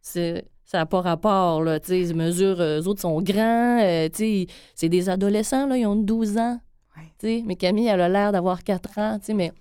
c'est 0.00 0.46
ça 0.64 0.78
n'a 0.78 0.86
pas 0.86 1.00
rapport, 1.02 1.62
là, 1.62 1.80
tu 1.80 2.06
sais, 2.06 2.14
eux 2.14 2.88
autres 2.88 3.00
sont 3.02 3.20
grands, 3.22 3.78
euh, 3.82 4.08
tu 4.08 4.16
sais, 4.16 4.46
c'est 4.74 4.88
des 4.88 5.08
adolescents, 5.10 5.66
là, 5.66 5.76
ils 5.76 5.86
ont 5.86 5.96
12 5.96 6.36
ans, 6.38 6.58
Ouais. 6.96 7.04
tu 7.18 7.26
sais, 7.26 7.42
mais 7.46 7.56
Camille, 7.56 7.86
elle 7.88 8.00
a 8.02 8.08
l'air 8.08 8.32
d'avoir 8.32 8.62
4 8.64 8.98
ans, 8.98 9.18
tu 9.18 9.26
sais, 9.26 9.34
mais, 9.34 9.52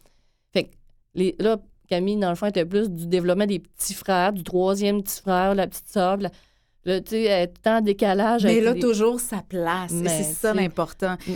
fait 0.54 0.66
que, 0.66 0.70
les, 1.16 1.36
là, 1.40 1.58
Camille, 1.90 2.18
dans 2.18 2.30
le 2.30 2.36
fond, 2.36 2.46
était 2.48 2.66
plus 2.66 2.90
du 2.90 3.08
développement 3.08 3.46
des 3.46 3.60
petits 3.60 3.94
frères, 3.94 4.32
du 4.34 4.44
troisième 4.44 5.02
petit 5.04 5.22
frère, 5.22 5.54
la 5.56 5.68
petite 5.68 5.88
sœur, 5.88 6.16
la- 6.18 6.30
là, 6.86 7.00
tu 7.02 7.10
sais, 7.12 7.24
elle 7.24 7.44
est 7.44 7.48
tout 7.48 7.70
en 7.70 7.80
décalage. 7.82 8.44
Mais 8.46 8.60
là, 8.62 8.74
les- 8.74 8.80
toujours 8.82 9.20
sa 9.22 9.42
place. 9.42 9.92
C'est 10.06 10.24
ça 10.24 10.54
l'important. 10.54 11.16
Mm. 11.28 11.34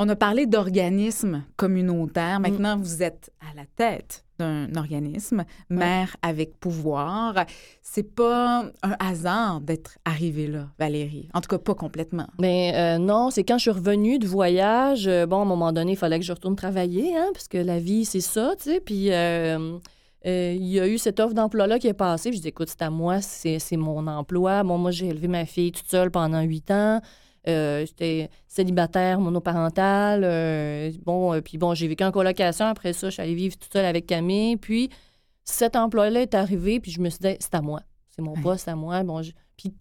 On 0.00 0.08
a 0.08 0.14
parlé 0.14 0.46
d'organismes 0.46 1.42
communautaires. 1.56 2.38
Maintenant, 2.38 2.76
vous 2.76 3.02
êtes 3.02 3.32
à 3.40 3.52
la 3.56 3.64
tête 3.74 4.24
d'un 4.38 4.72
organisme, 4.76 5.44
mère 5.70 6.16
avec 6.22 6.60
pouvoir. 6.60 7.44
C'est 7.82 8.14
pas 8.14 8.66
un 8.84 8.96
hasard 9.00 9.60
d'être 9.60 9.98
arrivée 10.04 10.46
là, 10.46 10.68
Valérie. 10.78 11.28
En 11.34 11.40
tout 11.40 11.48
cas, 11.48 11.58
pas 11.58 11.74
complètement. 11.74 12.28
Mais 12.38 12.74
euh, 12.76 12.98
non, 12.98 13.30
c'est 13.30 13.42
quand 13.42 13.58
je 13.58 13.62
suis 13.62 13.70
revenue 13.72 14.20
de 14.20 14.28
voyage. 14.28 15.08
euh, 15.08 15.26
bon, 15.26 15.40
à 15.40 15.42
un 15.42 15.46
moment 15.46 15.72
donné, 15.72 15.92
il 15.92 15.98
fallait 15.98 16.20
que 16.20 16.24
je 16.24 16.32
retourne 16.32 16.54
travailler, 16.54 17.16
hein, 17.16 17.30
parce 17.32 17.48
que 17.48 17.58
la 17.58 17.80
vie, 17.80 18.04
c'est 18.04 18.20
ça, 18.20 18.54
tu 18.56 18.70
sais. 18.70 18.78
Puis 18.78 19.12
euh, 19.12 19.80
il 20.24 20.64
y 20.68 20.78
a 20.78 20.86
eu 20.86 20.98
cette 20.98 21.18
offre 21.18 21.34
d'emploi-là 21.34 21.80
qui 21.80 21.88
est 21.88 21.92
passée. 21.92 22.32
Je 22.32 22.40
dis, 22.40 22.46
écoute, 22.46 22.68
c'est 22.68 22.82
à 22.82 22.90
moi, 22.90 23.20
c'est 23.20 23.58
c'est 23.58 23.76
mon 23.76 24.06
emploi. 24.06 24.62
Bon, 24.62 24.78
moi, 24.78 24.92
j'ai 24.92 25.08
élevé 25.08 25.26
ma 25.26 25.44
fille 25.44 25.72
toute 25.72 25.90
seule 25.90 26.12
pendant 26.12 26.42
huit 26.42 26.70
ans. 26.70 27.00
Euh, 27.48 27.86
J'étais 27.86 28.28
célibataire, 28.46 29.20
monoparentale. 29.20 30.22
euh, 30.24 30.90
bon, 31.04 31.32
euh, 31.34 31.40
puis 31.40 31.56
bon, 31.58 31.74
j'ai 31.74 31.88
vécu 31.88 32.04
en 32.04 32.10
colocation. 32.12 32.66
Après 32.66 32.92
ça, 32.92 33.08
je 33.08 33.14
suis 33.14 33.22
allée 33.22 33.34
vivre 33.34 33.56
toute 33.56 33.72
seule 33.72 33.84
avec 33.86 34.06
Camille. 34.06 34.56
Puis 34.56 34.90
cet 35.44 35.76
emploi-là 35.76 36.22
est 36.22 36.34
arrivé, 36.34 36.78
puis 36.80 36.90
je 36.90 37.00
me 37.00 37.08
suis 37.08 37.20
dit, 37.20 37.36
c'est 37.40 37.54
à 37.54 37.62
moi. 37.62 37.80
C'est 38.10 38.22
mon 38.22 38.34
Ouais. 38.34 38.42
poste, 38.42 38.64
c'est 38.66 38.70
à 38.70 38.76
moi. 38.76 39.02
Bon, 39.02 39.22
je- 39.22 39.32
puis 39.56 39.72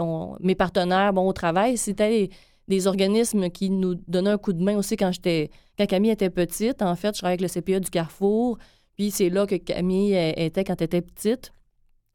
on- 0.00 0.36
mes 0.40 0.54
partenaires, 0.54 1.12
bon, 1.12 1.26
au 1.28 1.32
travail, 1.32 1.76
c'était 1.76 2.28
des, 2.68 2.86
organismes 2.88 3.48
qui 3.50 3.70
nous 3.70 3.94
donnaient 4.08 4.30
un 4.30 4.38
coup 4.38 4.52
de 4.52 4.62
main 4.62 4.76
aussi 4.76 4.96
quand 4.96 5.12
j'étais, 5.12 5.50
quand 5.78 5.86
Camille 5.86 6.10
était 6.10 6.30
petite. 6.30 6.82
En 6.82 6.96
fait, 6.96 7.14
je 7.14 7.20
travaillais 7.20 7.38
avec 7.40 7.42
le 7.42 7.48
CPE 7.48 7.80
du 7.80 7.90
Carrefour. 7.90 8.58
Puis 8.96 9.10
c'est 9.12 9.30
là 9.30 9.46
que 9.46 9.54
Camille 9.56 10.14
était 10.36 10.64
quand 10.64 10.74
elle 10.80 10.86
était 10.86 11.02
petite. 11.02 11.52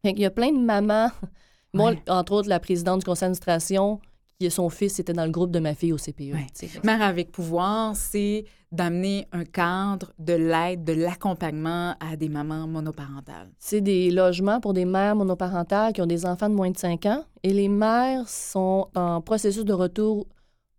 Fait 0.03 0.11
qu'il 0.13 0.23
y 0.23 0.25
a 0.25 0.31
plein 0.31 0.51
de 0.51 0.59
mamans. 0.59 1.09
Moi, 1.73 1.91
Ouais. 1.91 2.01
entre 2.09 2.33
autres, 2.33 2.49
la 2.49 2.59
présidente 2.59 2.99
du 2.99 3.05
conseil 3.05 3.27
d'administration, 3.27 4.01
son 4.49 4.69
fils 4.69 4.99
était 4.99 5.13
dans 5.13 5.25
le 5.25 5.31
groupe 5.31 5.51
de 5.51 5.59
ma 5.59 5.75
fille 5.75 5.93
au 5.93 5.97
CPE. 5.97 6.33
Ouais. 6.33 6.47
Mère 6.83 7.01
avec 7.01 7.31
pouvoir, 7.31 7.95
c'est 7.95 8.45
d'amener 8.71 9.27
un 9.33 9.43
cadre, 9.43 10.13
de 10.17 10.33
l'aide, 10.33 10.83
de 10.83 10.93
l'accompagnement 10.93 11.95
à 11.99 12.15
des 12.15 12.29
mamans 12.29 12.67
monoparentales. 12.67 13.49
C'est 13.59 13.81
des 13.81 14.11
logements 14.11 14.61
pour 14.61 14.73
des 14.73 14.85
mères 14.85 15.15
monoparentales 15.15 15.93
qui 15.93 16.01
ont 16.01 16.05
des 16.07 16.25
enfants 16.25 16.49
de 16.49 16.55
moins 16.55 16.71
de 16.71 16.77
5 16.77 17.05
ans. 17.05 17.25
Et 17.43 17.53
les 17.53 17.67
mères 17.67 18.29
sont 18.29 18.87
en 18.95 19.21
processus 19.21 19.65
de 19.65 19.73
retour 19.73 20.27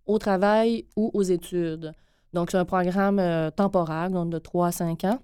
au 0.07 0.19
travail 0.19 0.87
ou 0.97 1.11
aux 1.13 1.23
études. 1.23 1.93
Donc, 2.33 2.51
c'est 2.51 2.57
un 2.57 2.65
programme 2.65 3.19
euh, 3.19 3.51
temporaire, 3.51 4.11
donc 4.11 4.31
de 4.31 4.39
3 4.39 4.69
à 4.69 4.73
5 4.73 5.05
ans. 5.05 5.19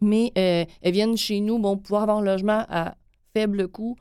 Mais 0.00 0.32
euh, 0.38 0.64
elles 0.80 0.92
viennent 0.92 1.16
chez 1.16 1.40
nous, 1.40 1.58
bon, 1.58 1.76
pouvoir 1.76 2.04
avoir 2.04 2.18
un 2.18 2.22
logement 2.22 2.64
à 2.68 2.94
faible 3.34 3.68
coût 3.68 3.96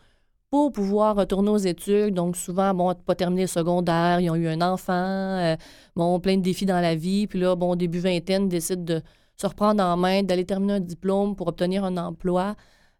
pour 0.50 0.72
pouvoir 0.72 1.16
retourner 1.16 1.50
aux 1.50 1.58
études. 1.58 2.14
Donc, 2.14 2.38
souvent, 2.38 2.74
bon, 2.74 2.94
pas 2.94 3.16
terminé 3.16 3.42
le 3.42 3.48
secondaire, 3.48 4.20
ils 4.20 4.30
ont 4.30 4.36
eu 4.36 4.48
un 4.48 4.62
enfant, 4.62 4.94
euh, 4.94 5.56
bon, 5.96 6.20
plein 6.20 6.38
de 6.38 6.42
défis 6.42 6.66
dans 6.66 6.80
la 6.80 6.96
vie. 6.96 7.28
Puis 7.28 7.40
là, 7.40 7.56
bon, 7.56 7.76
début 7.76 8.00
vingtaine, 8.00 8.44
ils 8.44 8.50
décident 8.50 8.84
de 8.84 9.02
se 9.36 9.48
reprendre 9.48 9.84
en 9.84 9.98
main, 9.98 10.24
d'aller 10.24 10.46
terminer 10.46 10.74
un 10.74 10.80
diplôme 10.80 11.36
pour 11.36 11.48
obtenir 11.48 11.84
un 11.84 11.98
emploi. 11.98 12.56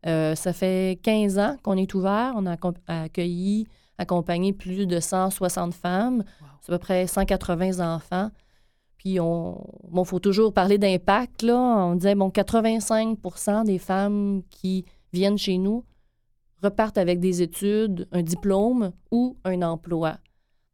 Euh, 0.06 0.36
ça 0.36 0.54
fait 0.54 1.00
15 1.02 1.40
ans 1.40 1.56
qu'on 1.64 1.78
est 1.78 1.94
ouvert. 1.94 2.34
On 2.36 2.46
a 2.46 2.58
accueilli, 2.88 3.68
accompagné 3.98 4.54
plus 4.54 4.86
de 4.86 5.00
160 5.00 5.74
femmes, 5.74 6.24
c'est 6.62 6.72
à 6.72 6.76
peu 6.76 6.80
près 6.80 7.08
180 7.08 7.80
enfants. 7.96 8.30
Puis, 8.98 9.20
on, 9.20 9.64
bon, 9.90 10.04
faut 10.04 10.20
toujours 10.20 10.54
parler 10.54 10.78
d'impact, 10.78 11.44
là. 11.44 11.56
On 11.56 11.96
disait, 11.96 12.16
bon, 12.16 12.30
85% 12.30 13.64
des 13.64 13.78
femmes 13.78 14.42
qui 14.50 14.86
viennent 15.14 15.38
chez 15.38 15.58
nous 15.58 15.86
repartent 16.62 16.98
avec 16.98 17.20
des 17.20 17.42
études, 17.42 18.08
un 18.12 18.24
diplôme 18.24 18.92
ou 19.12 19.38
un 19.44 19.62
emploi. 19.62 20.18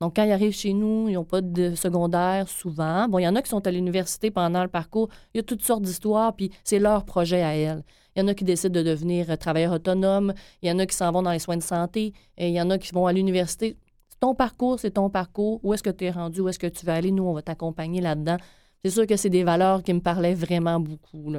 Donc, 0.01 0.17
quand 0.17 0.23
ils 0.23 0.31
arrivent 0.31 0.55
chez 0.55 0.73
nous, 0.73 1.07
ils 1.07 1.13
n'ont 1.13 1.23
pas 1.23 1.41
de 1.41 1.75
secondaire 1.75 2.49
souvent. 2.49 3.07
Bon, 3.07 3.19
il 3.19 3.23
y 3.23 3.27
en 3.27 3.35
a 3.35 3.41
qui 3.41 3.49
sont 3.49 3.65
à 3.65 3.71
l'université 3.71 4.31
pendant 4.31 4.61
le 4.61 4.67
parcours. 4.67 5.07
Il 5.33 5.37
y 5.37 5.39
a 5.39 5.43
toutes 5.43 5.61
sortes 5.61 5.83
d'histoires, 5.83 6.35
puis 6.35 6.51
c'est 6.63 6.79
leur 6.79 7.05
projet 7.05 7.41
à 7.41 7.55
elles. 7.55 7.83
Il 8.15 8.19
y 8.19 8.21
en 8.21 8.27
a 8.27 8.33
qui 8.33 8.43
décident 8.43 8.73
de 8.73 8.83
devenir 8.83 9.29
euh, 9.29 9.35
travailleurs 9.35 9.73
autonomes. 9.73 10.33
Il 10.61 10.69
y 10.69 10.71
en 10.71 10.79
a 10.79 10.85
qui 10.85 10.95
s'en 10.95 11.11
vont 11.11 11.21
dans 11.21 11.31
les 11.31 11.39
soins 11.39 11.57
de 11.57 11.63
santé. 11.63 12.13
Et 12.37 12.49
il 12.49 12.53
y 12.53 12.61
en 12.61 12.69
a 12.69 12.77
qui 12.77 12.91
vont 12.91 13.07
à 13.07 13.13
l'université. 13.13 13.77
C'est 14.09 14.19
ton 14.19 14.35
parcours, 14.35 14.79
c'est 14.79 14.91
ton 14.91 15.09
parcours. 15.09 15.59
Où 15.63 15.73
est-ce 15.73 15.83
que 15.83 15.89
tu 15.89 16.05
es 16.05 16.11
rendu? 16.11 16.41
Où 16.41 16.49
est-ce 16.49 16.59
que 16.59 16.67
tu 16.67 16.85
vas 16.85 16.95
aller? 16.95 17.11
Nous, 17.11 17.23
on 17.23 17.33
va 17.33 17.41
t'accompagner 17.41 18.01
là-dedans. 18.01 18.37
C'est 18.85 18.91
sûr 18.91 19.07
que 19.07 19.15
c'est 19.15 19.29
des 19.29 19.45
valeurs 19.45 19.81
qui 19.81 19.93
me 19.93 20.01
parlaient 20.01 20.33
vraiment 20.33 20.77
beaucoup. 20.77 21.33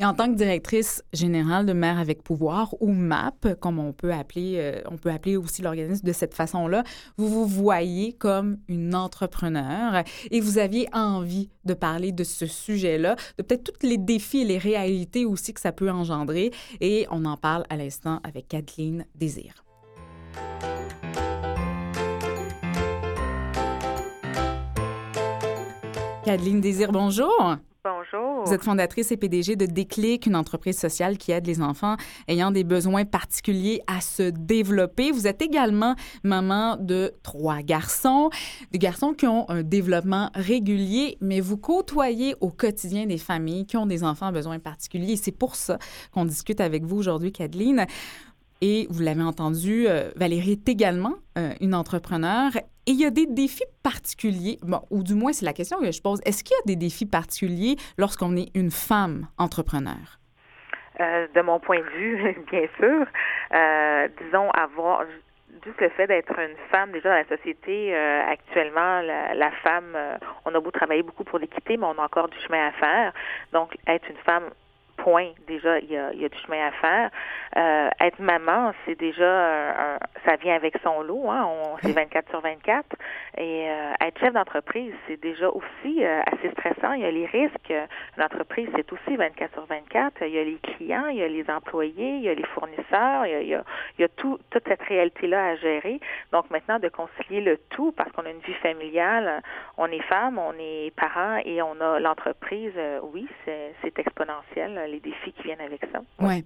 Et 0.00 0.04
en 0.04 0.12
tant 0.12 0.26
que 0.26 0.36
directrice 0.36 1.04
générale 1.12 1.64
de 1.64 1.72
Mère 1.72 2.00
avec 2.00 2.24
pouvoir 2.24 2.74
ou 2.80 2.90
MAP, 2.90 3.54
comme 3.60 3.78
on 3.78 3.92
peut 3.92 4.12
appeler, 4.12 4.54
euh, 4.56 4.80
on 4.90 4.96
peut 4.96 5.12
appeler 5.12 5.36
aussi 5.36 5.62
l'organisme 5.62 6.04
de 6.04 6.12
cette 6.12 6.34
façon-là, 6.34 6.82
vous 7.16 7.28
vous 7.28 7.46
voyez 7.46 8.12
comme 8.14 8.58
une 8.66 8.96
entrepreneur 8.96 10.02
et 10.32 10.40
vous 10.40 10.58
aviez 10.58 10.88
envie 10.92 11.48
de 11.64 11.74
parler 11.74 12.10
de 12.10 12.24
ce 12.24 12.46
sujet-là, 12.46 13.14
de 13.38 13.44
peut-être 13.44 13.72
tous 13.72 13.86
les 13.86 13.96
défis 13.96 14.40
et 14.40 14.44
les 14.44 14.58
réalités 14.58 15.24
aussi 15.24 15.54
que 15.54 15.60
ça 15.60 15.70
peut 15.70 15.92
engendrer. 15.92 16.50
Et 16.80 17.06
on 17.12 17.24
en 17.24 17.36
parle 17.36 17.66
à 17.70 17.76
l'instant 17.76 18.18
avec 18.24 18.48
Kathleen 18.48 19.06
Désir. 19.14 19.64
Kathleen 26.30 26.60
Désir, 26.60 26.92
bonjour. 26.92 27.56
Bonjour. 27.82 28.44
Vous 28.44 28.52
êtes 28.52 28.62
fondatrice 28.62 29.10
et 29.10 29.16
PDG 29.16 29.56
de 29.56 29.66
Déclic, 29.66 30.26
une 30.26 30.36
entreprise 30.36 30.78
sociale 30.78 31.18
qui 31.18 31.32
aide 31.32 31.44
les 31.44 31.60
enfants 31.60 31.96
ayant 32.28 32.52
des 32.52 32.62
besoins 32.62 33.04
particuliers 33.04 33.82
à 33.88 34.00
se 34.00 34.30
développer. 34.30 35.10
Vous 35.10 35.26
êtes 35.26 35.42
également 35.42 35.96
maman 36.22 36.76
de 36.76 37.12
trois 37.24 37.62
garçons, 37.62 38.30
des 38.70 38.78
garçons 38.78 39.12
qui 39.12 39.26
ont 39.26 39.44
un 39.50 39.64
développement 39.64 40.30
régulier, 40.36 41.18
mais 41.20 41.40
vous 41.40 41.56
côtoyez 41.56 42.36
au 42.40 42.50
quotidien 42.50 43.06
des 43.06 43.18
familles 43.18 43.66
qui 43.66 43.76
ont 43.76 43.86
des 43.86 44.04
enfants 44.04 44.26
à 44.26 44.32
besoins 44.32 44.60
particuliers. 44.60 45.16
C'est 45.16 45.32
pour 45.32 45.56
ça 45.56 45.78
qu'on 46.12 46.26
discute 46.26 46.60
avec 46.60 46.84
vous 46.84 46.96
aujourd'hui, 46.96 47.32
Kathleen. 47.32 47.86
Et 48.62 48.86
vous 48.90 49.02
l'avez 49.02 49.22
entendu, 49.22 49.86
euh, 49.88 50.10
Valérie 50.16 50.52
est 50.52 50.68
également 50.68 51.14
euh, 51.38 51.52
une 51.62 51.74
entrepreneure. 51.74 52.50
Et 52.86 52.92
il 52.92 53.00
y 53.00 53.06
a 53.06 53.10
des 53.10 53.26
défis 53.26 53.64
particuliers, 53.82 54.58
bon, 54.62 54.80
ou 54.90 55.02
du 55.02 55.14
moins 55.14 55.32
c'est 55.32 55.46
la 55.46 55.54
question 55.54 55.78
que 55.80 55.90
je 55.90 56.02
pose. 56.02 56.20
Est-ce 56.26 56.44
qu'il 56.44 56.54
y 56.54 56.60
a 56.60 56.66
des 56.66 56.76
défis 56.76 57.06
particuliers 57.06 57.76
lorsqu'on 57.96 58.36
est 58.36 58.54
une 58.54 58.70
femme 58.70 59.28
entrepreneur? 59.38 60.18
Euh, 61.00 61.26
de 61.34 61.40
mon 61.40 61.58
point 61.58 61.78
de 61.78 61.90
vue, 61.96 62.36
bien 62.50 62.66
sûr, 62.78 63.06
disons 64.22 64.50
avoir 64.50 65.04
juste 65.64 65.80
le 65.80 65.88
fait 65.90 66.06
d'être 66.06 66.38
une 66.38 66.56
femme 66.70 66.92
déjà 66.92 67.08
dans 67.08 67.16
la 67.16 67.36
société 67.36 67.94
actuellement, 67.94 69.00
la, 69.00 69.34
la 69.34 69.50
femme, 69.62 69.96
on 70.44 70.54
a 70.54 70.60
beau 70.60 70.70
travailler 70.70 71.02
beaucoup 71.02 71.24
pour 71.24 71.38
l'équité, 71.38 71.78
mais 71.78 71.86
on 71.86 71.98
a 71.98 72.04
encore 72.04 72.28
du 72.28 72.38
chemin 72.40 72.68
à 72.68 72.72
faire. 72.72 73.12
Donc, 73.52 73.74
être 73.86 74.08
une 74.10 74.16
femme 74.18 74.50
point, 75.02 75.28
déjà, 75.46 75.78
il 75.80 75.90
y 75.90 75.96
a, 75.96 76.12
il 76.12 76.20
y 76.20 76.24
a 76.24 76.28
du 76.28 76.38
chemin 76.38 76.66
à 76.68 76.70
faire. 76.72 77.10
Euh, 77.56 77.88
être 78.00 78.18
maman, 78.20 78.72
c'est 78.84 78.98
déjà, 78.98 79.28
un, 79.30 79.94
un- 79.94 79.98
ça 80.24 80.36
vient 80.36 80.54
avec 80.54 80.74
son 80.82 81.02
lot, 81.02 81.28
hein, 81.30 81.46
on, 81.48 81.76
c'est 81.82 81.92
24 81.92 82.28
sur 82.30 82.40
24. 82.40 82.84
Et 83.38 83.68
euh, 83.68 83.92
être 84.06 84.18
chef 84.20 84.32
d'entreprise, 84.32 84.92
c'est 85.06 85.20
déjà 85.20 85.48
aussi 85.48 86.04
euh, 86.04 86.20
assez 86.26 86.50
stressant. 86.50 86.92
Il 86.92 87.02
y 87.02 87.04
a 87.06 87.10
les 87.10 87.26
risques. 87.26 87.72
L'entreprise, 88.16 88.68
c'est 88.76 88.92
aussi 88.92 89.16
24 89.16 89.52
sur 89.54 89.66
24. 89.66 90.22
Il 90.22 90.28
y 90.34 90.38
a 90.38 90.44
les 90.44 90.58
clients, 90.58 91.06
il 91.08 91.16
y 91.18 91.22
a 91.22 91.28
les 91.28 91.48
employés, 91.50 92.16
il 92.16 92.22
y 92.22 92.28
a 92.28 92.34
les 92.34 92.44
fournisseurs, 92.46 93.26
il 93.26 93.32
y 93.32 93.34
a, 93.34 93.40
il 93.42 93.48
y 93.48 93.54
a, 93.54 93.64
il 93.98 94.02
y 94.02 94.04
a 94.04 94.08
tout, 94.08 94.38
toute 94.50 94.66
cette 94.68 94.82
réalité-là 94.82 95.48
à 95.50 95.56
gérer. 95.56 96.00
Donc 96.32 96.50
maintenant, 96.50 96.78
de 96.78 96.88
concilier 96.88 97.40
le 97.40 97.56
tout, 97.70 97.92
parce 97.92 98.10
qu'on 98.12 98.26
a 98.26 98.30
une 98.30 98.40
vie 98.40 98.54
familiale, 98.54 99.42
on 99.78 99.86
est 99.86 100.02
femme, 100.02 100.38
on 100.38 100.52
est 100.58 100.94
parent 100.96 101.38
et 101.44 101.62
on 101.62 101.80
a 101.80 101.98
l'entreprise, 102.00 102.72
euh, 102.76 103.00
oui, 103.12 103.26
c'est, 103.44 103.72
c'est 103.82 103.98
exponentiel, 103.98 104.89
les 104.90 105.00
défis 105.00 105.32
qui 105.36 105.42
viennent 105.44 105.60
avec 105.60 105.80
ça. 105.92 106.00
Ouais. 106.24 106.44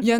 Il 0.00 0.04
y 0.06 0.12
a 0.12 0.18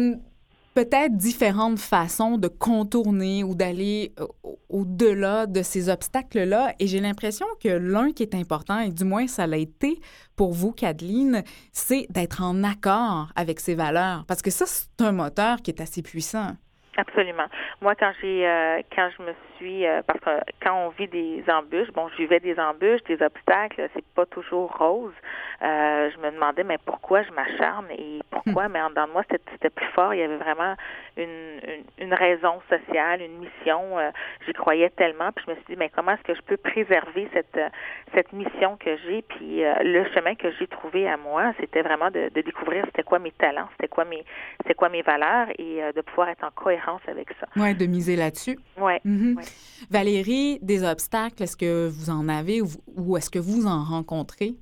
peut-être 0.74 1.16
différentes 1.16 1.78
façons 1.78 2.38
de 2.38 2.48
contourner 2.48 3.44
ou 3.44 3.54
d'aller 3.54 4.12
euh, 4.18 4.26
au- 4.42 4.58
au-delà 4.70 5.46
de 5.46 5.62
ces 5.62 5.90
obstacles-là. 5.90 6.74
Et 6.78 6.86
j'ai 6.86 7.00
l'impression 7.00 7.44
que 7.62 7.68
l'un 7.68 8.12
qui 8.12 8.22
est 8.22 8.34
important, 8.34 8.78
et 8.80 8.90
du 8.90 9.04
moins 9.04 9.26
ça 9.26 9.46
l'a 9.46 9.58
été 9.58 10.00
pour 10.34 10.52
vous, 10.52 10.72
Kathleen, 10.72 11.42
c'est 11.72 12.06
d'être 12.10 12.42
en 12.42 12.64
accord 12.64 13.30
avec 13.36 13.60
ses 13.60 13.74
valeurs. 13.74 14.24
Parce 14.26 14.40
que 14.40 14.50
ça, 14.50 14.64
c'est 14.66 14.88
un 15.04 15.12
moteur 15.12 15.60
qui 15.60 15.70
est 15.70 15.80
assez 15.82 16.00
puissant. 16.02 16.56
Absolument. 16.98 17.46
Moi, 17.80 17.94
quand 17.94 18.12
j'ai, 18.20 18.46
euh, 18.46 18.82
quand 18.94 19.08
je 19.16 19.22
me 19.22 19.32
suis, 19.56 19.86
euh, 19.86 20.02
parce 20.06 20.20
que 20.20 20.44
quand 20.62 20.74
on 20.74 20.88
vit 20.90 21.08
des 21.08 21.42
embûches, 21.48 21.90
bon, 21.92 22.08
je 22.08 22.16
vivais 22.18 22.38
des 22.38 22.58
embûches, 22.60 23.02
des 23.04 23.22
obstacles, 23.22 23.88
c'est 23.94 24.04
pas 24.14 24.26
toujours 24.26 24.76
rose. 24.76 25.14
Euh, 25.62 26.10
je 26.10 26.18
me 26.18 26.30
demandais, 26.30 26.64
mais 26.64 26.76
pourquoi 26.84 27.22
je 27.22 27.30
m'acharne 27.32 27.86
et 27.92 28.20
pourquoi, 28.30 28.68
mais 28.68 28.80
en 28.82 28.90
dedans 28.90 29.06
de 29.06 29.12
moi, 29.12 29.22
c'était, 29.30 29.70
plus 29.70 29.86
fort. 29.94 30.12
Il 30.12 30.20
y 30.20 30.22
avait 30.22 30.36
vraiment 30.36 30.74
une, 31.16 31.60
une, 31.98 32.06
une 32.06 32.14
raison 32.14 32.60
sociale, 32.68 33.22
une 33.22 33.38
mission. 33.38 33.98
Euh, 33.98 34.10
j'y 34.44 34.52
croyais 34.52 34.90
tellement, 34.90 35.32
puis 35.32 35.46
je 35.46 35.52
me 35.52 35.56
suis 35.56 35.64
dit, 35.70 35.76
mais 35.76 35.88
comment 35.88 36.12
est-ce 36.12 36.24
que 36.24 36.34
je 36.34 36.42
peux 36.42 36.58
préserver 36.58 37.26
cette, 37.32 37.56
euh, 37.56 37.68
cette 38.14 38.34
mission 38.34 38.76
que 38.76 38.96
j'ai, 38.98 39.22
puis 39.22 39.64
euh, 39.64 39.74
le 39.82 40.04
chemin 40.12 40.34
que 40.34 40.50
j'ai 40.58 40.66
trouvé 40.66 41.08
à 41.08 41.16
moi, 41.16 41.52
c'était 41.58 41.80
vraiment 41.80 42.10
de, 42.10 42.28
de 42.34 42.40
découvrir 42.42 42.84
c'était 42.86 43.02
quoi 43.02 43.18
mes 43.18 43.30
talents, 43.32 43.68
c'était 43.72 43.88
quoi 43.88 44.04
mes, 44.04 44.24
c'était 44.58 44.74
quoi 44.74 44.90
mes 44.90 45.02
valeurs 45.02 45.48
et 45.58 45.82
euh, 45.82 45.92
de 45.92 46.02
pouvoir 46.02 46.28
être 46.28 46.44
en 46.44 46.50
cohérence 46.50 46.81
avec 47.08 47.28
ça. 47.40 47.46
Ouais, 47.60 47.74
de 47.74 47.86
miser 47.86 48.16
là-dessus. 48.16 48.58
Ouais. 48.80 49.00
Mhm. 49.04 49.36
Ouais. 49.36 49.44
Valérie, 49.90 50.58
des 50.62 50.82
obstacles, 50.84 51.42
est-ce 51.42 51.56
que 51.56 51.88
vous 51.88 52.10
en 52.10 52.28
avez 52.28 52.60
ou, 52.62 52.68
ou 52.96 53.16
est-ce 53.16 53.30
que 53.30 53.38
vous 53.38 53.66
en 53.66 53.82
rencontrez? 53.84 54.54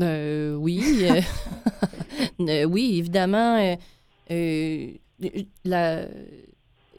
Euh, 0.00 0.54
oui. 0.54 0.82
euh, 2.40 2.64
oui, 2.64 2.96
évidemment. 2.98 3.56
euh, 3.58 3.76
euh, 4.30 4.86
la, 5.64 6.02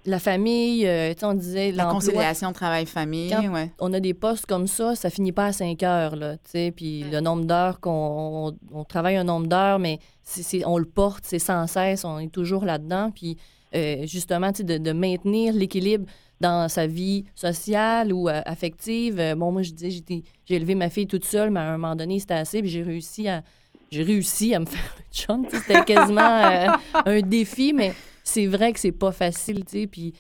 la 0.05 0.19
famille, 0.19 0.85
euh, 0.87 1.13
tu 1.13 1.19
sais, 1.21 1.25
on 1.25 1.33
disait 1.33 1.71
La 1.71 1.85
conciliation 1.85 2.51
travail-famille, 2.53 3.35
ouais. 3.49 3.71
On 3.79 3.93
a 3.93 3.99
des 3.99 4.13
postes 4.13 4.45
comme 4.45 4.67
ça, 4.67 4.95
ça 4.95 5.09
finit 5.09 5.31
pas 5.31 5.47
à 5.47 5.51
5 5.53 5.81
heures, 5.83 6.15
là, 6.15 6.35
tu 6.37 6.51
sais, 6.51 6.73
puis 6.75 7.03
le 7.09 7.19
nombre 7.21 7.45
d'heures 7.45 7.79
qu'on 7.79 8.53
on, 8.73 8.79
on 8.79 8.83
travaille 8.83 9.15
un 9.15 9.23
nombre 9.23 9.47
d'heures, 9.47 9.79
mais 9.79 9.99
c'est- 10.23 10.65
on 10.65 10.77
le 10.77 10.85
porte, 10.85 11.23
c'est 11.25 11.39
sans 11.39 11.67
cesse, 11.67 12.03
on 12.05 12.19
est 12.19 12.31
toujours 12.31 12.65
là-dedans, 12.65 13.11
puis 13.11 13.37
euh, 13.75 14.05
justement, 14.05 14.51
de, 14.51 14.91
maintenir 14.91 15.53
l'équilibre 15.53 16.05
dans 16.39 16.69
sa 16.69 16.87
vie 16.87 17.25
sociale 17.35 18.13
ou 18.13 18.29
euh, 18.29 18.41
affective. 18.45 19.19
Euh, 19.19 19.35
bon, 19.35 19.51
moi, 19.51 19.61
je 19.61 19.71
disais, 19.71 20.03
j'ai 20.45 20.55
élevé 20.55 20.75
ma 20.75 20.89
fille 20.89 21.07
toute 21.07 21.25
seule, 21.25 21.49
mais 21.51 21.59
à 21.59 21.63
un 21.63 21.77
moment 21.77 21.95
donné, 21.95 22.19
c'était 22.19 22.35
assez, 22.35 22.61
puis 22.61 22.69
j'ai 22.69 22.83
réussi 22.83 23.27
à, 23.27 23.43
j'ai 23.91 24.03
réussi 24.03 24.53
à 24.53 24.59
me 24.59 24.65
faire 24.67 24.95
un 24.99 25.13
chum. 25.13 25.47
C'était 25.51 25.83
quasiment 25.85 26.69
un 27.05 27.21
défi, 27.21 27.73
mais 27.73 27.93
c'est 28.23 28.45
vrai 28.45 28.73
que 28.73 28.79
c'est 28.79 28.91
pas 28.91 29.11
facile, 29.11 29.65
tu 29.65 29.81
sais, 29.81 29.87
puis 29.87 30.13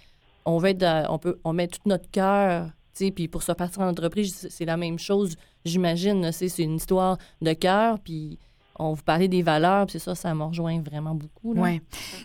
on 0.45 0.57
va 0.57 0.71
être, 0.71 0.85
on 1.09 1.19
peut, 1.19 1.39
on 1.43 1.53
met 1.53 1.67
tout 1.67 1.79
notre 1.85 2.09
cœur, 2.11 2.69
puis 3.15 3.27
pour 3.27 3.43
se 3.43 3.51
partir 3.51 3.81
en 3.81 3.87
entreprise, 3.87 4.47
c'est- 4.49 4.65
la 4.65 4.77
même 4.77 4.99
chose, 4.99 5.35
j'imagine, 5.65 6.31
c'est 6.31 6.57
une 6.59 6.75
histoire 6.75 7.17
de 7.41 7.53
cœur, 7.53 7.99
puis 7.99 8.37
on 8.79 8.93
vous 8.93 9.03
parlait 9.03 9.27
des 9.27 9.41
valeurs, 9.41 9.85
puis 9.85 9.93
c'est 9.93 9.99
ça, 9.99 10.15
ça 10.15 10.33
me 10.33 10.43
rejoint 10.43 10.81
vraiment 10.81 11.15
beaucoup. 11.15 11.53
Oui. 11.55 11.81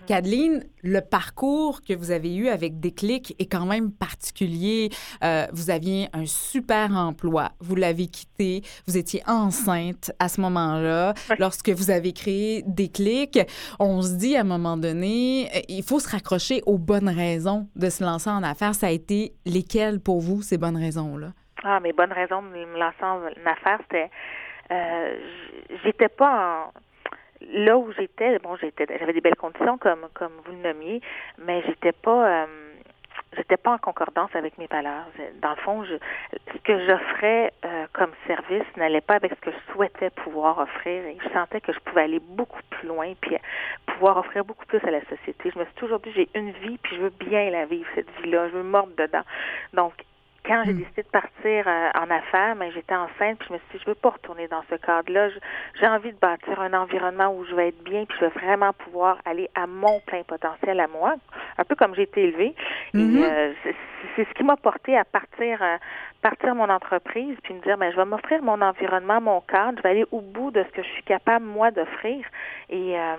Cadeline, 0.06 0.64
le 0.82 1.00
parcours 1.00 1.82
que 1.82 1.92
vous 1.92 2.10
avez 2.10 2.34
eu 2.34 2.48
avec 2.48 2.80
Déclic 2.80 3.34
est 3.38 3.46
quand 3.46 3.66
même 3.66 3.92
particulier. 3.92 4.90
Euh, 5.22 5.46
vous 5.52 5.70
aviez 5.70 6.08
un 6.12 6.26
super 6.26 6.92
emploi. 6.92 7.50
Vous 7.60 7.74
l'avez 7.74 8.06
quitté. 8.06 8.62
Vous 8.86 8.96
étiez 8.96 9.22
enceinte 9.26 10.12
à 10.18 10.28
ce 10.28 10.40
moment-là. 10.40 11.14
Lorsque 11.38 11.68
vous 11.70 11.90
avez 11.90 12.12
créé 12.12 12.62
Déclic, 12.66 13.38
on 13.78 14.02
se 14.02 14.14
dit 14.14 14.36
à 14.36 14.40
un 14.40 14.44
moment 14.44 14.76
donné, 14.76 15.48
euh, 15.54 15.60
il 15.68 15.82
faut 15.82 16.00
se 16.00 16.08
raccrocher 16.08 16.62
aux 16.66 16.78
bonnes 16.78 17.08
raisons 17.08 17.68
de 17.76 17.90
se 17.90 18.02
lancer 18.02 18.30
en 18.30 18.42
affaires. 18.42 18.74
Ça 18.74 18.86
a 18.86 18.90
été 18.90 19.34
lesquelles 19.44 20.00
pour 20.00 20.20
vous, 20.20 20.42
ces 20.42 20.58
bonnes 20.58 20.76
raisons-là? 20.76 21.32
Ah, 21.64 21.80
mes 21.80 21.92
bonnes 21.92 22.12
raisons 22.12 22.42
de 22.42 22.48
me 22.48 22.78
lancer 22.78 23.02
en 23.02 23.20
affaires, 23.50 23.80
c'était 23.82 24.10
euh, 24.72 25.16
j'étais 25.84 26.08
pas 26.08 26.70
en 26.70 26.72
là 27.40 27.78
où 27.78 27.92
j'étais, 27.92 28.38
bon, 28.40 28.56
j'étais 28.56 28.86
j'avais 28.98 29.12
des 29.12 29.20
belles 29.20 29.36
conditions 29.36 29.78
comme 29.78 30.08
comme 30.14 30.32
vous 30.44 30.52
le 30.52 30.58
nommiez, 30.58 31.00
mais 31.38 31.62
j'étais 31.66 31.92
pas 31.92 32.42
euh, 32.42 32.46
j'étais 33.36 33.56
pas 33.56 33.72
en 33.72 33.78
concordance 33.78 34.30
avec 34.34 34.58
mes 34.58 34.66
valeurs. 34.66 35.06
Dans 35.40 35.50
le 35.50 35.56
fond, 35.56 35.84
je, 35.84 35.94
ce 36.52 36.58
que 36.58 36.86
j'offrais 36.86 37.52
euh, 37.64 37.86
comme 37.92 38.10
service 38.26 38.64
n'allait 38.76 39.00
pas 39.00 39.14
avec 39.14 39.32
ce 39.32 39.40
que 39.40 39.50
je 39.50 39.72
souhaitais 39.72 40.10
pouvoir 40.10 40.58
offrir 40.58 41.04
et 41.04 41.16
je 41.22 41.28
sentais 41.30 41.60
que 41.60 41.72
je 41.72 41.78
pouvais 41.80 42.02
aller 42.02 42.20
beaucoup 42.20 42.60
plus 42.70 42.88
loin 42.88 43.12
puis 43.20 43.36
pouvoir 43.86 44.16
offrir 44.18 44.44
beaucoup 44.44 44.66
plus 44.66 44.80
à 44.84 44.90
la 44.90 45.00
société. 45.02 45.50
Je 45.54 45.58
me 45.58 45.64
suis 45.64 45.74
toujours 45.74 46.00
dit 46.00 46.10
j'ai 46.12 46.28
une 46.34 46.50
vie 46.50 46.78
puis 46.78 46.96
je 46.96 47.02
veux 47.02 47.12
bien 47.20 47.50
la 47.50 47.66
vivre 47.66 47.88
cette 47.94 48.10
vie-là, 48.22 48.48
je 48.48 48.54
veux 48.54 48.62
mordre 48.62 48.92
dedans. 48.96 49.22
Donc 49.72 49.92
quand 50.48 50.62
j'ai 50.64 50.72
décidé 50.72 51.02
de 51.02 51.08
partir 51.08 51.68
euh, 51.68 51.88
en 51.94 52.10
affaires, 52.10 52.56
mais 52.56 52.70
j'étais 52.72 52.94
enceinte, 52.94 53.38
puis 53.38 53.48
je 53.48 53.52
me 53.52 53.58
suis 53.58 53.78
dit, 53.78 53.84
je 53.84 53.90
veux 53.90 53.94
pas 53.94 54.10
retourner 54.10 54.48
dans 54.48 54.62
ce 54.70 54.74
cadre-là. 54.76 55.28
J'ai 55.78 55.86
envie 55.86 56.12
de 56.12 56.18
bâtir 56.18 56.60
un 56.60 56.72
environnement 56.72 57.32
où 57.36 57.44
je 57.44 57.54
vais 57.54 57.68
être 57.68 57.84
bien, 57.84 58.04
puis 58.06 58.16
je 58.20 58.24
vais 58.24 58.32
vraiment 58.32 58.72
pouvoir 58.72 59.18
aller 59.26 59.48
à 59.54 59.66
mon 59.66 60.00
plein 60.06 60.22
potentiel 60.22 60.80
à 60.80 60.88
moi, 60.88 61.14
un 61.58 61.64
peu 61.64 61.74
comme 61.76 61.94
j'ai 61.94 62.02
été 62.02 62.24
élevée. 62.24 62.54
Et 62.94 62.98
euh, 62.98 63.52
c'est 64.16 64.24
ce 64.24 64.34
qui 64.34 64.42
m'a 64.42 64.56
porté 64.56 64.96
à 64.96 65.04
partir, 65.04 65.62
euh, 65.62 65.76
partir 66.22 66.54
mon 66.54 66.68
entreprise, 66.70 67.36
puis 67.42 67.52
me 67.54 67.60
dire, 67.60 67.76
ben, 67.76 67.92
je 67.92 67.96
vais 67.96 68.04
m'offrir 68.06 68.42
mon 68.42 68.60
environnement, 68.62 69.20
mon 69.20 69.40
cadre, 69.42 69.76
je 69.78 69.82
vais 69.82 69.90
aller 69.90 70.06
au 70.10 70.20
bout 70.20 70.50
de 70.50 70.64
ce 70.64 70.68
que 70.74 70.82
je 70.82 70.88
suis 70.88 71.02
capable, 71.02 71.44
moi, 71.44 71.70
d'offrir. 71.70 72.24
Et 72.70 72.98
euh, 72.98 73.14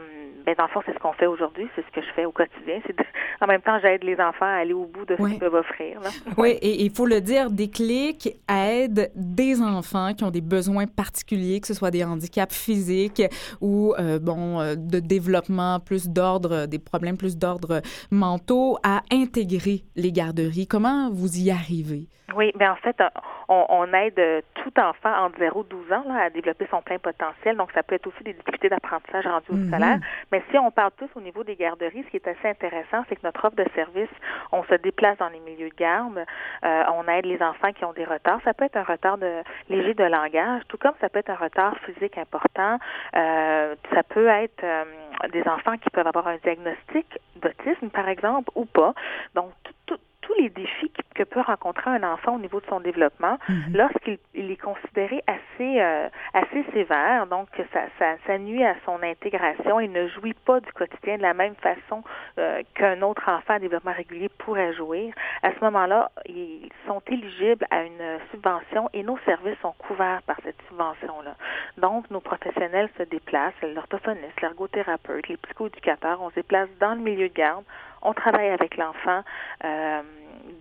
ben, 0.45 0.55
dans 0.57 0.63
le 0.65 0.69
fond, 0.69 0.81
c'est 0.85 0.93
ce 0.93 0.99
qu'on 0.99 1.13
fait 1.13 1.25
aujourd'hui, 1.27 1.69
c'est 1.75 1.85
ce 1.85 1.91
que 1.91 2.01
je 2.01 2.11
fais 2.13 2.25
au 2.25 2.31
quotidien. 2.31 2.79
De- 2.87 2.95
en 3.41 3.47
même 3.47 3.61
temps, 3.61 3.79
j'aide 3.81 4.03
les 4.03 4.19
enfants 4.19 4.45
à 4.45 4.59
aller 4.59 4.73
au 4.73 4.85
bout 4.85 5.05
de 5.05 5.15
ce 5.15 5.21
Oui. 5.21 5.31
qu'ils 5.31 5.39
peuvent 5.39 5.53
offrir. 5.55 5.99
là. 6.01 6.09
Oui, 6.37 6.57
et 6.61 6.81
il 6.83 6.91
faut 6.91 7.05
le 7.05 7.18
dire, 7.19 7.51
Déclic 7.51 8.37
aide 8.49 9.11
des 9.15 9.61
enfants 9.61 10.13
qui 10.13 10.23
ont 10.23 10.31
des 10.31 10.41
besoins 10.41 10.85
particuliers, 10.87 11.59
que 11.59 11.67
ce 11.67 11.73
soit 11.73 11.91
des 11.91 12.03
handicaps 12.03 12.55
physiques 12.55 13.21
ou 13.61 13.93
euh, 13.99 14.19
bon 14.19 14.59
euh, 14.59 14.75
de 14.75 14.99
développement 14.99 15.79
plus 15.79 16.07
d'ordre, 16.09 16.65
des 16.65 16.79
problèmes 16.79 17.17
plus 17.17 17.37
d'ordre 17.37 17.81
mentaux, 18.11 18.77
à 18.83 19.01
intégrer 19.11 19.83
les 19.95 20.11
garderies. 20.11 20.67
Comment 20.67 21.09
vous 21.11 21.37
y 21.39 21.51
arrivez? 21.51 22.07
Oui, 22.35 22.51
mais 22.59 22.67
en 22.67 22.75
fait, 22.75 22.95
euh, 23.01 23.09
on, 23.47 23.65
on 23.69 23.93
aide 23.93 24.19
euh, 24.19 24.41
tout 24.53 24.71
enfant 24.79 25.25
entre 25.25 25.39
0 25.39 25.61
et 25.63 25.69
12 25.73 25.91
ans 25.91 26.03
là, 26.07 26.25
à 26.25 26.29
développer 26.29 26.67
son 26.69 26.79
plein 26.83 26.99
potentiel. 26.99 27.57
Donc, 27.57 27.71
ça 27.73 27.81
peut 27.81 27.95
être 27.95 28.05
aussi 28.05 28.23
des 28.23 28.33
difficultés 28.33 28.69
d'apprentissage 28.69 29.25
rendues 29.25 29.49
au 29.49 29.55
Mhm. 29.55 29.67
scolaire. 29.67 29.99
Mais 30.31 30.43
si 30.51 30.57
on 30.59 30.69
parle 30.69 30.91
tous 30.97 31.09
au 31.15 31.21
niveau 31.21 31.43
des 31.43 31.55
garderies, 31.55 32.03
ce 32.03 32.09
qui 32.11 32.17
est 32.17 32.27
assez 32.27 32.47
intéressant, 32.47 33.03
c'est 33.09 33.15
que 33.15 33.21
notre 33.23 33.43
offre 33.45 33.55
de 33.55 33.65
service, 33.73 34.09
on 34.51 34.63
se 34.65 34.75
déplace 34.75 35.17
dans 35.17 35.29
les 35.29 35.39
milieux 35.39 35.69
de 35.69 35.75
garde, 35.75 36.19
euh, 36.63 36.83
on 36.93 36.98
aide 37.07 37.25
les 37.25 37.41
enfants 37.41 37.71
qui 37.73 37.85
ont 37.85 37.93
des 37.93 38.05
retards. 38.05 38.39
Ça 38.43 38.53
peut 38.53 38.65
être 38.65 38.77
un 38.77 38.83
retard 38.83 39.17
de, 39.17 39.41
léger 39.69 39.93
de 39.93 40.03
langage, 40.03 40.61
tout 40.67 40.77
comme 40.77 40.93
ça 41.01 41.09
peut 41.09 41.19
être 41.19 41.29
un 41.29 41.35
retard 41.35 41.75
physique 41.85 42.17
important. 42.17 42.77
Euh, 43.15 43.75
ça 43.93 44.03
peut 44.03 44.27
être 44.27 44.63
euh, 44.63 44.83
des 45.31 45.43
enfants 45.47 45.77
qui 45.77 45.89
peuvent 45.89 46.07
avoir 46.07 46.27
un 46.27 46.37
diagnostic 46.37 47.05
d'autisme, 47.37 47.89
par 47.89 48.07
exemple, 48.09 48.49
ou 48.55 48.65
pas. 48.65 48.93
Donc, 49.35 49.51
tout- 49.63 49.73
tout- 49.85 49.99
tous 50.29 50.41
les 50.41 50.49
défis 50.49 50.91
que 51.15 51.23
peut 51.23 51.41
rencontrer 51.41 51.89
un 51.89 52.03
enfant 52.03 52.35
au 52.35 52.39
niveau 52.39 52.61
de 52.61 52.65
son 52.67 52.79
développement, 52.79 53.37
lorsqu'il 53.73 54.19
il 54.33 54.51
est 54.51 54.61
considéré 54.61 55.23
assez 55.27 55.81
euh, 55.81 56.07
assez 56.33 56.63
sévère, 56.73 57.27
donc 57.27 57.49
que 57.51 57.63
ça, 57.73 57.81
ça, 57.97 58.15
ça 58.25 58.37
nuit 58.37 58.63
à 58.63 58.75
son 58.85 59.01
intégration, 59.03 59.79
il 59.79 59.91
ne 59.91 60.07
jouit 60.07 60.33
pas 60.45 60.59
du 60.59 60.71
quotidien 60.73 61.17
de 61.17 61.23
la 61.23 61.33
même 61.33 61.55
façon 61.55 62.03
euh, 62.37 62.61
qu'un 62.75 63.01
autre 63.01 63.23
enfant 63.27 63.55
à 63.55 63.59
développement 63.59 63.93
régulier 63.93 64.29
pourrait 64.29 64.73
jouir. 64.73 65.13
À 65.41 65.51
ce 65.51 65.59
moment-là, 65.61 66.11
ils 66.25 66.69
sont 66.87 67.01
éligibles 67.07 67.65
à 67.71 67.83
une 67.83 68.19
subvention 68.31 68.89
et 68.93 69.03
nos 69.03 69.17
services 69.25 69.57
sont 69.61 69.73
couverts 69.79 70.21
par 70.23 70.37
cette 70.43 70.61
subvention-là. 70.69 71.35
Donc, 71.77 72.09
nos 72.11 72.21
professionnels 72.21 72.89
se 72.97 73.03
déplacent, 73.03 73.53
l'orthophoniste, 73.63 74.41
l'ergothérapeute, 74.41 75.27
les 75.27 75.37
psychoéducateurs, 75.37 76.21
on 76.21 76.29
se 76.29 76.35
déplace 76.35 76.69
dans 76.79 76.93
le 76.93 77.01
milieu 77.01 77.29
de 77.29 77.33
garde, 77.33 77.63
on 78.01 78.13
travaille 78.13 78.49
avec 78.49 78.77
l'enfant 78.77 79.23
euh, 79.63 80.01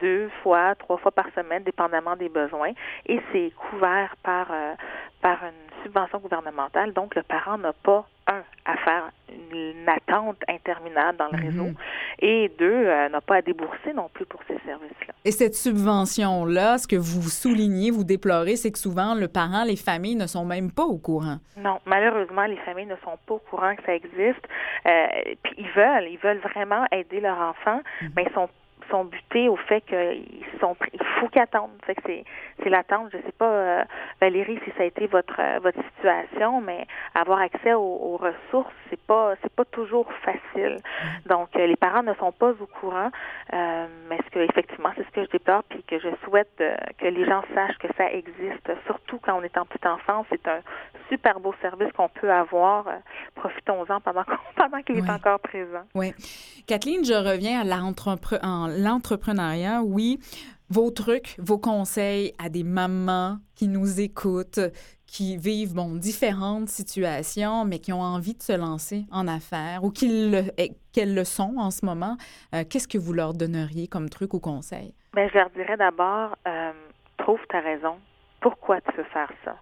deux 0.01 0.29
fois, 0.43 0.75
trois 0.77 0.99
fois 0.99 1.11
par 1.13 1.27
semaine, 1.35 1.63
dépendamment 1.65 2.17
des 2.17 2.29
besoins, 2.29 2.73
et 3.07 3.21
c'est 3.33 3.53
couvert 3.57 4.15
par 4.23 4.47
euh, 4.51 4.75
par 5.21 5.39
une 5.43 5.83
subvention 5.85 6.19
gouvernementale. 6.21 6.93
Donc, 6.93 7.15
le 7.17 7.23
parent 7.23 7.59
n'a 7.59 7.73
pas 7.73 8.07
un 8.29 8.43
à 8.65 8.77
faire 8.77 9.11
une 9.53 9.89
attente 9.89 10.37
interminable 10.49 11.19
dans 11.19 11.29
le 11.33 11.39
Mhm. 11.39 11.45
réseau, 11.45 11.67
et 12.21 12.53
deux 12.59 12.71
euh, 12.87 13.09
n'a 13.09 13.21
pas 13.21 13.37
à 13.37 13.43
débourser 13.43 13.93
non 13.95 14.09
plus 14.13 14.27
pour 14.27 14.41
ces 14.47 14.59
services-là. 14.67 15.15
Et 15.25 15.33
cette 15.33 15.55
subvention-là, 15.55 16.79
ce 16.79 16.87
que 16.87 16.97
vous 16.97 17.23
soulignez, 17.29 17.91
vous 17.91 18.05
déplorez, 18.05 18.57
c'est 18.57 18.71
que 18.71 18.79
souvent, 18.79 19.15
le 19.15 19.29
parent, 19.29 19.65
les 19.65 19.77
familles 19.77 20.17
ne 20.17 20.27
sont 20.27 20.45
même 20.45 20.71
pas 20.71 20.85
au 20.85 20.99
courant. 20.99 21.39
Non, 21.57 21.79
malheureusement, 21.87 22.45
les 22.45 22.57
familles 22.59 22.87
ne 22.87 22.97
sont 22.97 23.19
pas 23.27 23.35
au 23.35 23.43
courant 23.51 23.75
que 23.75 23.83
ça 23.85 23.95
existe. 23.95 24.45
Euh, 24.87 25.07
puis 25.43 25.55
ils 25.59 25.71
veulent, 25.71 26.09
ils 26.09 26.19
veulent 26.19 26.39
vraiment 26.39 26.85
aider 26.93 27.21
leur 27.21 27.39
enfant, 27.39 27.81
mais 28.15 28.25
ils 28.29 28.35
sont 28.35 28.49
sont 28.91 29.05
butés 29.05 29.49
au 29.49 29.57
fait 29.57 29.81
qu'ils 29.83 30.45
sont 30.61 30.77
il 30.93 31.03
faut 31.21 31.29
qu'ils 31.29 31.43
attendent. 31.43 31.71
Fait 31.87 31.95
que 31.95 32.03
c'est 32.07 32.25
c'est 32.63 32.71
l'attente. 32.71 33.09
Je 33.13 33.19
sais 33.19 33.33
pas 33.39 33.47
euh, 33.51 33.85
Valérie 34.21 34.59
si 34.65 34.71
ça 34.77 34.83
a 34.83 34.87
été 34.87 35.07
votre 35.07 35.35
euh, 35.39 35.59
votre 35.63 35.79
situation, 35.95 36.61
mais 36.61 36.87
avoir 37.15 37.41
accès 37.41 37.75
aux, 37.75 37.81
aux 37.81 38.17
ressources, 38.17 38.75
c'est 38.91 39.01
pas 39.03 39.35
c'est 39.43 39.53
pas 39.53 39.65
toujours 39.67 40.09
facile. 40.25 40.79
Donc 41.27 41.49
euh, 41.57 41.67
les 41.67 41.77
parents 41.77 42.03
ne 42.03 42.15
sont 42.15 42.33
pas 42.33 42.51
au 42.51 42.67
courant, 42.81 43.11
euh, 43.53 43.87
mais 44.09 44.19
ce 44.27 44.31
que 44.31 44.39
effectivement 44.41 44.91
c'est 44.97 45.05
ce 45.07 45.11
que 45.11 45.25
je 45.25 45.31
déplore 45.31 45.63
puis 45.65 45.83
que 45.85 45.99
je 45.99 46.09
souhaite 46.25 46.51
que 46.99 47.07
les 47.07 47.25
gens 47.25 47.43
sachent 47.55 47.79
que 47.79 47.89
ça 47.97 48.11
existe, 48.13 48.71
surtout 48.87 49.19
quand 49.19 49.39
on 49.39 49.43
est 49.43 49.57
en 49.59 49.65
petite 49.67 49.87
enfance. 49.87 50.27
C'est 50.31 50.47
un 50.49 50.61
super 51.09 51.41
beau 51.41 51.55
service 51.63 51.91
qu'on 51.93 52.09
peut 52.09 52.31
avoir. 52.31 52.85
Profitons-en 53.35 54.01
pendant 54.01 54.25
pendant 54.57 54.83
qu'il 54.83 54.97
Oui. 55.01 55.07
est 55.07 55.11
encore 55.11 55.41
présent. 55.41 55.83
Oui. 55.95 56.13
Kathleen, 56.67 57.05
je 57.05 57.15
reviens 57.15 57.61
à 57.61 57.65
l'entrepre- 57.65 58.39
en- 58.43 58.69
l'entrepreneuriat. 58.83 59.83
Oui, 59.83 60.19
vos 60.71 60.91
trucs, 60.91 61.37
vos 61.39 61.59
conseils 61.59 62.35
à 62.39 62.49
des 62.49 62.65
mamans 62.65 63.39
qui 63.55 63.69
nous 63.69 64.01
écoutent, 64.01 64.61
qui 65.07 65.37
vivent 65.39 65.75
bon, 65.75 65.95
différentes 65.97 66.69
situations, 66.69 67.65
mais 67.65 67.79
qui 67.79 67.93
ont 67.93 68.03
envie 68.03 68.35
de 68.35 68.43
se 68.43 68.53
lancer 68.53 69.07
en 69.11 69.27
affaires 69.27 69.83
ou 69.83 69.91
le- 70.03 70.53
eh, 70.59 70.73
qu'elles 70.93 71.15
le 71.15 71.25
sont 71.25 71.55
en 71.57 71.71
ce 71.71 71.87
moment, 71.87 72.17
euh, 72.55 72.65
qu'est-ce 72.69 72.89
que 72.89 72.99
vous 72.99 73.15
leur 73.15 73.33
donneriez 73.33 73.89
comme 73.89 74.11
truc 74.11 74.35
ou 74.35 74.41
conseil? 74.41 74.93
Ben, 75.15 75.29
je 75.33 75.39
leur 75.39 75.49
dirais 75.51 75.77
d'abord, 75.79 76.37
euh, 76.47 76.73
trouve 77.17 77.41
ta 77.49 77.61
raison. 77.61 77.97
Pourquoi 78.41 78.81
tu 78.83 78.97
veux 78.97 79.05
faire 79.05 79.33
ça? 79.45 79.57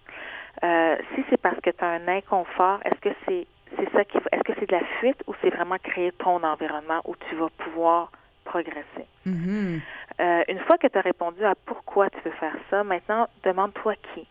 Euh, 0.63 0.97
si 1.15 1.23
c'est 1.29 1.37
parce 1.41 1.59
que 1.61 1.69
tu 1.69 1.83
as 1.83 1.87
un 1.87 2.07
inconfort, 2.07 2.79
est-ce 2.83 2.99
que 2.99 3.15
c'est 3.25 3.47
c'est 3.77 3.91
ça 3.91 4.05
qui 4.05 4.17
est-ce 4.17 4.43
que 4.43 4.53
c'est 4.59 4.67
de 4.67 4.75
la 4.75 4.85
fuite 4.99 5.21
ou 5.27 5.33
c'est 5.41 5.49
vraiment 5.49 5.75
créer 5.83 6.11
ton 6.19 6.41
environnement 6.43 7.01
où 7.05 7.15
tu 7.29 7.35
vas 7.35 7.49
pouvoir 7.57 8.11
progresser? 8.47 9.07
Mhm. 9.25 9.81
Euh, 10.19 10.43
une 10.47 10.59
fois 10.59 10.77
que 10.77 10.87
tu 10.87 10.97
as 10.97 11.01
répondu 11.01 11.43
à 11.43 11.53
pourquoi 11.65 12.09
tu 12.09 12.17
veux 12.25 12.35
faire 12.39 12.55
ça, 12.69 12.83
maintenant, 12.83 13.27
demande-toi 13.43 13.95
qui. 14.13 14.27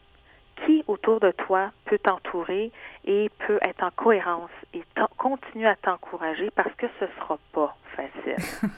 Qui 0.64 0.82
autour 0.88 1.20
de 1.20 1.32
toi 1.32 1.70
peut 1.84 1.98
t'entourer 1.98 2.72
et 3.04 3.30
peut 3.46 3.58
être 3.60 3.82
en 3.84 3.90
cohérence 3.90 4.50
et 4.72 4.82
continue 5.18 5.66
à 5.66 5.76
t'encourager 5.76 6.50
parce 6.50 6.72
que 6.76 6.86
ce 6.98 7.06
sera 7.18 7.38
pas 7.52 7.76
facile. 7.94 8.36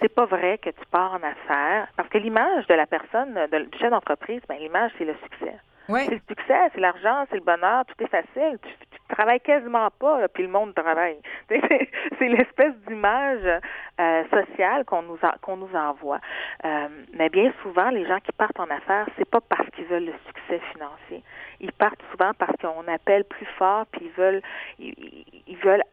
c'est 0.00 0.12
pas 0.12 0.26
vrai 0.26 0.58
que 0.58 0.70
tu 0.70 0.86
pars 0.90 1.12
en 1.12 1.22
affaires 1.22 1.86
parce 1.96 2.08
que 2.08 2.18
l'image 2.18 2.66
de 2.66 2.74
la 2.74 2.86
personne, 2.86 3.34
de, 3.34 3.58
du 3.64 3.78
chef 3.78 3.90
d'entreprise, 3.90 4.40
ben, 4.48 4.58
l'image, 4.58 4.90
c'est 4.98 5.04
le 5.04 5.14
succès. 5.22 5.54
Ouais. 5.88 6.06
C'est 6.06 6.14
le 6.14 6.20
succès, 6.28 6.70
c'est 6.74 6.80
l'argent, 6.80 7.26
c'est 7.30 7.36
le 7.36 7.42
bonheur, 7.42 7.84
tout 7.86 8.04
est 8.04 8.08
facile. 8.08 8.58
Tu 8.62 8.89
travaille 9.10 9.40
quasiment 9.40 9.88
pas, 9.98 10.28
puis 10.28 10.44
le 10.44 10.48
monde 10.48 10.74
travaille. 10.74 11.18
c'est 11.48 12.28
l'espèce 12.28 12.74
d'image 12.86 13.60
euh, 14.00 14.24
sociale 14.30 14.84
qu'on 14.84 15.02
nous 15.02 15.18
qu'on 15.42 15.56
nous 15.56 15.74
envoie. 15.74 16.20
Euh, 16.64 16.88
mais 17.12 17.28
bien 17.28 17.52
souvent, 17.62 17.90
les 17.90 18.06
gens 18.06 18.18
qui 18.20 18.32
partent 18.32 18.60
en 18.60 18.70
affaires, 18.70 19.06
c'est 19.18 19.28
pas 19.28 19.40
parce 19.40 19.68
qu'ils 19.70 19.86
veulent 19.86 20.06
le 20.06 20.14
succès 20.26 20.60
financier. 20.72 21.22
Ils 21.60 21.72
partent 21.72 22.02
souvent 22.10 22.32
parce 22.38 22.56
qu'on 22.56 22.86
appelle 22.92 23.24
plus 23.24 23.46
fort, 23.58 23.86
puis 23.92 24.06
ils 24.06 24.12
veulent 24.12 24.42
ils 24.78 25.58
veulent 25.62 25.84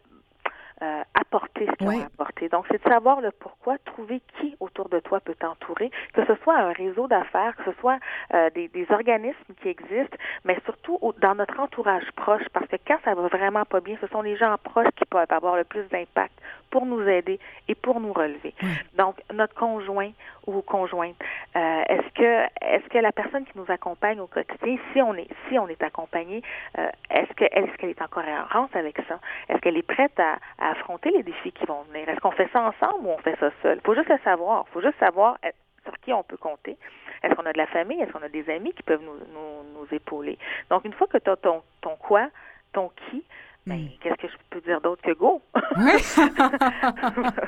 euh, 0.82 1.02
apporter 1.14 1.66
ce 1.66 1.72
qu'ils 1.74 1.88
ont 1.88 2.06
apporté. 2.06 2.50
Donc, 2.50 2.66
c'est 2.70 2.84
de 2.84 2.90
savoir 2.90 3.22
le 3.22 3.32
pourquoi, 3.32 3.78
trouver 3.80 4.22
qui 4.40 4.56
autour 4.60 4.90
de 4.90 5.00
toi 5.00 5.20
peut 5.20 5.36
t'entourer, 5.36 5.92
que 6.14 6.26
ce 6.26 6.36
soit 6.44 6.58
un 6.58 6.72
réseau 6.72 7.08
d'affaires, 7.08 7.56
que 7.56 7.72
ce 7.72 7.80
soit 7.80 7.98
euh, 8.34 8.50
des, 8.52 8.68
des, 8.68 8.86
organismes 8.92 9.54
qui 9.62 9.70
existent, 9.70 10.18
mais 10.46 10.58
surtout 10.66 11.00
dans 11.20 11.36
notre 11.36 11.60
entourage 11.60 12.10
proche, 12.16 12.44
parce 12.54 12.68
que 12.68 12.76
quand 12.88 12.98
ça 13.04 13.16
va 13.16 13.28
vraiment 13.28 13.66
pas 13.66 13.80
bien, 13.80 13.98
ce 14.02 14.08
sont 14.08 14.22
les 14.22 14.38
gens 14.38 14.56
proches 14.64 14.92
qui 14.96 15.06
peuvent 15.06 15.26
avoir 15.30 15.56
le 15.56 15.64
plus 15.64 15.84
d'impact 15.90 16.34
pour 16.70 16.86
nous 16.86 17.02
aider 17.08 17.40
et 17.68 17.76
pour 17.76 18.00
nous 18.00 18.14
relever. 18.14 18.54
Donc, 18.98 19.16
notre 19.34 19.56
conjoint 19.56 20.12
ou 20.48 20.62
conjointe, 20.62 21.16
euh, 21.56 21.84
est-ce 21.90 22.14
que 22.14 22.46
est-ce 22.62 22.88
que 22.90 22.98
la 22.98 23.12
personne 23.12 23.46
qui 23.46 23.58
nous 23.58 23.70
accompagne 23.70 24.20
au 24.20 24.28
quotidien, 24.28 24.78
si 24.94 25.02
on 25.02 25.14
est 25.14 25.28
si 25.48 25.60
on 25.60 25.68
est 25.68 25.82
accompagné, 25.84 26.42
euh, 26.78 26.90
est-ce 27.10 27.34
que 27.34 27.44
est-ce 27.46 27.78
qu'elle 27.78 27.90
est 27.90 28.02
en 28.02 28.08
cohérence 28.08 28.70
avec 28.74 28.98
ça? 29.08 29.20
Est-ce 29.50 29.60
qu'elle 29.60 29.78
est 29.78 29.88
prête 29.88 30.20
à, 30.20 30.38
affronter 30.58 31.12
les 31.12 31.24
défis 31.24 31.52
qui 31.52 31.66
vont 31.66 31.84
venir? 31.92 32.08
Est-ce 32.10 32.20
qu'on 32.20 32.32
fait 32.32 32.50
ça 32.52 32.62
ensemble 32.62 33.06
ou 33.06 33.12
on 33.12 33.18
fait 33.20 33.38
ça 33.40 33.52
seul? 33.62 33.80
Faut 33.84 33.94
juste 33.94 34.10
le 34.10 34.20
savoir. 34.24 34.68
Faut 34.70 34.82
juste 34.82 34.98
savoir 35.00 35.38
euh, 35.46 35.52
sur 35.84 35.98
qui 36.00 36.14
on 36.14 36.24
peut 36.24 36.38
compter. 36.38 36.78
Est-ce 37.24 37.34
qu'on 37.36 37.46
a 37.46 37.54
de 37.54 37.58
la 37.58 37.68
famille? 37.68 38.00
Est-ce 38.02 38.12
qu'on 38.12 38.24
a 38.24 38.30
des 38.30 38.50
amis 38.50 38.74
qui 38.74 38.84
peuvent 38.84 39.04
nous, 39.04 39.18
nous, 39.34 39.80
nous 39.80 39.88
épauler? 39.92 40.38
Donc, 40.70 40.86
une 40.86 40.94
fois 40.94 41.08
que 41.08 41.18
tu 41.18 41.30
as 41.30 41.36
ton, 41.36 41.64
ton 41.82 41.96
quoi, 41.96 42.30
ton 42.74 42.90
qui, 42.90 43.24
ben, 43.68 43.84
hmm. 43.84 43.90
qu'est-ce 44.02 44.16
que 44.16 44.28
je 44.28 44.38
peux 44.50 44.62
dire 44.62 44.82
d'autre 44.82 45.02
que 45.04 45.14
go? 45.14 45.42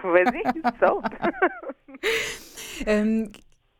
Vas-y, 0.03 0.43
saute. 0.79 1.05
euh, 2.87 3.25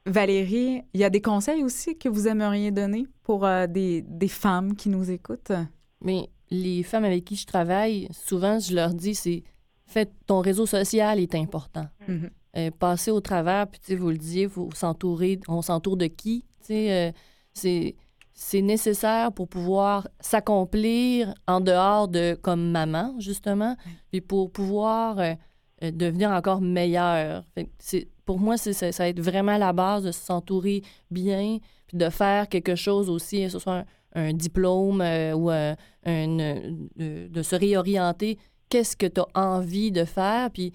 Valérie, 0.05 0.81
il 0.93 0.99
y 0.99 1.03
a 1.03 1.09
des 1.09 1.21
conseils 1.21 1.63
aussi 1.63 1.97
que 1.97 2.09
vous 2.09 2.27
aimeriez 2.27 2.71
donner 2.71 3.05
pour 3.23 3.45
euh, 3.45 3.67
des, 3.67 4.01
des, 4.01 4.27
femmes 4.27 4.75
qui 4.75 4.89
nous 4.89 5.11
écoutent? 5.11 5.51
Mais 6.01 6.29
les 6.49 6.83
femmes 6.83 7.05
avec 7.05 7.25
qui 7.25 7.35
je 7.35 7.45
travaille, 7.45 8.07
souvent, 8.11 8.57
je 8.59 8.73
leur 8.73 8.93
dis, 8.93 9.13
c'est 9.15 9.43
fait 9.85 10.11
ton 10.25 10.39
réseau 10.39 10.65
social 10.65 11.19
est 11.19 11.35
important. 11.35 11.87
Mm-hmm. 12.07 12.29
Euh, 12.57 12.71
passer 12.71 13.11
au 13.11 13.21
travers, 13.21 13.67
puis 13.67 13.95
vous 13.95 14.09
le 14.09 14.17
disiez, 14.17 14.47
faut 14.47 14.69
s'entourer, 14.73 15.39
on 15.47 15.61
s'entoure 15.61 15.97
de 15.97 16.07
qui? 16.07 16.45
Euh, 16.71 17.11
c'est 17.53 17.95
c'est 18.41 18.61
nécessaire 18.61 19.33
pour 19.33 19.49
pouvoir 19.49 20.07
s'accomplir 20.21 21.33
en 21.45 21.59
dehors 21.59 22.07
de 22.07 22.35
comme 22.41 22.71
maman, 22.71 23.13
justement, 23.19 23.75
et 24.13 24.21
pour 24.21 24.49
pouvoir 24.49 25.19
euh, 25.19 25.33
euh, 25.83 25.91
devenir 25.91 26.31
encore 26.31 26.61
meilleur. 26.61 27.43
pour 28.23 28.39
moi, 28.39 28.55
c'est, 28.55 28.71
ça, 28.71 28.91
va 28.91 29.09
être 29.09 29.19
vraiment 29.19 29.57
la 29.57 29.73
base 29.73 30.03
de 30.03 30.13
s'entourer 30.13 30.83
bien, 31.11 31.57
puis 31.87 31.97
de 31.97 32.09
faire 32.09 32.47
quelque 32.47 32.75
chose 32.75 33.09
aussi, 33.09 33.43
que 33.43 33.49
ce 33.49 33.59
soit 33.59 33.83
un, 34.15 34.31
diplôme 34.31 35.01
euh, 35.01 35.33
ou 35.33 35.49
de 36.07 37.41
se 37.43 37.55
réorienter. 37.57 38.37
Qu'est-ce 38.69 38.95
que 38.95 39.05
tu 39.05 39.19
as 39.19 39.27
envie 39.37 39.91
de 39.91 40.05
faire? 40.05 40.49
Puis 40.51 40.71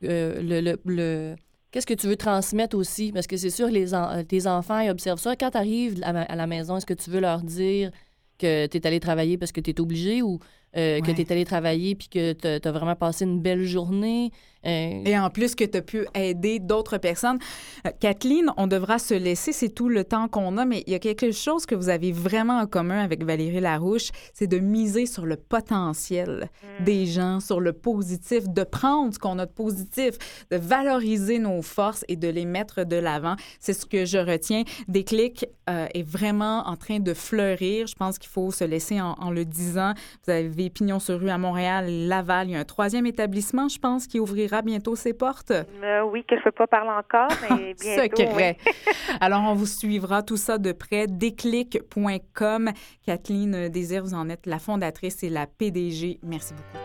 le, 0.00 0.76
le 0.84 1.36
Qu'est-ce 1.72 1.86
que 1.86 1.94
tu 1.94 2.06
veux 2.06 2.16
transmettre 2.16 2.76
aussi? 2.76 3.12
Parce 3.12 3.26
que 3.26 3.38
c'est 3.38 3.50
sûr, 3.50 3.68
les 3.68 3.92
tes 4.28 4.46
enfants, 4.46 4.78
ils 4.80 4.90
observent 4.90 5.18
ça. 5.18 5.34
Quand 5.36 5.50
tu 5.50 5.56
arrives 5.56 6.00
à 6.02 6.36
la 6.36 6.46
maison, 6.46 6.76
est-ce 6.76 6.86
que 6.86 6.94
tu 6.94 7.08
veux 7.08 7.20
leur 7.20 7.40
dire 7.40 7.90
que 8.38 8.66
tu 8.66 8.76
es 8.76 8.86
allé 8.86 9.00
travailler 9.00 9.38
parce 9.38 9.52
que 9.52 9.60
tu 9.60 9.70
es 9.70 9.80
obligé 9.80 10.20
ou 10.20 10.38
euh, 10.76 11.00
que 11.00 11.10
tu 11.10 11.22
es 11.22 11.32
allé 11.32 11.46
travailler 11.46 11.94
puis 11.94 12.08
que 12.08 12.34
tu 12.34 12.46
as 12.46 12.72
vraiment 12.72 12.94
passé 12.94 13.24
une 13.24 13.40
belle 13.40 13.64
journée? 13.64 14.30
Euh, 14.66 15.02
Et 15.04 15.18
en 15.18 15.30
plus 15.30 15.54
que 15.54 15.64
tu 15.64 15.78
as 15.78 15.82
pu 15.82 16.06
aider 16.14 16.58
d'autres 16.58 16.98
personnes. 16.98 17.38
Euh, 17.86 17.90
Kathleen, 17.98 18.52
on 18.56 18.66
devra 18.66 18.98
se 18.98 19.14
laisser, 19.14 19.52
c'est 19.52 19.70
tout 19.70 19.88
le 19.88 20.04
temps 20.04 20.28
qu'on 20.28 20.56
a, 20.58 20.64
mais 20.64 20.84
il 20.86 20.92
y 20.92 20.96
a 20.96 20.98
quelque 20.98 21.32
chose 21.32 21.66
que 21.66 21.74
vous 21.74 21.88
avez 21.88 22.12
vraiment 22.12 22.58
en 22.58 22.66
commun 22.66 23.02
avec 23.02 23.24
Valérie 23.24 23.60
Larouche, 23.60 24.10
c'est 24.34 24.46
de 24.46 24.58
miser 24.58 25.06
sur 25.06 25.26
le 25.26 25.36
potentiel 25.36 26.48
mm. 26.80 26.84
des 26.84 27.06
gens, 27.06 27.40
sur 27.40 27.60
le 27.60 27.72
positif, 27.72 28.48
de 28.48 28.62
prendre 28.64 29.12
ce 29.12 29.18
qu'on 29.18 29.38
a 29.38 29.46
de 29.46 29.52
positif, 29.52 30.18
de 30.50 30.56
valoriser 30.56 31.38
nos 31.38 31.62
forces 31.62 32.04
et 32.08 32.16
de 32.16 32.28
les 32.28 32.44
mettre 32.44 32.84
de 32.84 32.96
l'avant. 32.96 33.36
C'est 33.58 33.72
ce 33.74 33.86
que 33.86 34.04
je 34.04 34.18
retiens. 34.18 34.62
Déclic 34.88 35.46
est 35.66 36.02
vraiment 36.02 36.66
en 36.66 36.76
train 36.76 37.00
de 37.00 37.14
fleurir. 37.14 37.86
Je 37.86 37.94
pense 37.94 38.18
qu'il 38.18 38.28
faut 38.28 38.50
se 38.50 38.64
laisser 38.64 39.00
en, 39.00 39.14
en 39.18 39.30
le 39.30 39.44
disant. 39.44 39.94
Vous 40.26 40.32
avez 40.32 40.70
Pignon 40.70 40.98
sur 40.98 41.18
rue 41.18 41.30
à 41.30 41.38
Montréal, 41.38 41.86
Laval. 42.08 42.48
Il 42.48 42.52
y 42.52 42.56
a 42.56 42.60
un 42.60 42.64
troisième 42.64 43.06
établissement, 43.06 43.68
je 43.68 43.78
pense, 43.78 44.06
qui 44.06 44.20
ouvrira 44.20 44.51
bientôt 44.60 44.94
ses 44.96 45.14
portes. 45.14 45.52
Euh, 45.52 46.02
oui, 46.02 46.24
que 46.28 46.36
je 46.36 46.40
ne 46.40 46.44
peux 46.44 46.52
pas 46.52 46.66
parler 46.66 46.90
encore, 46.90 47.28
mais 47.48 47.74
bientôt. 47.80 48.16
Secret. 48.16 48.58
Alors, 49.20 49.42
on 49.44 49.54
vous 49.54 49.66
suivra 49.66 50.22
tout 50.22 50.36
ça 50.36 50.58
de 50.58 50.72
près. 50.72 51.06
Déclic.com. 51.06 52.70
Kathleen 53.06 53.68
Désir, 53.70 54.02
vous 54.02 54.14
en 54.14 54.28
êtes 54.28 54.44
la 54.44 54.58
fondatrice 54.58 55.22
et 55.22 55.30
la 55.30 55.46
PDG. 55.46 56.18
Merci 56.22 56.52
beaucoup. 56.52 56.78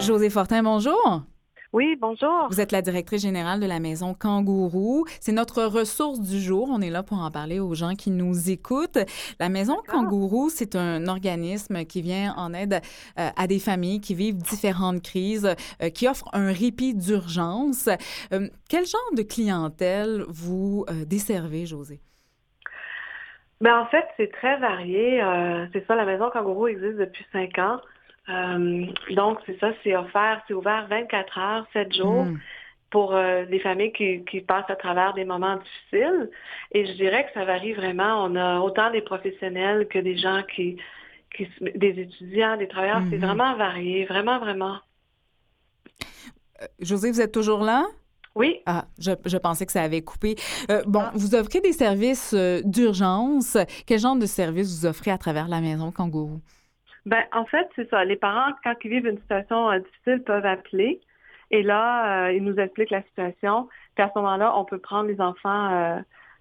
José 0.00 0.28
Fortin, 0.28 0.62
bonjour. 0.62 1.22
Oui, 1.72 1.96
bonjour. 2.00 2.48
Vous 2.50 2.60
êtes 2.60 2.72
la 2.72 2.82
directrice 2.82 3.22
générale 3.22 3.60
de 3.60 3.66
la 3.66 3.78
maison 3.78 4.12
Kangourou. 4.12 5.04
C'est 5.20 5.30
notre 5.30 5.62
ressource 5.62 6.20
du 6.20 6.40
jour. 6.40 6.68
On 6.68 6.80
est 6.80 6.90
là 6.90 7.04
pour 7.04 7.18
en 7.18 7.30
parler 7.30 7.60
aux 7.60 7.74
gens 7.74 7.94
qui 7.94 8.10
nous 8.10 8.50
écoutent. 8.50 8.98
La 9.38 9.48
maison 9.48 9.76
Kangourou, 9.86 10.48
c'est 10.48 10.74
un 10.74 11.06
organisme 11.06 11.84
qui 11.84 12.02
vient 12.02 12.34
en 12.36 12.52
aide 12.54 12.80
euh, 13.20 13.28
à 13.36 13.46
des 13.46 13.60
familles 13.60 14.00
qui 14.00 14.16
vivent 14.16 14.38
différentes 14.38 15.00
crises, 15.00 15.54
euh, 15.80 15.90
qui 15.90 16.08
offre 16.08 16.24
un 16.32 16.50
répit 16.50 16.92
d'urgence. 16.92 17.88
Euh, 18.32 18.48
quel 18.68 18.84
genre 18.84 19.14
de 19.16 19.22
clientèle 19.22 20.24
vous 20.26 20.84
desservez, 21.06 21.66
José? 21.66 22.00
Ben, 23.60 23.78
en 23.78 23.86
fait, 23.86 24.06
c'est 24.16 24.32
très 24.32 24.58
varié. 24.58 25.22
c'est 25.72 25.86
ça, 25.86 25.94
la 25.94 26.04
maison 26.04 26.30
Kangourou 26.30 26.66
existe 26.66 26.96
depuis 26.96 27.24
cinq 27.32 27.58
ans. 27.58 27.78
Euh, 28.30 28.86
donc, 29.10 29.38
c'est 29.46 29.58
ça, 29.58 29.72
c'est 29.82 29.96
offert, 29.96 30.42
c'est 30.46 30.54
ouvert 30.54 30.86
24 30.88 31.38
heures, 31.38 31.66
7 31.72 31.94
jours. 31.94 32.24
Hmm. 32.24 32.38
pour 32.90 33.14
euh, 33.14 33.46
des 33.46 33.60
familles 33.60 33.92
qui, 33.92 34.24
qui, 34.24 34.40
passent 34.40 34.68
à 34.68 34.74
travers 34.74 35.14
des 35.14 35.24
moments 35.24 35.56
difficiles. 35.56 36.28
Et 36.72 36.86
je 36.86 36.92
dirais 36.94 37.24
que 37.24 37.32
ça 37.34 37.44
varie 37.44 37.72
vraiment. 37.72 38.24
On 38.24 38.34
a 38.34 38.58
autant 38.58 38.90
des 38.90 39.00
professionnels 39.00 39.86
que 39.86 40.00
des 40.00 40.16
gens 40.16 40.42
qui, 40.52 40.76
qui 41.36 41.46
des 41.76 42.00
étudiants, 42.00 42.56
des 42.56 42.66
travailleurs. 42.66 43.02
C'est 43.08 43.18
hmm. 43.18 43.26
vraiment 43.26 43.56
varié, 43.56 44.06
vraiment, 44.06 44.40
vraiment. 44.40 44.78
Euh, 46.60 46.66
José, 46.80 47.12
vous 47.12 47.20
êtes 47.20 47.32
toujours 47.32 47.60
là? 47.62 47.86
Oui. 48.34 48.60
Ah, 48.66 48.86
je, 48.98 49.12
je, 49.24 49.36
pensais 49.36 49.66
que 49.66 49.72
ça 49.72 49.82
avait 49.82 50.02
coupé. 50.02 50.34
bon, 50.86 51.00
ah. 51.00 51.12
vous 51.14 51.36
offrez 51.36 51.60
des 51.60 51.72
services 51.72 52.34
d'urgence. 52.64 53.56
Quel 53.86 54.00
genre 54.00 54.16
de 54.16 54.26
services 54.26 54.80
vous 54.80 54.86
offrez 54.86 55.12
à 55.12 55.18
travers 55.18 55.46
la 55.46 55.60
maison 55.60 55.92
Kangourou? 55.92 56.40
Ben, 57.10 57.24
en 57.32 57.44
fait, 57.44 57.68
c'est 57.74 57.90
ça. 57.90 58.04
Les 58.04 58.14
parents, 58.14 58.52
quand 58.62 58.74
ils 58.84 58.90
vivent 58.90 59.08
une 59.08 59.18
situation 59.18 59.68
euh, 59.68 59.80
difficile, 59.80 60.22
peuvent 60.22 60.46
appeler. 60.46 61.00
Et 61.50 61.64
là, 61.64 62.26
euh, 62.28 62.32
ils 62.32 62.44
nous 62.44 62.56
expliquent 62.56 62.90
la 62.90 63.02
situation. 63.02 63.68
Puis 63.96 64.04
à 64.04 64.12
ce 64.14 64.18
moment-là, 64.20 64.56
on 64.56 64.64
peut 64.64 64.78
prendre 64.78 65.08
les 65.08 65.20
enfants 65.20 65.72
euh, 65.72 65.98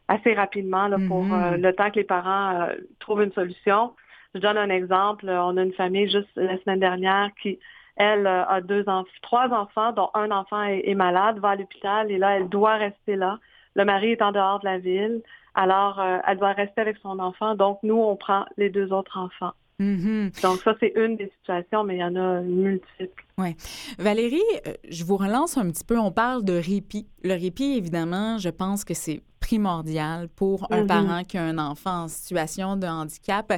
assez 0.08 0.36
rapidement 0.36 0.88
là, 0.88 0.98
pour 1.08 1.26
mm-hmm. 1.26 1.56
le 1.56 1.74
temps 1.74 1.90
que 1.90 1.96
les 1.96 2.04
parents 2.04 2.68
trouvent 3.00 3.24
une 3.24 3.32
solution. 3.32 3.94
Je 4.36 4.40
donne 4.40 4.58
un 4.58 4.70
exemple. 4.70 5.28
On 5.28 5.58
a 5.58 5.64
une 5.64 5.74
famille 5.74 6.08
juste 6.08 6.30
la 6.36 6.60
semaine 6.60 6.80
dernière 6.80 7.32
qui, 7.42 7.58
elle, 7.96 8.28
a 8.28 8.62
deux 8.62 8.88
enfants, 8.88 9.10
trois 9.24 9.50
enfants, 9.50 9.92
dont 9.92 10.12
un 10.14 10.30
enfant 10.30 10.64
est, 10.64 10.84
est 10.88 10.94
malade, 10.94 11.40
va 11.40 11.50
à 11.50 11.56
l'hôpital 11.56 12.12
et 12.12 12.20
là, 12.20 12.38
elle 12.38 12.48
doit 12.48 12.76
rester 12.76 13.16
là. 13.16 13.40
Le 13.76 13.86
mari 13.86 14.12
est 14.12 14.22
en 14.22 14.32
dehors 14.32 14.60
de 14.60 14.66
la 14.66 14.78
ville. 14.78 15.24
Alors, 15.56 16.00
elle 16.28 16.38
doit 16.38 16.54
rester 16.54 16.82
avec 16.82 16.98
son 16.98 17.18
enfant. 17.18 17.56
Donc, 17.56 17.80
nous, 17.82 17.98
on 17.98 18.16
prend 18.16 18.46
les 18.58 18.70
deux 18.70 18.94
autres 18.94 19.18
enfants. 19.18 19.54
Mm-hmm. 19.80 20.42
Donc 20.42 20.62
ça, 20.62 20.76
c'est 20.80 20.92
une 20.96 21.16
des 21.16 21.32
situations, 21.40 21.84
mais 21.84 21.96
il 21.96 22.00
y 22.00 22.04
en 22.04 22.16
a 22.16 22.42
multiples. 22.42 23.24
Oui. 23.38 23.56
Valérie, 23.98 24.42
euh, 24.68 24.74
je 24.90 25.04
vous 25.06 25.16
relance 25.16 25.58
un 25.58 25.70
petit 25.72 25.86
peu. 25.86 25.98
On 25.98 26.12
parle 26.12 26.44
de 26.44 26.54
répit. 26.54 27.08
Le 27.24 27.34
répit, 27.34 27.78
évidemment, 27.78 28.38
je 28.38 28.50
pense 28.50 28.84
que 28.84 28.94
c'est 28.94 29.22
primordial 29.40 30.28
pour 30.30 30.68
un 30.72 30.84
mm-hmm. 30.84 30.88
parent 30.88 31.24
qui 31.24 31.38
a 31.38 31.44
un 31.44 31.58
enfant 31.58 32.04
en 32.04 32.08
situation 32.10 32.76
de 32.76 32.88
handicap. 32.88 33.54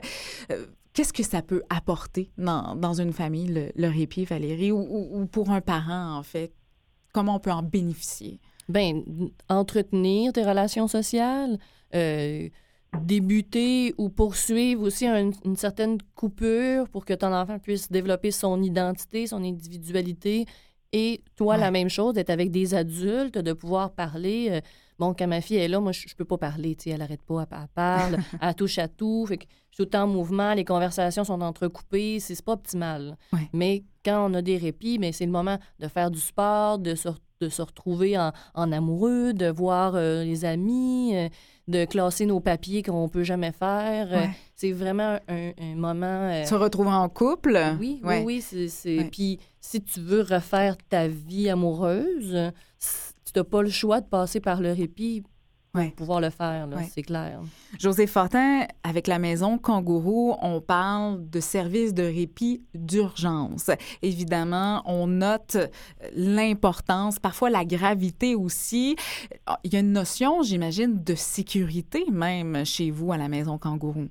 Euh, 0.51 0.65
qu'est-ce 0.93 1.13
que 1.13 1.23
ça 1.23 1.41
peut 1.41 1.63
apporter 1.69 2.29
dans, 2.37 2.75
dans 2.75 2.93
une 2.93 3.13
famille, 3.13 3.71
le, 3.75 3.87
répit, 3.87 4.25
Valérie, 4.25 4.71
ou, 4.71 5.25
pour 5.31 5.49
un 5.49 5.61
parent, 5.61 6.17
en 6.17 6.23
fait? 6.23 6.53
Comment 7.13 7.35
on 7.35 7.39
peut 7.39 7.51
en 7.51 7.63
bénéficier? 7.63 8.39
Bien, 8.69 9.01
entretenir 9.49 10.31
tes 10.33 10.43
relations 10.43 10.87
sociales, 10.87 11.57
euh, 11.93 12.47
débuter 12.99 13.93
ou 13.97 14.09
poursuivre 14.09 14.83
aussi 14.83 15.07
une 15.07 15.55
certaine 15.55 15.97
coupure 16.15 16.89
pour 16.89 17.05
que 17.05 17.13
ton 17.13 17.33
enfant 17.33 17.59
puisse 17.59 17.91
développer 17.91 18.31
son 18.31 18.61
identité, 18.61 19.27
son 19.27 19.43
individualité. 19.43 20.45
Et 20.93 21.21
toi, 21.37 21.55
la 21.55 21.71
même 21.71 21.89
chose, 21.89 22.13
d'être 22.13 22.29
avec 22.29 22.51
des 22.51 22.73
adultes, 22.73 23.37
de 23.37 23.53
pouvoir 23.53 23.91
parler. 23.91 24.47
Euh, 24.51 24.61
Bon, 25.01 25.15
quand 25.17 25.25
ma 25.25 25.41
fille 25.41 25.57
est 25.57 25.67
là, 25.67 25.79
moi, 25.79 25.93
je, 25.93 26.07
je 26.07 26.15
peux 26.15 26.25
pas 26.25 26.37
parler, 26.37 26.75
tu 26.75 26.83
sais, 26.83 26.89
elle 26.91 27.01
arrête 27.01 27.23
pas, 27.23 27.41
elle, 27.49 27.57
elle 27.59 27.67
parle, 27.73 28.17
elle 28.39 28.53
touche 28.53 28.77
à 28.77 28.87
tout, 28.87 29.25
fait 29.25 29.37
que 29.37 29.45
je 29.45 29.49
suis 29.49 29.77
tout 29.77 29.81
le 29.81 29.89
temps 29.89 30.03
en 30.03 30.07
mouvement, 30.07 30.53
les 30.53 30.63
conversations 30.63 31.23
sont 31.23 31.41
entrecoupées, 31.41 32.19
c'est 32.19 32.35
c'est 32.35 32.45
pas 32.45 32.51
optimal. 32.51 33.17
Ouais. 33.33 33.49
Mais 33.51 33.83
quand 34.05 34.29
on 34.29 34.35
a 34.35 34.43
des 34.43 34.57
répits, 34.57 34.99
mais 34.99 35.11
c'est 35.11 35.25
le 35.25 35.31
moment 35.31 35.57
de 35.79 35.87
faire 35.87 36.11
du 36.11 36.19
sport, 36.19 36.77
de 36.77 36.93
se, 36.93 37.09
de 37.39 37.49
se 37.49 37.63
retrouver 37.63 38.15
en, 38.15 38.31
en 38.53 38.71
amoureux, 38.71 39.33
de 39.33 39.47
voir 39.47 39.93
euh, 39.95 40.23
les 40.23 40.45
amis, 40.45 41.15
euh, 41.15 41.29
de 41.71 41.85
classer 41.85 42.25
nos 42.27 42.39
papiers 42.39 42.83
qu'on 42.83 43.09
peut 43.09 43.23
jamais 43.23 43.51
faire. 43.51 44.13
Euh, 44.13 44.17
Ouais. 44.21 44.29
c'est 44.55 44.71
vraiment 44.71 45.17
un, 45.27 45.51
un 45.59 45.75
moment... 45.75 46.29
euh, 46.31 46.43
Se 46.45 46.53
retrouver 46.55 46.91
en 46.91 47.09
couple? 47.09 47.57
oui, 47.79 47.99
Ouais. 48.03 48.23
oui, 48.23 48.43
oui, 48.53 48.69
c'est... 48.69 49.07
Puis 49.11 49.39
si 49.59 49.81
tu 49.81 49.99
veux 50.01 50.21
refaire 50.21 50.75
ta 50.89 51.07
vie 51.07 51.49
amoureuse, 51.49 52.51
tu 53.25 53.31
n'as 53.39 53.43
pas 53.43 53.61
le 53.61 53.69
choix 53.69 54.01
de 54.01 54.05
passer 54.07 54.39
par 54.39 54.61
le 54.61 54.71
répit 54.73 55.23
pour 55.73 55.81
Ouais. 55.81 55.93
pouvoir 55.95 56.19
le 56.19 56.29
faire, 56.29 56.67
là, 56.67 56.77
Ouais. 56.77 56.83
c'est 56.83 57.01
clair. 57.01 57.39
José 57.79 58.05
Fortin, 58.07 58.65
avec 58.83 59.07
la 59.07 59.19
maison 59.19 59.57
Kangourou, 59.57 60.35
on 60.41 60.59
parle 60.59 61.29
de 61.29 61.39
services 61.39 61.93
de 61.93 62.03
répit 62.03 62.61
d'urgence. 62.73 63.69
Évidemment, 64.01 64.81
on 64.85 65.07
note 65.07 65.57
l'importance, 66.13 67.19
parfois 67.19 67.49
la 67.49 67.63
gravité 67.65 68.35
aussi. 68.35 68.95
Il 69.63 69.73
y 69.73 69.77
a 69.77 69.79
une 69.79 69.93
notion, 69.93 70.41
j'imagine, 70.43 71.01
de 71.03 71.15
sécurité 71.15 72.03
même 72.11 72.65
chez 72.65 72.91
vous 72.91 73.11
à 73.13 73.17
la 73.17 73.29
maison 73.29 73.57
Kangourou. 73.57 74.07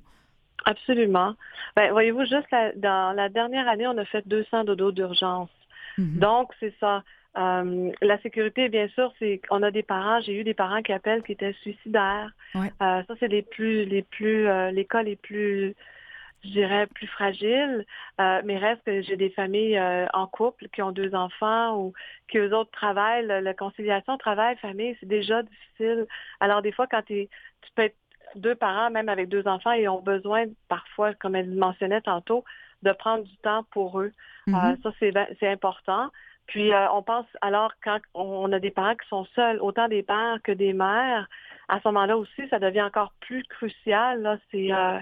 Absolument. 0.65 1.33
Ben, 1.75 1.91
voyez-vous, 1.91 2.21
juste 2.21 2.47
la- 2.51 2.73
dans 2.75 3.15
la 3.15 3.29
dernière 3.29 3.67
année, 3.67 3.87
on 3.87 3.97
a 3.97 4.05
fait 4.05 4.27
200 4.27 4.63
dodos 4.63 4.91
d'urgence. 4.91 5.49
Mhm. 5.97 6.19
Donc, 6.19 6.49
c'est 6.59 6.73
ça. 6.79 7.03
Euh, 7.37 7.91
la 8.01 8.21
sécurité, 8.21 8.67
bien 8.69 8.87
sûr, 8.89 9.13
c'est 9.19 9.41
qu'on 9.47 9.63
a 9.63 9.71
des 9.71 9.83
parents. 9.83 10.19
J'ai 10.21 10.33
eu 10.33 10.43
des 10.43 10.53
parents 10.53 10.81
qui 10.81 10.91
appellent 10.91 11.23
qui 11.23 11.31
étaient 11.31 11.53
suicidaires. 11.61 12.31
Ouais. 12.55 12.71
Euh, 12.81 13.03
ça, 13.07 13.13
c'est 13.19 13.27
les 13.27 13.41
plus, 13.41 13.85
les 13.85 14.01
plus, 14.01 14.47
euh, 14.47 14.71
les 14.71 14.85
cas 14.85 15.01
les 15.01 15.15
plus, 15.15 15.73
je 16.43 16.49
dirais, 16.49 16.87
plus 16.87 17.07
fragiles. 17.07 17.85
Euh, 18.19 18.41
mais 18.43 18.57
reste 18.57 18.83
que 18.83 19.01
j'ai 19.01 19.15
des 19.15 19.29
familles 19.29 19.77
euh, 19.77 20.07
en 20.13 20.27
couple 20.27 20.67
qui 20.69 20.81
ont 20.81 20.91
deux 20.91 21.15
enfants 21.15 21.77
ou 21.77 21.93
qui 22.29 22.37
eux 22.37 22.53
autres 22.53 22.71
travaillent. 22.71 23.25
La, 23.25 23.53
conciliation 23.53 24.17
travail-famille, 24.17 24.97
c'est 24.99 25.07
déjà 25.07 25.41
difficile. 25.43 26.07
Alors, 26.41 26.61
des 26.61 26.73
fois, 26.73 26.87
quand 26.87 27.03
tu 27.03 27.27
peux 27.75 27.83
être 27.83 27.95
deux 28.35 28.55
parents, 28.55 28.89
même 28.89 29.09
avec 29.09 29.29
deux 29.29 29.47
enfants, 29.47 29.71
et 29.71 29.87
ont 29.87 30.01
besoin 30.01 30.45
parfois, 30.67 31.13
comme 31.13 31.35
elle 31.35 31.51
mentionnait 31.51 32.01
tantôt, 32.01 32.43
de 32.83 32.91
prendre 32.91 33.23
du 33.23 33.37
temps 33.37 33.63
pour 33.71 33.99
eux. 33.99 34.11
Mhm. 34.47 34.55
Euh, 34.55 34.75
ça, 34.83 34.91
c'est 34.99 35.11
ben- 35.11 35.27
c'est 35.39 35.47
important. 35.47 36.09
Puis, 36.51 36.73
euh, 36.73 36.91
on 36.91 37.01
pense, 37.01 37.25
alors, 37.41 37.71
quand 37.83 37.99
on 38.13 38.51
a 38.51 38.59
des 38.59 38.71
parents 38.71 38.95
qui 38.95 39.07
sont 39.07 39.25
seuls, 39.35 39.59
autant 39.61 39.87
des 39.87 40.03
pères 40.03 40.39
que 40.43 40.51
des 40.51 40.73
mères, 40.73 41.27
à 41.67 41.79
ce 41.79 41.87
moment-là 41.87 42.15
aussi, 42.17 42.41
ça 42.49 42.59
devient 42.59 42.81
encore 42.91 43.11
plus 43.21 43.43
crucial. 43.55 44.21
Là, 44.21 44.37
c'est... 44.49 44.71
euh, 44.71 44.99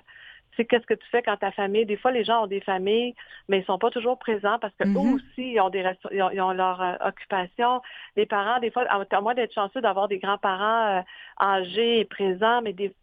qu'est-ce 0.67 0.85
que 0.85 0.93
tu 0.93 1.07
fais 1.09 1.23
quand 1.23 1.37
ta 1.37 1.51
famille, 1.51 1.85
des 1.85 1.95
fois 1.95 2.11
les 2.11 2.25
gens 2.25 2.43
ont 2.43 2.47
des 2.47 2.59
familles, 2.59 3.13
mais 3.47 3.59
ils 3.59 3.65
sont 3.65 3.79
pas 3.79 3.91
toujours 3.91 4.19
présents 4.19 4.59
parce 4.59 4.75
que 4.75 4.83
eux 4.83 5.13
aussi 5.15 5.53
ils 5.53 5.59
ont 5.61 5.69
des 5.69 5.83
ils 6.11 6.21
ont, 6.21 6.31
ils 6.31 6.41
ont 6.41 6.51
leur 6.51 6.81
euh, 6.81 6.95
occupation. 7.07 7.81
Les 8.17 8.25
parents, 8.25 8.59
des 8.59 8.69
fois, 8.69 8.83
à 8.89 9.05
à 9.09 9.21
moins 9.21 9.35
d'être 9.35 9.53
chanceux 9.53 9.81
d'avoir 9.81 10.07
des 10.09 10.19
grands-parents 10.19 10.97
euh, 10.97 11.01
âgés 11.39 11.99
et 12.01 12.05
présents, 12.05 12.61
mais 12.61 12.73
des, 12.73 12.93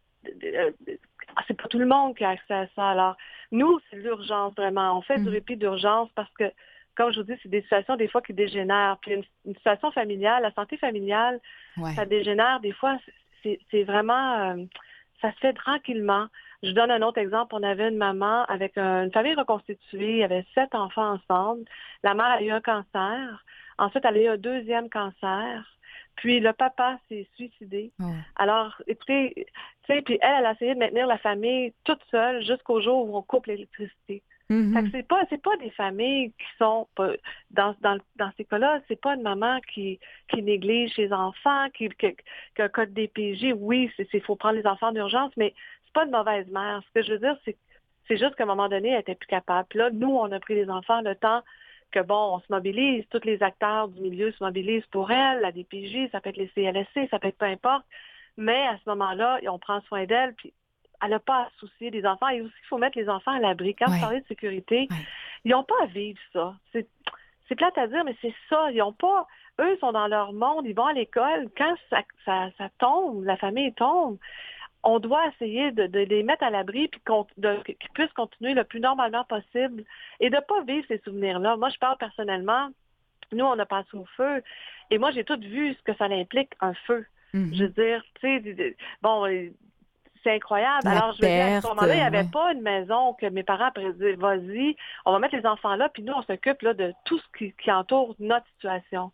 euh, 0.44 0.70
ah, 1.34 1.42
c'est 1.46 1.56
pas 1.60 1.68
tout 1.68 1.78
le 1.78 1.86
monde 1.86 2.14
qui 2.16 2.24
a 2.24 2.30
accès 2.30 2.54
à 2.54 2.66
ça. 2.74 2.90
Alors, 2.90 3.16
nous, 3.52 3.80
c'est 3.88 3.96
l'urgence 3.96 4.54
vraiment. 4.54 4.98
On 4.98 5.02
fait 5.02 5.16
du 5.18 5.28
Mhm. 5.28 5.36
répit 5.38 5.56
d'urgence 5.56 6.10
parce 6.14 6.32
que, 6.38 6.44
comme 6.96 7.12
je 7.12 7.20
vous 7.20 7.26
dis, 7.26 7.38
c'est 7.42 7.48
des 7.48 7.62
situations 7.62 7.96
des 7.96 8.08
fois 8.08 8.22
qui 8.22 8.32
dégénèrent. 8.32 8.96
Puis 9.02 9.12
une, 9.14 9.22
une 9.44 9.54
situation 9.54 9.90
familiale, 9.92 10.42
la 10.42 10.52
santé 10.52 10.76
familiale, 10.76 11.40
Ouais. 11.76 11.92
ça 11.94 12.04
dégénère. 12.06 12.60
Des 12.60 12.72
fois, 12.72 12.96
c'est 13.42 13.82
vraiment, 13.84 14.34
euh, 14.56 14.64
ça 15.20 15.30
se 15.32 15.38
fait 15.38 15.52
tranquillement. 15.52 16.26
Je 16.62 16.68
vous 16.70 16.74
donne 16.74 16.90
un 16.90 17.02
autre 17.02 17.18
exemple. 17.18 17.54
On 17.54 17.62
avait 17.62 17.88
une 17.88 17.96
maman 17.98 18.44
avec 18.46 18.76
un- 18.78 19.04
une 19.04 19.12
famille 19.12 19.34
reconstituée. 19.34 20.12
Il 20.12 20.16
y 20.18 20.24
avait 20.24 20.44
sept 20.54 20.74
enfants 20.74 21.12
ensemble. 21.12 21.64
La 22.02 22.14
mère 22.14 22.26
a 22.26 22.42
eu 22.42 22.50
un 22.50 22.60
cancer. 22.62 23.44
Ensuite, 23.78 24.04
elle 24.06 24.16
a 24.16 24.20
eu 24.22 24.28
un 24.28 24.36
deuxième 24.38 24.88
cancer. 24.88 25.72
Puis 26.16 26.40
le 26.40 26.54
papa 26.54 26.98
s'est 27.10 27.28
suicidé. 27.34 27.92
Alors, 28.36 28.74
écoutez, 28.86 29.46
tu 29.84 29.92
sais, 29.94 30.00
puis 30.00 30.18
elle, 30.22 30.36
elle 30.38 30.46
a 30.46 30.52
essayé 30.52 30.72
de 30.74 30.78
maintenir 30.78 31.06
la 31.06 31.18
famille 31.18 31.74
toute 31.84 32.00
seule 32.10 32.42
jusqu'au 32.42 32.80
jour 32.80 33.06
où 33.06 33.16
on 33.18 33.22
coupe 33.22 33.46
l'électricité. 33.46 34.22
Fait 34.48 34.82
que 34.84 34.90
c'est 34.92 35.08
pas 35.08 35.22
c'est 35.28 35.42
pas 35.42 35.56
des 35.56 35.70
familles 35.70 36.30
qui 36.30 36.46
sont 36.58 36.86
dans 37.50 37.74
dans 37.80 37.98
dans 38.14 38.30
ces 38.36 38.44
cas-là, 38.44 38.80
c'est 38.86 39.00
pas 39.00 39.14
une 39.14 39.22
maman 39.22 39.58
qui 39.72 39.98
qui 40.28 40.42
néglige 40.42 40.94
ses 40.94 41.12
enfants, 41.12 41.68
qui 41.74 41.88
qui, 41.88 42.14
qui 42.54 42.62
a 42.62 42.66
un 42.66 42.68
code 42.68 42.92
DPJ. 42.92 43.54
Oui, 43.56 43.90
c'est 43.96 44.08
c'est 44.12 44.20
faut 44.20 44.36
prendre 44.36 44.56
les 44.56 44.66
enfants 44.66 44.92
d'urgence, 44.92 45.32
mais 45.36 45.52
c'est 45.84 45.92
pas 45.92 46.04
une 46.04 46.12
mauvaise 46.12 46.46
mère. 46.48 46.80
Ce 46.86 47.00
que 47.00 47.04
je 47.04 47.12
veux 47.12 47.18
dire, 47.18 47.36
c'est 47.44 47.56
c'est 48.06 48.18
juste 48.18 48.36
qu'à 48.36 48.44
un 48.44 48.46
moment 48.46 48.68
donné, 48.68 48.90
elle 48.90 49.00
était 49.00 49.16
plus 49.16 49.26
capable. 49.26 49.66
Puis 49.68 49.80
là, 49.80 49.90
nous, 49.90 50.10
on 50.10 50.30
a 50.30 50.38
pris 50.38 50.54
les 50.54 50.70
enfants 50.70 51.00
le 51.00 51.16
temps 51.16 51.42
que 51.90 52.00
bon, 52.00 52.36
on 52.36 52.40
se 52.40 52.46
mobilise, 52.50 53.04
tous 53.10 53.24
les 53.24 53.42
acteurs 53.42 53.88
du 53.88 54.00
milieu 54.00 54.30
se 54.32 54.42
mobilisent 54.42 54.86
pour 54.86 55.10
elle, 55.10 55.40
la 55.40 55.52
DPJ, 55.52 56.10
ça 56.12 56.20
peut 56.20 56.30
être 56.30 56.36
les 56.36 56.48
CLSC, 56.48 57.08
ça 57.10 57.18
peut 57.18 57.28
être 57.28 57.38
peu 57.38 57.46
importe. 57.46 57.84
Mais 58.36 58.66
à 58.66 58.76
ce 58.78 58.88
moment-là, 58.90 59.40
on 59.48 59.58
prend 59.58 59.80
soin 59.82 60.04
d'elle, 60.04 60.34
puis 60.34 60.52
elle 61.02 61.10
n'a 61.10 61.18
pas 61.20 61.42
à 61.42 61.48
soucier 61.58 61.90
des 61.90 62.04
enfants. 62.06 62.28
Et 62.28 62.40
aussi, 62.40 62.54
il 62.62 62.66
faut 62.68 62.78
mettre 62.78 62.98
les 62.98 63.08
enfants 63.08 63.32
à 63.32 63.38
l'abri. 63.40 63.74
Quand 63.74 63.86
Ouais. 63.90 63.94
vous 63.96 64.00
parlez 64.00 64.20
de 64.20 64.26
sécurité, 64.26 64.86
Ouais. 64.90 64.96
ils 65.44 65.50
n'ont 65.52 65.64
pas 65.64 65.74
à 65.82 65.86
vivre 65.86 66.18
ça. 66.32 66.54
C'est 66.72 66.86
c'est 67.48 67.54
plate 67.54 67.78
à 67.78 67.86
dire, 67.86 68.02
mais 68.04 68.16
c'est 68.20 68.34
ça. 68.48 68.70
Ils 68.72 68.82
ont 68.82 68.92
pas. 68.92 69.26
Eux 69.60 69.76
sont 69.78 69.92
dans 69.92 70.08
leur 70.08 70.32
monde, 70.32 70.66
ils 70.66 70.74
vont 70.74 70.86
à 70.86 70.92
l'école. 70.92 71.48
Quand 71.56 71.74
ça, 71.90 72.02
ça, 72.24 72.48
ça 72.58 72.68
tombe, 72.78 73.24
la 73.24 73.36
famille 73.36 73.72
tombe, 73.74 74.18
on 74.82 74.98
doit 74.98 75.26
essayer 75.28 75.70
de, 75.72 75.86
de 75.86 76.00
les 76.00 76.22
mettre 76.24 76.42
à 76.44 76.50
l'abri 76.50 76.88
puis 76.88 77.00
qu'ils 77.64 77.90
puissent 77.94 78.12
continuer 78.12 78.52
le 78.54 78.64
plus 78.64 78.80
normalement 78.80 79.24
possible 79.24 79.84
et 80.20 80.28
de 80.28 80.38
pas 80.46 80.62
vivre 80.64 80.84
ces 80.88 80.98
souvenirs-là. 80.98 81.56
Moi, 81.56 81.68
je 81.70 81.78
parle 81.78 81.96
personnellement. 81.98 82.68
Nous, 83.32 83.44
on 83.44 83.58
a 83.58 83.64
passé 83.66 83.88
au 83.94 84.04
feu 84.16 84.42
et 84.90 84.98
moi, 84.98 85.10
j'ai 85.12 85.24
tout 85.24 85.38
vu 85.40 85.72
ce 85.74 85.82
que 85.82 85.94
ça 85.96 86.04
implique, 86.04 86.50
un 86.60 86.74
feu. 86.86 87.06
Mhm. 87.32 87.54
Je 87.54 87.62
veux 87.64 87.70
dire, 87.70 88.04
tu 88.20 88.42
sais, 88.42 88.76
bon, 89.02 89.26
c'est 90.26 90.34
incroyable. 90.34 90.80
La 90.84 90.90
Alors, 90.90 91.12
je 91.12 91.22
veux 91.22 91.28
dire, 91.28 91.46
à 91.46 91.60
ce 91.60 91.66
moment-là, 91.68 91.94
il 91.94 91.98
n'y 91.98 92.02
avait 92.02 92.18
ouais. 92.18 92.30
pas 92.32 92.52
une 92.52 92.62
maison 92.62 93.14
que 93.14 93.26
mes 93.26 93.44
parents 93.44 93.70
pourraient 93.72 93.92
dire, 93.92 94.16
vas-y, 94.18 94.76
on 95.04 95.12
va 95.12 95.18
mettre 95.20 95.36
les 95.36 95.46
enfants 95.46 95.76
là, 95.76 95.88
puis 95.88 96.02
nous, 96.02 96.12
on 96.12 96.22
s'occupe 96.22 96.62
là, 96.62 96.74
de 96.74 96.92
tout 97.04 97.18
ce 97.18 97.38
qui, 97.38 97.54
qui 97.62 97.70
entoure 97.70 98.14
notre 98.18 98.46
situation. 98.54 99.12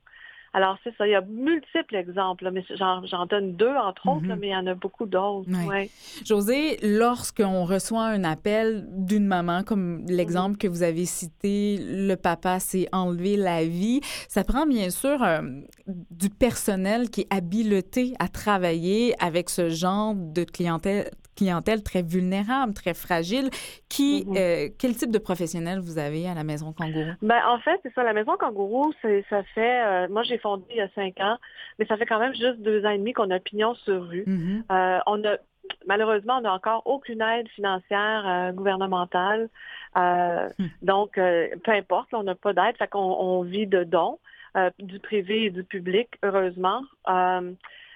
Alors, 0.55 0.77
c'est 0.85 0.95
ça. 0.97 1.07
Il 1.07 1.11
y 1.11 1.15
a 1.15 1.23
multiples 1.23 1.97
exemples, 1.97 2.45
là, 2.45 2.51
mais 2.51 2.63
j'en 2.77 3.05
j'en 3.07 3.25
donne 3.27 3.57
deux, 3.57 3.75
entre 3.75 4.07
autres, 4.09 4.27
là, 4.27 4.35
Mhm. 4.35 4.41
mais 4.41 4.49
il 4.49 4.53
y 4.53 4.57
en 4.57 4.67
a 4.67 4.75
beaucoup 4.75 5.07
d'autres. 5.07 5.49
Ouais. 5.51 5.67
ouais. 5.67 5.91
José, 6.27 6.77
lorsqu'on 6.83 7.65
reçoit 7.65 8.05
un 8.05 8.23
appel 8.25 8.87
d'une 8.91 9.27
maman, 9.27 9.63
comme 9.63 10.05
l'exemple 10.07 10.59
que 10.59 10.69
vous 10.69 10.83
avez 10.83 11.07
cité, 11.07 11.79
le 11.81 12.15
papa 12.17 12.61
s'est 12.61 12.87
enlevé 12.93 13.37
la 13.37 13.65
vie, 13.65 14.01
ça 14.29 14.45
prend 14.45 14.67
bien 14.67 14.91
sûr 14.91 15.23
euh, 15.23 15.41
du 16.11 16.29
personnel 16.29 17.09
qui 17.09 17.23
est 17.23 17.35
habileté 17.35 18.13
à 18.19 18.29
travailler 18.29 19.15
avec 19.25 19.49
ce 19.49 19.71
genre 19.71 20.15
de 20.15 20.45
clientèle 20.45 21.11
clientèle 21.37 21.83
très 21.83 22.03
vulnérable, 22.03 22.75
très 22.75 22.95
fragile. 22.95 23.51
Qui, 23.89 24.25
Mhm. 24.27 24.37
euh, 24.37 24.69
quel 24.79 24.95
type 24.95 25.11
de 25.11 25.19
professionnel 25.19 25.79
vous 25.81 25.99
avez 25.99 26.29
à 26.29 26.35
la 26.35 26.45
Maison 26.45 26.73
Kangourou? 26.73 27.13
Ben, 27.23 27.41
en 27.47 27.59
fait, 27.61 27.79
c'est 27.83 27.93
ça. 27.95 28.03
La 28.03 28.13
maison 28.13 28.37
Kangourou, 28.39 28.93
c'est, 29.03 29.25
ça 29.31 29.43
fait, 29.55 29.83
euh, 29.85 30.09
moi, 30.09 30.23
j'ai 30.23 30.39
fondé 30.39 30.65
il 30.71 30.77
y 30.77 30.81
a 30.81 30.89
cinq 30.95 31.19
ans, 31.21 31.39
mais 31.79 31.87
ça 31.87 31.97
fait 31.97 32.07
quand 32.07 32.19
même 32.19 32.35
juste 32.35 32.61
deux 32.61 32.85
ans 32.85 32.91
et 32.91 32.99
demi 32.99 33.13
qu'on 33.13 33.31
a 33.31 33.39
pignon 33.39 33.75
sur 33.75 34.09
rue. 34.09 34.25
Mhm. 34.27 34.65
Euh, 34.71 34.99
on 35.07 35.25
a, 35.25 35.37
malheureusement, 35.87 36.39
on 36.39 36.43
n'a 36.43 36.53
encore 36.55 36.83
aucune 36.87 37.23
aide 37.23 37.49
financière 37.49 38.25
euh, 38.27 38.53
gouvernementale. 38.53 39.49
Euh, 39.97 40.49
Hmm. 40.59 40.67
Donc, 40.83 41.19
euh, 41.19 41.49
peu 41.65 41.73
importe, 41.73 42.11
là, 42.13 42.19
on 42.21 42.23
n'a 42.23 42.35
pas 42.35 42.53
d'aide. 42.55 42.77
Fait 42.79 42.89
qu'on 42.89 42.99
on 42.99 43.43
vit 43.43 43.67
de 43.67 43.85
dons, 43.85 44.19
du 44.79 44.99
privé 44.99 45.45
et 45.45 45.51
du 45.51 45.65
public, 45.65 46.09
heureusement. 46.23 46.83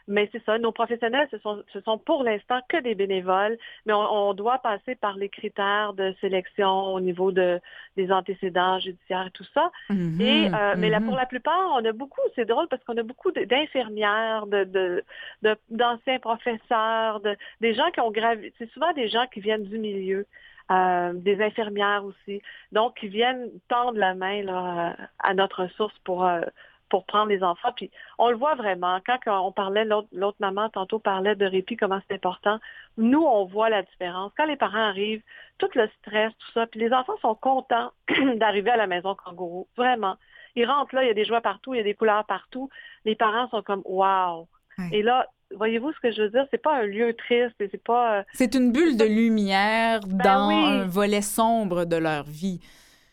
Mais 0.08 0.28
c'est 0.30 0.44
ça, 0.44 0.56
nos 0.58 0.70
professionnels, 0.72 1.26
ce 1.32 1.38
sont, 1.38 1.62
ce 1.72 1.80
sont 1.80 1.98
pour 1.98 2.22
l'instant 2.22 2.60
que 2.68 2.76
des 2.76 2.94
bénévoles, 2.94 3.58
mais 3.86 3.92
on, 3.92 4.28
on 4.28 4.34
doit 4.34 4.58
passer 4.58 4.94
par 4.94 5.16
les 5.16 5.28
critères 5.28 5.94
de 5.94 6.14
sélection 6.20 6.94
au 6.94 7.00
niveau 7.00 7.32
de, 7.32 7.60
des 7.96 8.12
antécédents 8.12 8.78
judiciaires 8.78 9.26
et 9.26 9.30
tout 9.32 9.46
ça. 9.52 9.72
Mhm. 9.90 10.20
Et 10.20 10.48
euh, 10.54 10.74
mais 10.78 10.90
là, 10.90 11.00
Mhm. 11.00 11.06
pour 11.06 11.16
la 11.16 11.26
plupart, 11.26 11.72
on 11.74 11.84
a 11.84 11.92
beaucoup, 11.92 12.20
c'est 12.36 12.44
drôle 12.44 12.68
parce 12.68 12.82
qu'on 12.84 12.96
a 12.96 13.02
beaucoup 13.02 13.32
d'infirmières, 13.32 14.46
de, 14.46 14.64
de, 14.64 15.04
de- 15.42 15.56
d'anciens 15.70 16.18
professeurs, 16.20 17.20
de, 17.20 17.36
des 17.60 17.74
gens 17.74 17.90
qui 17.92 18.00
ont 18.00 18.10
gravi. 18.10 18.52
C'est 18.58 18.70
souvent 18.70 18.92
des 18.92 19.08
gens 19.08 19.26
qui 19.32 19.40
viennent 19.40 19.64
du 19.64 19.78
milieu, 19.78 20.26
euh, 20.70 21.12
des 21.14 21.42
infirmières 21.42 22.04
aussi, 22.04 22.42
donc 22.72 22.96
qui 22.98 23.08
viennent 23.08 23.50
tendre 23.68 23.98
la 23.98 24.14
main 24.14 24.42
là, 24.42 24.96
à 25.18 25.34
notre 25.34 25.64
ressource 25.64 25.96
pour 26.04 26.24
euh, 26.24 26.40
pour 26.88 27.04
prendre 27.06 27.28
les 27.28 27.42
enfants. 27.42 27.72
Puis 27.74 27.90
on 28.18 28.30
le 28.30 28.36
voit 28.36 28.54
vraiment. 28.54 28.98
Quand 29.06 29.18
on 29.46 29.52
parlait, 29.52 29.84
l'autre, 29.84 30.36
maman 30.40 30.68
tantôt 30.68 30.98
parlait 30.98 31.34
de 31.34 31.46
répit, 31.46 31.76
comment 31.76 32.00
c'est 32.08 32.14
important. 32.14 32.58
Nous, 32.96 33.22
on 33.22 33.44
voit 33.44 33.68
la 33.70 33.82
différence. 33.82 34.32
Quand 34.36 34.46
les 34.46 34.56
parents 34.56 34.88
arrivent, 34.88 35.22
tout 35.58 35.68
le 35.74 35.88
stress, 36.00 36.32
tout 36.38 36.52
ça, 36.54 36.66
puis 36.66 36.80
les 36.80 36.92
enfants 36.92 37.16
sont 37.22 37.34
contents 37.34 37.90
d'arriver 38.36 38.70
à 38.70 38.76
la 38.76 38.86
maison 38.86 39.14
kangourou. 39.14 39.66
Vraiment. 39.76 40.16
Ils 40.54 40.64
rentrent 40.66 40.94
là, 40.94 41.02
il 41.04 41.08
y 41.08 41.10
a 41.10 41.14
des 41.14 41.24
jouets 41.26 41.40
partout, 41.40 41.74
il 41.74 41.78
y 41.78 41.80
a 41.80 41.84
des 41.84 41.94
couleurs 41.94 42.24
partout. 42.24 42.70
Les 43.04 43.14
parents 43.14 43.48
sont 43.50 43.62
comme 43.62 43.82
wow. 43.84 44.48
Ouais. 44.78 44.88
Et 44.92 45.02
là, 45.02 45.26
voyez-vous 45.54 45.92
ce 45.92 46.00
que 46.00 46.12
je 46.12 46.22
veux 46.22 46.30
dire? 46.30 46.46
C'est 46.50 46.62
pas 46.62 46.76
un 46.76 46.82
lieu 46.86 47.14
triste, 47.14 47.54
et 47.60 47.68
c'est 47.70 47.82
pas... 47.82 48.18
euh, 48.18 48.22
C'est 48.32 48.54
une 48.54 48.72
bulle 48.72 48.96
de 48.96 49.04
lumière 49.04 50.00
Ben 50.06 50.16
dans 50.24 50.48
oui. 50.48 50.54
un 50.54 50.86
volet 50.86 51.20
sombre 51.22 51.84
de 51.84 51.96
leur 51.96 52.24
vie. 52.24 52.60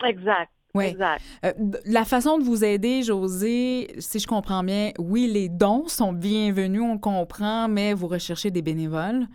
exact, 0.05 0.51
Ouais. 0.75 0.89
exact. 0.89 1.21
Euh, 1.45 1.51
la 1.85 2.03
façon 2.03 2.39
de 2.39 2.43
vous 2.43 2.63
aider, 2.63 3.03
José, 3.03 3.93
si 3.99 4.19
je 4.19 4.25
comprends 4.25 4.63
bien, 4.63 4.89
oui, 4.97 5.27
les 5.27 5.47
dons 5.47 5.87
sont 5.87 6.13
bienvenus, 6.13 6.81
on 6.81 6.97
comprend, 6.97 7.67
mais 7.67 7.93
vous 7.93 8.07
recherchez 8.07 8.49
des 8.49 8.63
bénévoles. 8.63 9.27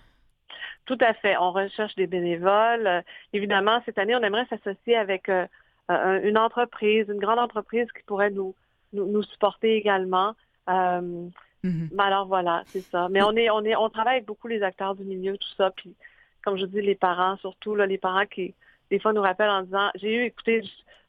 Tout 0.87 0.99
à 1.01 1.15
fait. 1.15 1.37
On 1.37 1.53
recherche 1.53 1.95
des 1.95 2.09
bénévoles. 2.09 2.87
Euh, 2.87 3.03
évidemment, 3.33 3.81
cette 3.87 3.99
année, 3.99 4.17
on 4.17 4.23
aimerait 4.23 4.47
s'associer 4.47 4.97
avec 4.97 5.29
euh, 5.29 5.47
une 5.89 6.39
entreprise, 6.39 7.07
une 7.09 7.21
grande 7.21 7.39
entreprise 7.39 7.87
qui 7.93 8.03
pourrait 8.05 8.31
nous, 8.31 8.55
nous, 8.93 9.07
nous 9.07 9.23
supporter 9.23 9.77
également. 9.77 10.35
Mhm. 10.67 11.89
mais 11.93 12.03
alors 12.03 12.27
voilà, 12.27 12.63
c'est 12.67 12.81
ça. 12.81 13.09
Mais 13.11 13.23
on 13.23 13.33
est, 13.37 13.51
on 13.51 13.65
est, 13.65 13.75
on 13.77 13.89
travaille 13.91 14.17
avec 14.17 14.27
beaucoup 14.27 14.49
les 14.49 14.63
acteurs 14.63 14.95
du 14.95 15.05
milieu, 15.05 15.37
tout 15.37 15.55
ça. 15.57 15.71
Puis, 15.71 15.95
comme 16.43 16.59
je 16.59 16.67
dis, 16.67 16.81
les 16.81 16.95
parents, 16.95 17.37
surtout 17.37 17.75
là, 17.75 17.87
les 17.87 17.99
parents 17.99 18.27
qui 18.27 18.55
des 18.91 18.99
fois 18.99 19.13
nous 19.13 19.23
rappellent 19.23 19.51
en 19.51 19.63
disant, 19.63 19.91
j'ai 19.97 20.15
eu, 20.15 20.25
écoutez, 20.25 20.63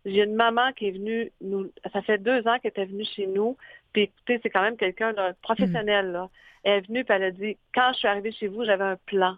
j'ai 0.05 0.23
une 0.23 0.35
maman 0.35 0.71
qui 0.73 0.87
est 0.87 0.91
venue, 0.91 1.31
nous, 1.41 1.71
ça 1.91 2.01
fait 2.01 2.17
deux 2.17 2.47
ans 2.47 2.57
qu'elle 2.59 2.69
était 2.69 2.85
venue 2.85 3.05
chez 3.05 3.27
nous. 3.27 3.57
Puis 3.93 4.03
écoutez, 4.03 4.39
c'est 4.41 4.49
quand 4.49 4.61
même 4.61 4.77
quelqu'un 4.77 5.13
de 5.13 5.33
professionnel 5.41 6.11
là. 6.11 6.29
Elle 6.63 6.79
est 6.79 6.87
venue, 6.87 7.05
puis 7.05 7.15
elle 7.15 7.23
a 7.23 7.31
dit, 7.31 7.57
quand 7.73 7.91
je 7.93 7.99
suis 7.99 8.07
arrivée 8.07 8.31
chez 8.31 8.47
vous, 8.47 8.65
j'avais 8.65 8.83
un 8.83 8.97
plan. 9.05 9.37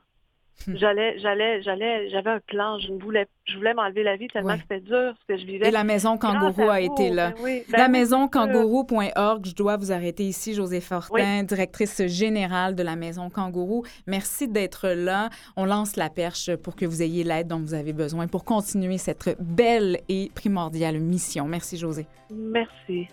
J'allais, 0.68 1.18
j'allais, 1.20 1.62
j'allais, 1.64 2.10
j'avais 2.12 2.30
un 2.30 2.40
plan. 2.40 2.78
Je 2.78 2.92
ne 2.92 3.00
voulais, 3.02 3.26
je 3.46 3.58
voulais 3.58 3.74
m'enlever 3.74 4.04
la 4.04 4.16
vie 4.16 4.28
tellement 4.28 4.50
Ouais. 4.50 4.58
que 4.58 4.62
c'était 4.62 4.82
dur 4.82 5.14
ce 5.20 5.34
que 5.34 5.40
je 5.40 5.46
vivais. 5.46 5.68
Et 5.68 5.72
la 5.72 5.84
maison 5.84 6.18
Kangourou 6.20 6.70
a 6.70 6.80
été 6.82 7.10
là. 7.10 7.32
ben 7.32 7.36
oui, 7.44 7.64
ben 7.72 7.78
La 7.80 7.88
maison 7.88 8.28
kangourou.org, 8.28 9.46
je 9.48 9.56
dois 9.56 9.78
vous 9.78 9.92
arrêter 9.92 10.24
ici, 10.24 10.54
José 10.54 10.80
Fortin, 10.82 11.44
directrice 11.44 12.06
générale 12.06 12.76
de 12.76 12.84
la 12.84 12.96
maison 12.96 13.30
Kangourou. 13.30 13.84
Merci 14.06 14.48
d'être 14.48 14.88
là. 14.90 15.30
On 15.58 15.66
lance 15.66 15.96
la 15.96 16.10
perche 16.10 16.56
pour 16.58 16.76
que 16.76 16.86
vous 16.86 17.02
ayez 17.02 17.24
l'aide 17.24 17.48
dont 17.48 17.60
vous 17.60 17.74
avez 17.74 17.94
besoin 17.94 18.28
pour 18.28 18.46
continuer 18.46 18.98
cette 19.00 19.36
belle 19.40 20.00
et 20.10 20.30
primordiale 20.36 21.00
mission. 21.00 21.46
Merci, 21.48 21.78
José. 21.78 22.06
Merci. 22.32 23.08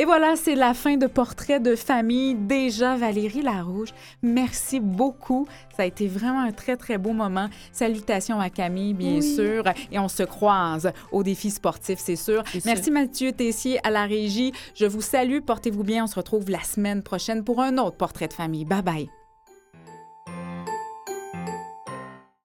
Et 0.00 0.04
voilà, 0.04 0.36
c'est 0.36 0.54
la 0.54 0.74
fin 0.74 0.96
de 0.96 1.08
Portrait 1.08 1.58
de 1.58 1.74
famille. 1.74 2.36
Déjà, 2.36 2.96
Valérie 2.96 3.42
Larouche, 3.42 3.88
merci 4.22 4.78
beaucoup. 4.78 5.48
Ça 5.76 5.82
a 5.82 5.86
été 5.86 6.06
vraiment 6.06 6.40
un 6.40 6.52
très, 6.52 6.76
très 6.76 6.98
beau 6.98 7.12
moment. 7.12 7.48
Salutations 7.72 8.38
à 8.38 8.48
Camille, 8.48 8.94
bien 8.94 9.16
Oui. 9.16 9.34
sûr. 9.34 9.64
Et 9.90 9.98
on 9.98 10.06
se 10.06 10.22
croise 10.22 10.92
au 11.10 11.24
défi 11.24 11.50
sportif, 11.50 11.98
c'est 11.98 12.14
sûr. 12.14 12.44
Merci 12.64 12.84
sûr. 12.84 12.92
Mathieu 12.92 13.32
Tessier 13.32 13.84
à 13.84 13.90
la 13.90 14.04
régie. 14.04 14.52
Je 14.76 14.86
vous 14.86 15.00
salue. 15.02 15.40
Portez-vous 15.40 15.82
bien. 15.82 16.04
On 16.04 16.06
se 16.06 16.14
retrouve 16.14 16.48
la 16.48 16.62
semaine 16.62 17.02
prochaine 17.02 17.42
pour 17.42 17.60
un 17.60 17.76
autre 17.78 17.96
Portrait 17.96 18.28
de 18.28 18.32
famille. 18.34 18.64
Bye 18.64 18.82
bye. 18.82 19.17